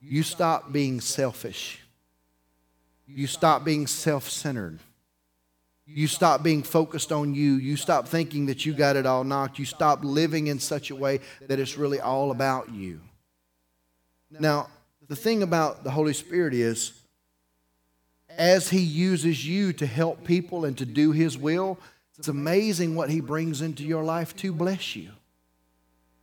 you 0.00 0.22
stop 0.22 0.72
being 0.72 1.00
selfish. 1.00 1.80
You 3.06 3.26
stop 3.26 3.64
being 3.64 3.86
self-centered. 3.86 4.80
You 5.86 6.06
stop 6.06 6.42
being 6.42 6.62
focused 6.62 7.10
on 7.10 7.34
you. 7.34 7.54
You 7.54 7.76
stop 7.76 8.06
thinking 8.06 8.46
that 8.46 8.66
you 8.66 8.74
got 8.74 8.96
it 8.96 9.06
all 9.06 9.24
knocked. 9.24 9.58
You 9.58 9.64
stop 9.64 10.04
living 10.04 10.48
in 10.48 10.58
such 10.58 10.90
a 10.90 10.96
way 10.96 11.20
that 11.46 11.58
it's 11.58 11.78
really 11.78 12.00
all 12.00 12.30
about 12.30 12.70
you. 12.70 13.00
Now, 14.30 14.68
the 15.08 15.16
thing 15.16 15.42
about 15.42 15.84
the 15.84 15.90
Holy 15.90 16.12
Spirit 16.12 16.52
is, 16.52 16.92
as 18.28 18.68
He 18.68 18.80
uses 18.80 19.46
you 19.46 19.72
to 19.72 19.86
help 19.86 20.24
people 20.24 20.66
and 20.66 20.76
to 20.76 20.84
do 20.84 21.12
His 21.12 21.38
will, 21.38 21.78
it's 22.18 22.28
amazing 22.28 22.94
what 22.96 23.10
He 23.10 23.20
brings 23.20 23.62
into 23.62 23.84
your 23.84 24.04
life 24.04 24.34
to 24.36 24.52
bless 24.52 24.96
you. 24.96 25.10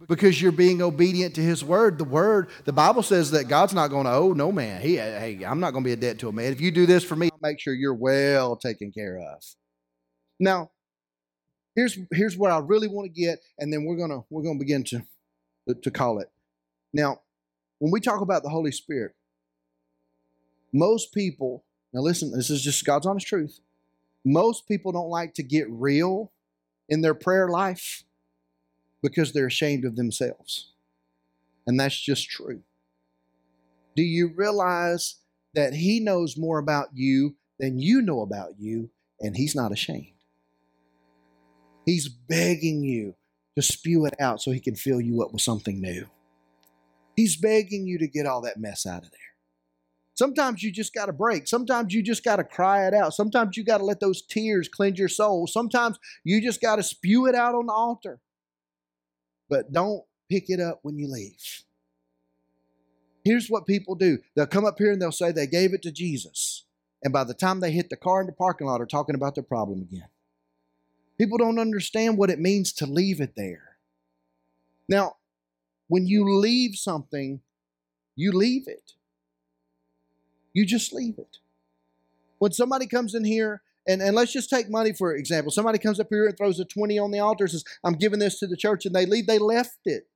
because 0.08 0.42
you're 0.42 0.52
being 0.52 0.82
obedient 0.82 1.34
to 1.36 1.42
his 1.42 1.64
word. 1.64 1.98
The 1.98 2.04
word, 2.04 2.50
the 2.66 2.74
Bible 2.74 3.02
says 3.02 3.32
that 3.32 3.46
God's 3.48 3.74
not 3.74 3.90
going 3.90 4.06
to 4.06 4.12
owe 4.12 4.34
no 4.34 4.52
man. 4.52 4.82
He, 4.82 4.98
hey, 4.98 5.44
I'm 5.46 5.60
not 5.60 5.72
going 5.72 5.84
to 5.84 5.88
be 5.88 5.94
a 5.94 5.96
debt 5.96 6.20
to 6.20 6.30
a 6.30 6.32
man. 6.32 6.52
If 6.52 6.62
you 6.62 6.72
do 6.72 6.86
this 6.86 7.04
for 7.04 7.16
me, 7.16 7.30
I'll 7.32 7.40
make 7.42 7.60
sure 7.60 7.74
you're 7.74 7.94
well 7.94 8.56
taken 8.58 8.92
care 8.92 9.18
of. 9.18 9.44
Now, 10.40 10.72
here's 11.76 11.98
here's 12.12 12.38
where 12.38 12.52
I 12.52 12.60
really 12.60 12.88
want 12.88 13.14
to 13.14 13.22
get, 13.22 13.40
and 13.58 13.72
then 13.72 13.86
we're 13.86 13.98
gonna 13.98 14.22
we're 14.30 14.44
gonna 14.44 14.60
begin 14.60 14.84
to 14.86 15.02
to 15.82 15.92
call 15.92 16.20
it. 16.20 16.30
Now, 16.94 17.22
when 17.80 17.92
we 17.92 18.02
talk 18.02 18.22
about 18.22 18.44
the 18.44 18.50
Holy 18.50 18.72
Spirit, 18.72 19.14
most 20.74 21.14
people 21.14 21.64
now 21.94 22.02
listen, 22.02 22.32
this 22.32 22.50
is 22.50 22.62
just 22.62 22.86
God's 22.86 23.06
honest 23.06 23.28
truth. 23.28 23.60
Most 24.26 24.68
people 24.68 24.92
don't 24.92 25.10
like 25.10 25.36
to 25.36 25.44
get 25.44 25.70
real 25.70 26.32
in 26.90 27.02
their 27.02 27.14
prayer 27.14 27.48
life 27.48 28.04
because 29.04 29.32
they're 29.32 29.46
ashamed 29.46 29.86
of 29.86 29.96
themselves. 29.96 30.72
And 31.68 31.80
that's 31.80 32.00
just 32.00 32.28
true. 32.28 32.62
Do 33.96 34.02
you 34.02 34.34
realize 34.36 35.16
that 35.54 35.76
He 35.76 36.00
knows 36.00 36.38
more 36.38 36.58
about 36.58 36.90
you 36.94 37.36
than 37.60 37.80
you 37.80 38.02
know 38.02 38.22
about 38.22 38.60
you, 38.60 38.90
and 39.20 39.38
He's 39.38 39.56
not 39.56 39.72
ashamed? 39.72 40.08
He's 41.86 42.10
begging 42.10 42.84
you 42.84 43.16
to 43.56 43.62
spew 43.62 44.06
it 44.06 44.16
out 44.20 44.42
so 44.42 44.52
He 44.52 44.60
can 44.60 44.76
fill 44.76 45.00
you 45.00 45.22
up 45.22 45.32
with 45.32 45.42
something 45.42 45.80
new. 45.80 46.08
He's 47.16 47.38
begging 47.38 47.86
you 47.88 47.98
to 48.00 48.08
get 48.08 48.26
all 48.26 48.42
that 48.42 48.60
mess 48.60 48.86
out 48.86 49.04
of 49.04 49.12
there. 49.12 49.20
Sometimes 50.16 50.64
you 50.64 50.72
just 50.72 50.94
got 50.94 51.08
to 51.08 51.14
break. 51.14 51.46
Sometimes 51.48 51.94
you 51.94 52.02
just 52.02 52.24
got 52.24 52.38
to 52.38 52.44
cry 52.44 52.88
it 52.88 52.94
out. 52.94 53.14
Sometimes 53.14 53.58
you 53.58 53.66
got 53.66 53.80
to 53.80 53.86
let 53.86 54.00
those 54.00 54.22
tears 54.22 54.70
cleanse 54.70 54.98
your 54.98 55.10
soul. 55.10 55.46
Sometimes 55.46 56.00
you 56.24 56.42
just 56.42 56.62
got 56.62 56.78
to 56.78 56.84
spew 56.84 57.28
it 57.28 57.36
out 57.36 57.54
on 57.54 57.66
the 57.66 57.74
altar. 57.74 58.22
But 59.50 59.74
don't 59.74 60.04
pick 60.30 60.50
it 60.50 60.62
up 60.62 60.80
when 60.84 60.98
you 60.98 61.12
leave. 61.12 61.64
Here's 63.26 63.50
what 63.50 63.66
people 63.66 63.96
do 63.96 64.20
they'll 64.36 64.48
come 64.48 64.66
up 64.66 64.78
here 64.78 64.92
and 64.92 65.02
they'll 65.02 65.12
say 65.12 65.32
they 65.32 65.48
gave 65.48 65.74
it 65.74 65.82
to 65.82 65.92
Jesus. 65.92 66.64
And 67.04 67.12
by 67.12 67.26
the 67.26 67.34
time 67.34 67.60
they 67.60 67.72
hit 67.72 67.90
the 67.90 67.98
car 67.98 68.22
in 68.22 68.28
the 68.28 68.34
parking 68.34 68.68
lot, 68.68 68.82
are 68.82 68.86
talking 68.86 69.16
about 69.16 69.36
their 69.36 69.44
problem 69.44 69.82
again. 69.82 70.08
People 71.18 71.38
don't 71.38 71.60
understand 71.60 72.18
what 72.18 72.30
it 72.30 72.40
means 72.40 72.72
to 72.74 72.86
leave 72.86 73.20
it 73.20 73.34
there. 73.36 73.78
Now, 74.88 75.18
when 75.88 76.08
you 76.08 76.38
leave 76.38 76.76
something, 76.76 77.42
you 78.16 78.32
leave 78.32 78.68
it. 78.68 78.94
You 80.56 80.66
just 80.66 80.94
leave 80.94 81.20
it. 81.20 81.38
When 82.40 82.54
somebody 82.54 82.88
comes 82.88 83.14
in 83.14 83.26
here, 83.26 83.62
and, 83.88 84.02
and 84.02 84.16
let's 84.16 84.32
just 84.32 84.50
take 84.50 84.70
money 84.70 84.94
for 84.94 85.14
example. 85.14 85.52
Somebody 85.52 85.78
comes 85.78 86.00
up 86.00 86.08
here 86.10 86.26
and 86.26 86.36
throws 86.36 86.60
a 86.60 86.66
20 86.66 86.98
on 86.98 87.12
the 87.12 87.20
altar 87.20 87.44
and 87.44 87.52
says, 87.52 87.64
I'm 87.84 87.94
giving 87.94 88.20
this 88.20 88.40
to 88.40 88.48
the 88.48 88.58
church, 88.58 88.86
and 88.86 88.96
they 88.96 89.06
leave, 89.06 89.28
they 89.28 89.38
left 89.38 89.80
it. 89.86 90.08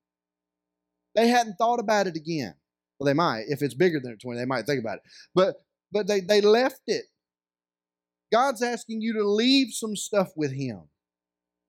They 1.14 1.28
hadn't 1.28 1.58
thought 1.58 1.80
about 1.80 2.08
it 2.08 2.16
again. 2.16 2.56
Well, 2.98 3.06
they 3.06 3.14
might. 3.14 3.46
If 3.48 3.62
it's 3.62 3.74
bigger 3.74 4.00
than 4.00 4.14
a 4.14 4.16
20, 4.16 4.40
they 4.40 4.46
might 4.46 4.66
think 4.66 4.80
about 4.80 4.98
it. 4.98 5.04
But 5.36 5.58
but 5.92 6.08
they, 6.08 6.22
they 6.22 6.42
left 6.42 6.82
it. 6.88 7.06
God's 8.32 8.62
asking 8.62 9.02
you 9.02 9.14
to 9.14 9.28
leave 9.28 9.74
some 9.74 9.96
stuff 9.96 10.30
with 10.36 10.54
Him. 10.54 10.84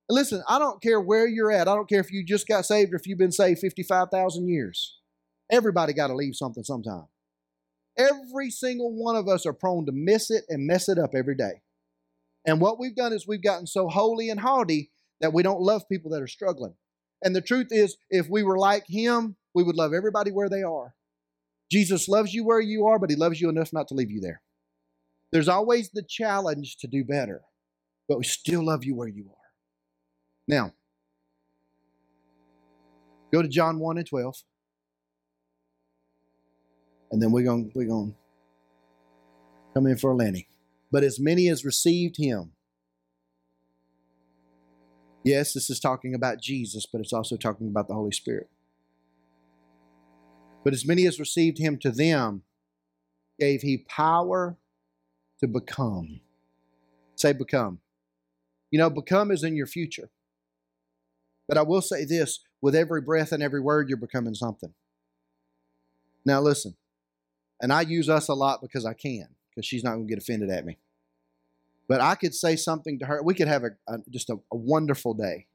listen, 0.09 0.43
I 0.47 0.59
don't 0.59 0.81
care 0.81 1.01
where 1.01 1.27
you're 1.27 1.51
at. 1.51 1.67
I 1.67 1.75
don't 1.75 1.89
care 1.89 1.99
if 1.99 2.11
you 2.11 2.23
just 2.23 2.47
got 2.47 2.65
saved 2.65 2.93
or 2.93 2.97
if 2.97 3.07
you've 3.07 3.17
been 3.17 3.31
saved 3.31 3.59
55,000 3.59 4.47
years. 4.47 4.99
Everybody 5.51 5.93
got 5.93 6.07
to 6.07 6.15
leave 6.15 6.35
something 6.35 6.63
sometime. 6.63 7.07
Every 7.97 8.49
single 8.49 8.93
one 8.93 9.15
of 9.15 9.27
us 9.27 9.45
are 9.45 9.53
prone 9.53 9.85
to 9.85 9.91
miss 9.91 10.31
it 10.31 10.45
and 10.49 10.65
mess 10.65 10.89
it 10.89 10.97
up 10.97 11.11
every 11.13 11.35
day. 11.35 11.61
And 12.45 12.59
what 12.59 12.79
we've 12.79 12.95
done 12.95 13.13
is 13.13 13.27
we've 13.27 13.43
gotten 13.43 13.67
so 13.67 13.87
holy 13.87 14.29
and 14.29 14.39
haughty 14.39 14.91
that 15.19 15.33
we 15.33 15.43
don't 15.43 15.61
love 15.61 15.87
people 15.87 16.11
that 16.11 16.21
are 16.21 16.27
struggling. 16.27 16.73
And 17.23 17.35
the 17.35 17.41
truth 17.41 17.67
is, 17.69 17.97
if 18.09 18.27
we 18.29 18.43
were 18.43 18.57
like 18.57 18.85
Him, 18.87 19.35
we 19.53 19.63
would 19.63 19.75
love 19.75 19.93
everybody 19.93 20.31
where 20.31 20.49
they 20.49 20.63
are. 20.63 20.95
Jesus 21.71 22.09
loves 22.09 22.33
you 22.33 22.43
where 22.43 22.59
you 22.59 22.87
are, 22.87 22.97
but 22.97 23.09
He 23.09 23.15
loves 23.15 23.39
you 23.39 23.49
enough 23.49 23.71
not 23.71 23.87
to 23.89 23.93
leave 23.93 24.09
you 24.09 24.19
there. 24.19 24.41
There's 25.31 25.47
always 25.47 25.89
the 25.89 26.03
challenge 26.03 26.77
to 26.77 26.87
do 26.87 27.03
better, 27.03 27.41
but 28.09 28.17
we 28.17 28.23
still 28.23 28.65
love 28.65 28.83
you 28.83 28.95
where 28.95 29.07
you 29.07 29.25
are. 29.29 29.35
Now, 30.47 30.73
go 33.31 33.41
to 33.41 33.47
John 33.47 33.79
1 33.79 33.97
and 33.99 34.07
12 34.07 34.35
and 37.11 37.21
then 37.21 37.31
we're 37.31 37.43
going 37.43 37.71
we're 37.75 37.87
going 37.87 38.11
to 38.11 38.17
come 39.73 39.87
in 39.87 39.97
for 39.97 40.15
Lenny. 40.15 40.47
But 40.91 41.03
as 41.03 41.19
many 41.19 41.47
as 41.47 41.63
received 41.63 42.17
him. 42.17 42.51
Yes, 45.23 45.53
this 45.53 45.69
is 45.69 45.79
talking 45.79 46.15
about 46.15 46.41
Jesus, 46.41 46.87
but 46.91 46.99
it's 46.99 47.13
also 47.13 47.37
talking 47.37 47.67
about 47.67 47.87
the 47.87 47.93
Holy 47.93 48.11
Spirit. 48.11 48.49
But 50.63 50.73
as 50.73 50.85
many 50.85 51.05
as 51.05 51.19
received 51.19 51.59
him 51.59 51.77
to 51.79 51.91
them 51.91 52.41
gave 53.39 53.61
he 53.61 53.77
power 53.77 54.57
to 55.39 55.47
become. 55.47 56.21
Say 57.15 57.33
become. 57.33 57.79
You 58.71 58.79
know, 58.79 58.89
become 58.89 59.31
is 59.31 59.43
in 59.43 59.55
your 59.55 59.67
future. 59.67 60.09
But 61.47 61.57
I 61.57 61.63
will 61.63 61.81
say 61.81 62.05
this 62.05 62.39
with 62.61 62.75
every 62.75 63.01
breath 63.01 63.31
and 63.31 63.43
every 63.43 63.59
word, 63.59 63.89
you're 63.89 63.97
becoming 63.97 64.35
something. 64.35 64.73
Now, 66.25 66.39
listen, 66.41 66.75
and 67.61 67.71
I 67.71 67.81
use 67.81 68.09
us 68.09 68.27
a 68.27 68.33
lot 68.33 68.61
because 68.61 68.85
I 68.85 68.93
can, 68.93 69.27
because 69.49 69.65
she's 69.65 69.83
not 69.83 69.91
going 69.91 70.07
to 70.07 70.13
get 70.13 70.21
offended 70.21 70.49
at 70.49 70.65
me. 70.65 70.77
But 71.87 72.01
I 72.01 72.15
could 72.15 72.33
say 72.33 72.55
something 72.55 72.99
to 72.99 73.05
her. 73.05 73.21
We 73.21 73.33
could 73.33 73.47
have 73.47 73.63
a, 73.63 73.71
a 73.87 73.97
just 74.09 74.29
a, 74.29 74.37
a 74.51 74.55
wonderful 74.55 75.13
day. 75.13 75.47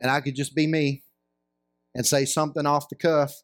And 0.00 0.10
I 0.10 0.20
could 0.20 0.34
just 0.34 0.54
be 0.54 0.66
me 0.66 1.02
and 1.94 2.06
say 2.06 2.24
something 2.24 2.64
off 2.64 2.88
the 2.88 2.94
cuff, 2.94 3.42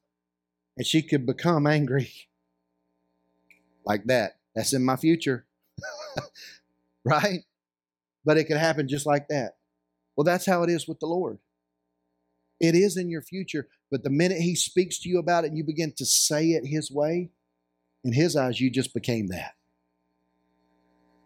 and 0.77 0.87
she 0.87 1.03
could 1.03 1.27
become 1.27 1.67
angry 1.67 2.11
like 3.85 4.05
that. 4.05 4.39
That's 4.55 4.73
in 4.73 4.85
my 4.85 4.97
future. 4.97 5.47
right? 7.05 7.41
But 8.25 8.37
it 8.37 8.45
could 8.45 8.57
happen 8.57 8.89
just 8.89 9.07
like 9.07 9.29
that. 9.29 9.57
Well, 10.17 10.25
that's 10.25 10.47
how 10.47 10.63
it 10.63 10.71
is 10.71 10.87
with 10.87 11.01
the 11.01 11.07
Lord. 11.07 11.39
It 12.61 12.75
is 12.75 12.97
in 12.97 13.11
your 13.11 13.23
future, 13.23 13.69
but 13.91 14.05
the 14.05 14.11
minute 14.11 14.39
He 14.39 14.55
speaks 14.55 14.99
to 15.01 15.09
you 15.09 15.19
about 15.19 15.45
it 15.45 15.49
and 15.49 15.59
you 15.59 15.65
begin 15.65 15.93
to 15.97 16.07
say 16.07 16.51
it 16.51 16.65
His 16.67 16.91
way, 16.91 17.31
in 18.05 18.13
his 18.13 18.37
eyes, 18.37 18.61
you 18.61 18.71
just 18.71 18.95
became 18.95 19.29
that. 19.29 19.55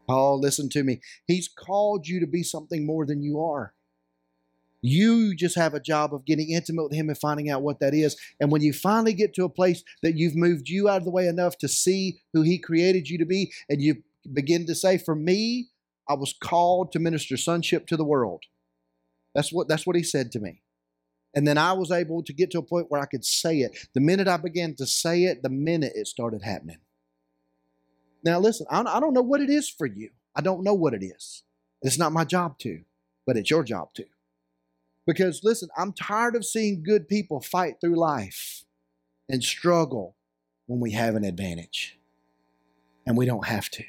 Paul, 0.07 0.41
listen 0.41 0.71
to 0.71 0.83
me. 0.83 1.01
He's 1.27 1.49
called 1.49 2.09
you 2.09 2.21
to 2.21 2.27
be 2.27 2.43
something 2.43 2.87
more 2.87 3.05
than 3.05 3.23
you 3.23 3.41
are. 3.41 3.75
You 4.81 5.35
just 5.35 5.57
have 5.57 5.75
a 5.75 5.81
job 5.81 6.15
of 6.15 6.25
getting 6.25 6.51
intimate 6.51 6.85
with 6.85 6.93
Him 6.93 7.09
and 7.09 7.19
finding 7.19 7.51
out 7.51 7.63
what 7.63 7.81
that 7.81 7.95
is. 7.95 8.17
And 8.41 8.51
when 8.51 8.63
you 8.63 8.73
finally 8.73 9.13
get 9.13 9.35
to 9.35 9.45
a 9.45 9.49
place 9.49 9.83
that 10.03 10.17
you've 10.17 10.37
moved 10.37 10.69
you 10.69 10.89
out 10.89 10.99
of 10.99 11.05
the 11.05 11.11
way 11.11 11.27
enough 11.27 11.59
to 11.59 11.69
see 11.69 12.21
who 12.33 12.43
He 12.43 12.59
created 12.59 13.09
you 13.09 13.19
to 13.19 13.27
be, 13.27 13.53
and 13.69 13.83
you 13.83 14.03
begin 14.33 14.67
to 14.67 14.75
say, 14.75 14.97
For 14.97 15.15
me, 15.15 15.69
I 16.09 16.15
was 16.15 16.33
called 16.33 16.93
to 16.93 17.01
minister 17.01 17.37
sonship 17.37 17.87
to 17.89 17.97
the 17.97 18.05
world. 18.05 18.45
That's 19.35 19.53
what, 19.53 19.69
that's 19.69 19.87
what 19.87 19.97
He 19.97 20.05
said 20.05 20.31
to 20.33 20.41
me. 20.41 20.63
And 21.35 21.47
then 21.47 21.59
I 21.59 21.73
was 21.73 21.91
able 21.91 22.23
to 22.23 22.33
get 22.33 22.51
to 22.53 22.59
a 22.59 22.63
point 22.63 22.87
where 22.91 23.01
I 23.01 23.07
could 23.07 23.25
say 23.25 23.59
it. 23.59 23.89
The 23.95 24.01
minute 24.01 24.29
I 24.29 24.39
began 24.39 24.75
to 24.77 24.87
say 24.87 25.25
it, 25.25 25.43
the 25.43 25.51
minute 25.51 25.93
it 25.95 26.07
started 26.07 26.43
happening. 26.43 26.79
Now, 28.25 28.41
listen, 28.41 28.67
I 28.71 28.83
don't 28.83 29.15
know 29.15 29.23
what 29.23 29.41
it 29.41 29.51
is 29.51 29.69
for 29.69 29.87
you. 29.87 30.11
I 30.35 30.41
don't 30.41 30.65
know 30.65 30.75
what 30.75 30.95
it 30.95 31.05
is. 31.05 31.45
It's 31.83 31.99
not 31.99 32.13
my 32.13 32.25
job 32.25 32.59
to, 32.61 32.81
but 33.27 33.37
it's 33.37 33.51
your 33.51 33.63
job 33.63 33.93
to. 33.95 34.05
Because, 35.07 35.43
listen, 35.45 35.69
I'm 35.77 35.93
tired 35.93 36.35
of 36.35 36.45
seeing 36.45 36.83
good 36.83 37.09
people 37.09 37.41
fight 37.41 37.77
through 37.81 37.97
life 37.97 38.65
and 39.29 39.43
struggle 39.43 40.17
when 40.67 40.81
we 40.81 40.93
have 40.93 41.15
an 41.15 41.25
advantage. 41.25 41.99
And 43.07 43.17
we 43.17 43.25
don't 43.25 43.47
have 43.47 43.71
to. 43.71 43.85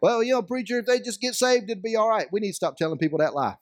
Well, 0.00 0.22
you 0.22 0.32
know, 0.32 0.42
preacher, 0.42 0.78
if 0.78 0.86
they 0.86 1.00
just 1.00 1.20
get 1.20 1.34
saved, 1.34 1.70
it'd 1.70 1.82
be 1.82 1.96
all 1.96 2.08
right. 2.08 2.26
We 2.30 2.40
need 2.40 2.50
to 2.50 2.54
stop 2.54 2.76
telling 2.76 2.98
people 2.98 3.18
that 3.18 3.34
lie. 3.34 3.56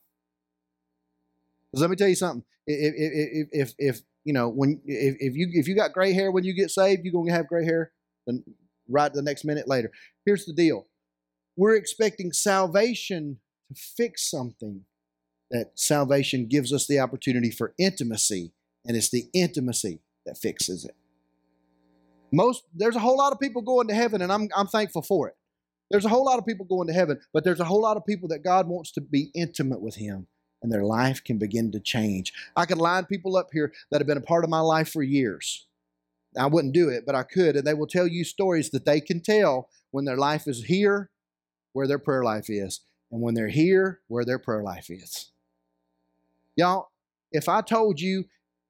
Because 1.71 1.83
let 1.83 1.91
me 1.91 1.97
tell 1.97 2.09
you 2.09 2.15
something. 2.15 2.45
If, 2.67 2.95
if, 2.97 3.49
if, 3.53 3.75
if 3.79 4.01
you 4.25 4.33
know 4.33 4.49
when 4.49 4.81
if, 4.85 5.17
if 5.19 5.35
you 5.35 5.49
if 5.53 5.67
you 5.67 5.75
got 5.75 5.93
gray 5.93 6.13
hair 6.13 6.31
when 6.31 6.45
you 6.45 6.55
get 6.55 6.71
saved, 6.71 7.03
you're 7.05 7.13
gonna 7.13 7.33
have 7.33 7.49
gray 7.49 7.65
hair 7.65 7.93
right 8.89 9.13
the 9.13 9.23
next 9.23 9.45
minute 9.45 9.69
later. 9.69 9.91
Here's 10.25 10.45
the 10.45 10.53
deal. 10.53 10.87
We're 11.57 11.77
expecting 11.77 12.33
salvation 12.33 13.39
to 13.69 13.81
fix 13.97 14.31
something. 14.31 14.85
That 15.51 15.73
salvation 15.75 16.47
gives 16.47 16.73
us 16.73 16.87
the 16.87 17.01
opportunity 17.01 17.51
for 17.51 17.75
intimacy, 17.77 18.53
and 18.87 18.97
it's 18.97 19.11
the 19.11 19.25
intimacy 19.35 20.01
that 20.25 20.39
fixes 20.39 20.85
it. 20.85 20.95
Most 22.33 22.63
there's 22.73 22.95
a 22.95 23.01
whole 23.01 23.17
lot 23.17 23.33
of 23.33 23.41
people 23.41 23.63
going 23.63 23.89
to 23.89 23.95
heaven, 23.95 24.23
and 24.23 24.33
I'm 24.33 24.49
I'm 24.55 24.69
thankful 24.69 25.03
for 25.03 25.29
it. 25.29 25.35
There's 25.91 26.05
a 26.05 26.09
whole 26.09 26.25
lot 26.25 26.39
of 26.39 26.47
people 26.47 26.67
going 26.67 26.87
to 26.87 26.95
heaven, 26.95 27.21
but 27.33 27.43
there's 27.43 27.59
a 27.59 27.65
whole 27.65 27.83
lot 27.83 27.97
of 27.97 28.07
people 28.07 28.29
that 28.29 28.45
God 28.45 28.69
wants 28.69 28.93
to 28.93 29.01
be 29.01 29.33
intimate 29.35 29.81
with 29.81 29.97
Him 29.97 30.29
and 30.63 30.71
their 30.73 30.85
life 30.85 31.23
can 31.25 31.39
begin 31.39 31.73
to 31.73 31.81
change. 31.81 32.33
I 32.57 32.67
could 32.67 32.79
line 32.79 33.07
people 33.07 33.37
up 33.37 33.49
here 33.53 33.73
that 33.91 34.01
have 34.01 34.07
been 34.07 34.19
a 34.19 34.23
part 34.23 34.45
of 34.45 34.51
my 34.51 34.61
life 34.61 34.91
for 34.91 35.03
years. 35.03 35.67
I 36.39 36.47
wouldn't 36.47 36.75
do 36.75 36.89
it, 36.89 37.05
but 37.07 37.15
I 37.15 37.23
could, 37.23 37.57
and 37.57 37.67
they 37.67 37.75
will 37.75 37.87
tell 37.87 38.07
you 38.07 38.25
stories 38.25 38.71
that 38.71 38.85
they 38.85 39.01
can 39.01 39.21
tell 39.21 39.69
when 39.91 40.05
their 40.05 40.17
life 40.17 40.47
is 40.47 40.65
here, 40.65 41.11
where 41.73 41.87
their 41.87 41.99
prayer 41.99 42.23
life 42.23 42.49
is, 42.49 42.81
and 43.11 43.21
when 43.21 43.35
they're 43.35 43.49
here, 43.49 44.01
where 44.09 44.25
their 44.25 44.39
prayer 44.39 44.63
life 44.63 44.91
is. 44.91 45.33
Y'all, 46.57 46.91
if 47.33 47.49
I 47.49 47.63
told 47.63 48.01
you 48.01 48.27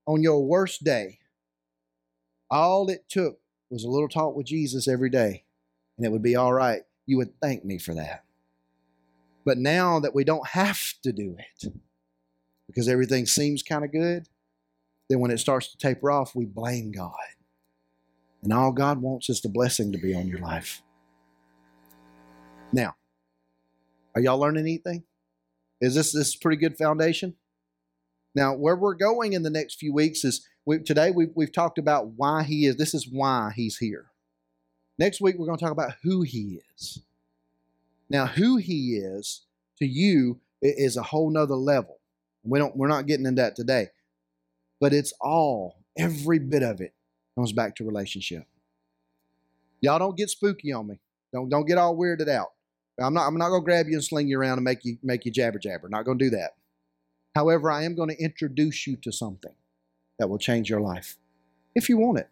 on 0.06 0.22
your 0.22 0.44
worst 0.44 0.84
day, 0.84 1.18
all 2.50 2.88
it 2.88 3.04
took 3.08 3.38
was 3.70 3.84
a 3.84 3.88
little 3.88 4.08
talk 4.08 4.34
with 4.34 4.46
Jesus 4.46 4.88
every 4.88 5.10
day, 5.10 5.44
and 5.96 6.06
it 6.06 6.10
would 6.10 6.22
be 6.22 6.36
all 6.36 6.52
right. 6.52 6.82
You 7.06 7.18
would 7.18 7.38
thank 7.40 7.64
me 7.64 7.78
for 7.78 7.94
that. 7.94 8.24
But 9.50 9.58
now 9.58 9.98
that 9.98 10.14
we 10.14 10.22
don't 10.22 10.46
have 10.50 10.94
to 11.02 11.10
do 11.10 11.36
it 11.36 11.72
because 12.68 12.86
everything 12.86 13.26
seems 13.26 13.64
kind 13.64 13.84
of 13.84 13.90
good, 13.90 14.28
then 15.08 15.18
when 15.18 15.32
it 15.32 15.38
starts 15.38 15.72
to 15.72 15.76
taper 15.76 16.08
off, 16.08 16.36
we 16.36 16.44
blame 16.44 16.92
God. 16.92 17.16
And 18.44 18.52
all 18.52 18.70
God 18.70 19.02
wants 19.02 19.28
is 19.28 19.40
the 19.40 19.48
blessing 19.48 19.90
to 19.90 19.98
be 19.98 20.14
on 20.14 20.28
your 20.28 20.38
life. 20.38 20.82
Now, 22.72 22.94
are 24.14 24.20
y'all 24.20 24.38
learning 24.38 24.62
anything? 24.62 25.02
Is 25.80 25.96
this 25.96 26.12
this 26.12 26.36
pretty 26.36 26.56
good 26.56 26.78
foundation? 26.78 27.34
Now, 28.36 28.54
where 28.54 28.76
we're 28.76 28.94
going 28.94 29.32
in 29.32 29.42
the 29.42 29.50
next 29.50 29.80
few 29.80 29.92
weeks 29.92 30.22
is 30.22 30.46
we, 30.64 30.78
today 30.78 31.10
we've, 31.10 31.32
we've 31.34 31.50
talked 31.50 31.78
about 31.78 32.06
why 32.06 32.44
he 32.44 32.66
is. 32.66 32.76
This 32.76 32.94
is 32.94 33.08
why 33.08 33.50
he's 33.56 33.78
here. 33.78 34.12
Next 34.96 35.20
week, 35.20 35.34
we're 35.36 35.46
going 35.46 35.58
to 35.58 35.64
talk 35.64 35.72
about 35.72 35.96
who 36.04 36.22
he 36.22 36.60
is. 36.76 37.02
Now, 38.10 38.26
who 38.26 38.56
he 38.56 38.96
is 38.96 39.42
to 39.78 39.86
you 39.86 40.40
is 40.60 40.96
a 40.96 41.02
whole 41.02 41.30
nother 41.30 41.54
level. 41.54 42.00
We 42.42 42.58
don't, 42.58 42.76
we're 42.76 42.88
not 42.88 43.06
getting 43.06 43.24
into 43.24 43.40
that 43.40 43.56
today. 43.56 43.88
But 44.80 44.92
it's 44.92 45.12
all, 45.20 45.76
every 45.96 46.38
bit 46.38 46.62
of 46.62 46.80
it 46.80 46.92
comes 47.36 47.52
back 47.52 47.76
to 47.76 47.84
relationship. 47.84 48.44
Y'all 49.80 49.98
don't 49.98 50.16
get 50.16 50.28
spooky 50.28 50.72
on 50.72 50.88
me. 50.88 51.00
Don't, 51.32 51.48
don't 51.48 51.66
get 51.66 51.78
all 51.78 51.96
weirded 51.96 52.28
out. 52.28 52.48
I'm 52.98 53.14
not, 53.14 53.26
I'm 53.26 53.38
not 53.38 53.48
going 53.48 53.62
to 53.62 53.64
grab 53.64 53.86
you 53.86 53.94
and 53.94 54.04
sling 54.04 54.28
you 54.28 54.38
around 54.38 54.58
and 54.58 54.64
make 54.64 54.84
you, 54.84 54.98
make 55.02 55.24
you 55.24 55.30
jabber 55.30 55.58
jabber. 55.58 55.88
Not 55.88 56.04
going 56.04 56.18
to 56.18 56.24
do 56.24 56.30
that. 56.30 56.50
However, 57.34 57.70
I 57.70 57.84
am 57.84 57.94
going 57.94 58.10
to 58.10 58.22
introduce 58.22 58.86
you 58.86 58.96
to 58.96 59.12
something 59.12 59.54
that 60.18 60.28
will 60.28 60.38
change 60.38 60.68
your 60.68 60.80
life 60.80 61.16
if 61.74 61.88
you 61.88 61.96
want 61.96 62.18
it. 62.18 62.28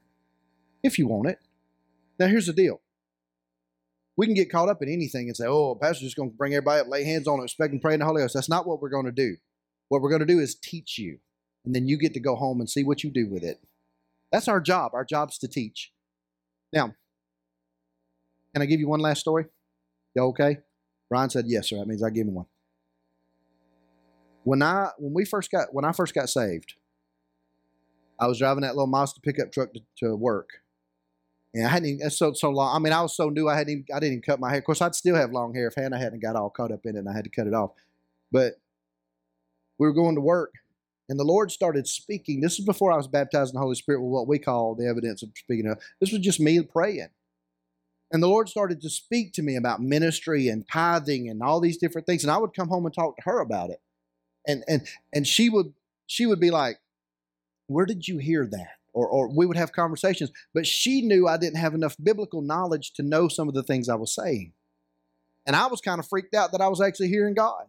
If 0.83 0.99
you 0.99 1.07
want 1.07 1.29
it. 1.29 1.39
Now, 2.19 2.27
here's 2.27 2.47
the 2.47 2.53
deal. 2.53 2.81
We 4.19 4.27
can 4.27 4.35
get 4.35 4.51
caught 4.51 4.69
up 4.69 4.83
in 4.83 4.89
anything 4.93 5.29
and 5.29 5.37
say, 5.37 5.47
oh, 5.47 5.77
pastor's 5.77 6.09
just 6.09 6.17
going 6.17 6.31
to 6.31 6.37
bring 6.37 6.53
everybody 6.53 6.81
up, 6.81 6.89
lay 6.89 7.05
hands 7.05 7.29
on 7.29 7.37
them, 7.37 7.45
expect 7.45 7.73
and 7.73 7.81
pray 7.81 7.95
in 7.95 8.01
the 8.01 8.05
Holy 8.05 8.21
Ghost. 8.21 8.35
That's 8.35 8.49
not 8.49 8.67
what 8.67 8.83
we're 8.83 8.89
going 8.89 9.07
to 9.07 9.13
do. 9.13 9.37
What 9.89 10.03
we're 10.03 10.11
going 10.11 10.19
to 10.19 10.27
do 10.27 10.41
is 10.41 10.57
teach 10.57 10.99
you, 10.99 11.21
and 11.65 11.73
then 11.73 11.87
you 11.87 11.97
get 11.97 12.15
to 12.15 12.21
go 12.21 12.35
home 12.35 12.59
and 12.59 12.69
see 12.69 12.83
what 12.83 13.05
you 13.05 13.11
do 13.11 13.29
with 13.29 13.45
it. 13.45 13.61
That's 14.33 14.49
our 14.49 14.61
job. 14.61 14.91
Our 14.93 15.05
job's 15.05 15.39
to 15.39 15.49
teach. 15.49 15.93
Now, 16.73 16.95
can 18.53 18.61
I 18.63 18.67
give 18.67 18.81
you 18.81 18.89
one 18.89 18.99
last 18.99 19.21
story? 19.21 19.47
You 20.17 20.23
okay? 20.25 20.59
Brian 21.09 21.31
said 21.31 21.45
yes, 21.47 21.69
sir. 21.69 21.77
That 21.79 21.87
means 21.87 22.03
I 22.03 22.11
give 22.11 22.27
him 22.27 22.35
one. 22.35 22.47
When 24.43 24.63
I 24.63 24.91
when 24.99 25.15
we 25.15 25.25
first 25.25 25.49
got 25.49 25.73
when 25.73 25.85
I 25.85 25.93
first 25.93 26.13
got 26.13 26.29
saved, 26.29 26.75
I 28.19 28.27
was 28.27 28.39
driving 28.39 28.63
that 28.63 28.75
little 28.75 28.89
Mazda 28.89 29.21
pickup 29.21 29.53
truck 29.53 29.73
to, 29.75 29.81
to 29.99 30.17
work. 30.17 30.49
And 31.55 31.67
I 31.67 31.71
hadn't 31.71 31.89
even, 31.89 32.11
so 32.11 32.33
so 32.35 32.51
long. 32.51 32.75
I 32.75 32.79
mean, 32.79 32.93
I 32.93 33.01
was 33.01 33.17
so 33.17 33.31
new. 33.31 33.49
I 33.49 33.57
hadn't 33.57 33.73
even, 33.73 33.85
I 33.95 34.01
didn't 34.01 34.13
even 34.13 34.23
cut 34.23 34.41
my 34.41 34.51
hair. 34.51 34.59
Of 34.59 34.65
course, 34.65 34.83
I'd 34.83 34.95
still 34.95 35.17
have 35.17 35.33
long 35.33 35.55
hair 35.55 35.69
if 35.69 35.75
Hannah 35.75 35.99
hadn't 35.99 36.21
got 36.21 36.37
all 36.37 36.51
caught 36.51 36.73
up 36.73 36.85
in 36.85 36.97
it, 36.97 36.99
and 36.99 37.09
I 37.09 37.15
had 37.15 37.25
to 37.25 37.31
cut 37.31 37.47
it 37.47 37.55
off. 37.55 37.71
But 38.31 38.55
we 39.79 39.87
were 39.87 39.95
going 39.95 40.15
to 40.17 40.21
work, 40.21 40.53
and 41.09 41.19
the 41.19 41.25
Lord 41.25 41.51
started 41.51 41.87
speaking. 41.87 42.41
This 42.41 42.59
is 42.59 42.65
before 42.65 42.93
I 42.93 42.97
was 42.97 43.09
baptized 43.09 43.53
in 43.53 43.55
the 43.55 43.63
Holy 43.63 43.77
Spirit 43.77 44.03
with 44.03 44.13
what 44.13 44.29
we 44.29 44.39
call 44.39 44.75
the 44.75 44.87
evidence 44.87 45.23
of 45.23 45.31
speaking 45.37 45.67
of. 45.67 45.79
This 46.01 46.13
was 46.13 46.21
just 46.21 46.41
me 46.41 46.61
praying. 46.63 47.09
And 48.11 48.23
the 48.23 48.29
Lord 48.29 48.49
started 48.49 48.81
to 48.83 48.91
speak 48.91 49.33
to 49.35 49.43
me 49.43 49.57
about 49.57 49.83
ministry 49.83 50.49
and 50.49 50.67
tithing 50.67 51.29
and 51.29 51.43
all 51.43 51.61
these 51.61 51.77
different 51.77 52.07
things. 52.07 52.25
And 52.25 52.31
I 52.31 52.39
would 52.39 52.55
come 52.55 52.69
home 52.69 52.87
and 52.87 52.95
talk 52.95 53.17
to 53.17 53.23
her 53.25 53.41
about 53.41 53.71
it. 53.71 53.81
And 54.47 54.65
and 54.67 54.87
and 55.13 55.27
she 55.27 55.51
would 55.51 55.75
she 56.07 56.25
would 56.25 56.41
be 56.41 56.51
like, 56.51 56.79
Where 57.67 57.85
did 57.85 58.09
you 58.09 58.19
hear 58.19 58.47
that? 58.47 58.78
Or, 58.99 59.07
or 59.07 59.29
we 59.29 59.47
would 59.47 59.57
have 59.57 59.71
conversations. 59.71 60.33
But 60.53 60.67
she 60.67 61.03
knew 61.03 61.29
I 61.29 61.37
didn't 61.37 61.61
have 61.61 61.73
enough 61.73 61.95
biblical 62.03 62.43
knowledge 62.43 62.95
to 62.95 63.05
know 63.05 63.29
some 63.29 63.47
of 63.47 63.55
the 63.55 63.63
things 63.63 63.89
I 63.89 63.95
was 63.95 64.13
saying. 64.13 64.55
And 65.47 65.55
I 65.55 65.69
was 65.69 65.81
kind 65.81 66.01
of 66.01 66.09
freaked 66.09 66.35
out 66.35 66.51
that 66.51 66.61
I 66.61 66.67
was 66.67 66.81
actually 66.81 67.07
hearing 67.07 67.35
God. 67.35 67.67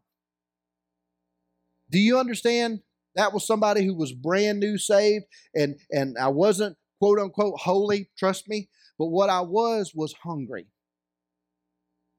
Do 1.92 2.00
you 2.00 2.18
understand? 2.18 2.82
That 3.16 3.32
was 3.32 3.46
somebody 3.46 3.86
who 3.86 3.94
was 3.94 4.12
brand 4.12 4.60
new 4.60 4.80
saved, 4.80 5.26
and, 5.54 5.76
and 5.92 6.18
I 6.18 6.30
wasn't 6.30 6.78
quote 7.00 7.20
unquote 7.20 7.60
holy, 7.60 8.10
trust 8.18 8.50
me, 8.50 8.70
but 8.98 9.08
what 9.08 9.30
I 9.30 9.42
was 9.42 9.94
was 9.94 10.14
hungry. 10.24 10.66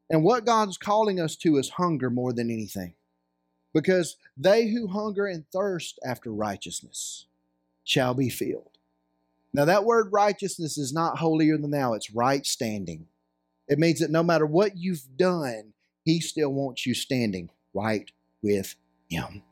And 0.08 0.22
what 0.22 0.46
God's 0.46 0.78
calling 0.78 1.18
us 1.20 1.34
to 1.38 1.56
is 1.56 1.70
hunger 1.70 2.10
more 2.10 2.32
than 2.32 2.50
anything. 2.50 2.94
Because 3.74 4.16
they 4.36 4.68
who 4.68 4.88
hunger 4.88 5.26
and 5.26 5.44
thirst 5.52 5.98
after 6.04 6.32
righteousness 6.32 7.26
shall 7.84 8.14
be 8.14 8.28
filled. 8.28 8.69
Now, 9.52 9.64
that 9.64 9.84
word 9.84 10.10
righteousness 10.12 10.78
is 10.78 10.92
not 10.92 11.18
holier 11.18 11.58
than 11.58 11.70
thou, 11.70 11.94
it's 11.94 12.12
right 12.12 12.46
standing. 12.46 13.06
It 13.68 13.78
means 13.78 14.00
that 14.00 14.10
no 14.10 14.22
matter 14.22 14.46
what 14.46 14.76
you've 14.76 15.16
done, 15.16 15.72
He 16.04 16.20
still 16.20 16.52
wants 16.52 16.86
you 16.86 16.94
standing 16.94 17.50
right 17.74 18.10
with 18.42 18.76
Him. 19.08 19.42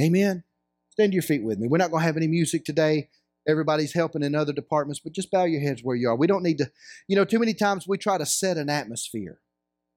Amen. 0.00 0.44
Stand 0.90 1.12
to 1.12 1.16
your 1.16 1.22
feet 1.22 1.42
with 1.42 1.58
me. 1.58 1.68
We're 1.68 1.78
not 1.78 1.90
going 1.90 2.00
to 2.00 2.06
have 2.06 2.16
any 2.16 2.28
music 2.28 2.64
today. 2.64 3.08
Everybody's 3.48 3.92
helping 3.92 4.22
in 4.22 4.34
other 4.34 4.52
departments, 4.52 5.00
but 5.00 5.12
just 5.12 5.30
bow 5.30 5.44
your 5.44 5.60
heads 5.60 5.82
where 5.82 5.94
you 5.96 6.08
are. 6.08 6.16
We 6.16 6.26
don't 6.26 6.42
need 6.42 6.58
to, 6.58 6.70
you 7.06 7.14
know, 7.16 7.24
too 7.24 7.38
many 7.38 7.54
times 7.54 7.86
we 7.86 7.98
try 7.98 8.18
to 8.18 8.26
set 8.26 8.56
an 8.56 8.68
atmosphere. 8.68 9.40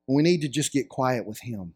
We 0.07 0.23
need 0.23 0.41
to 0.41 0.49
just 0.49 0.71
get 0.71 0.89
quiet 0.89 1.25
with 1.25 1.39
Him. 1.41 1.73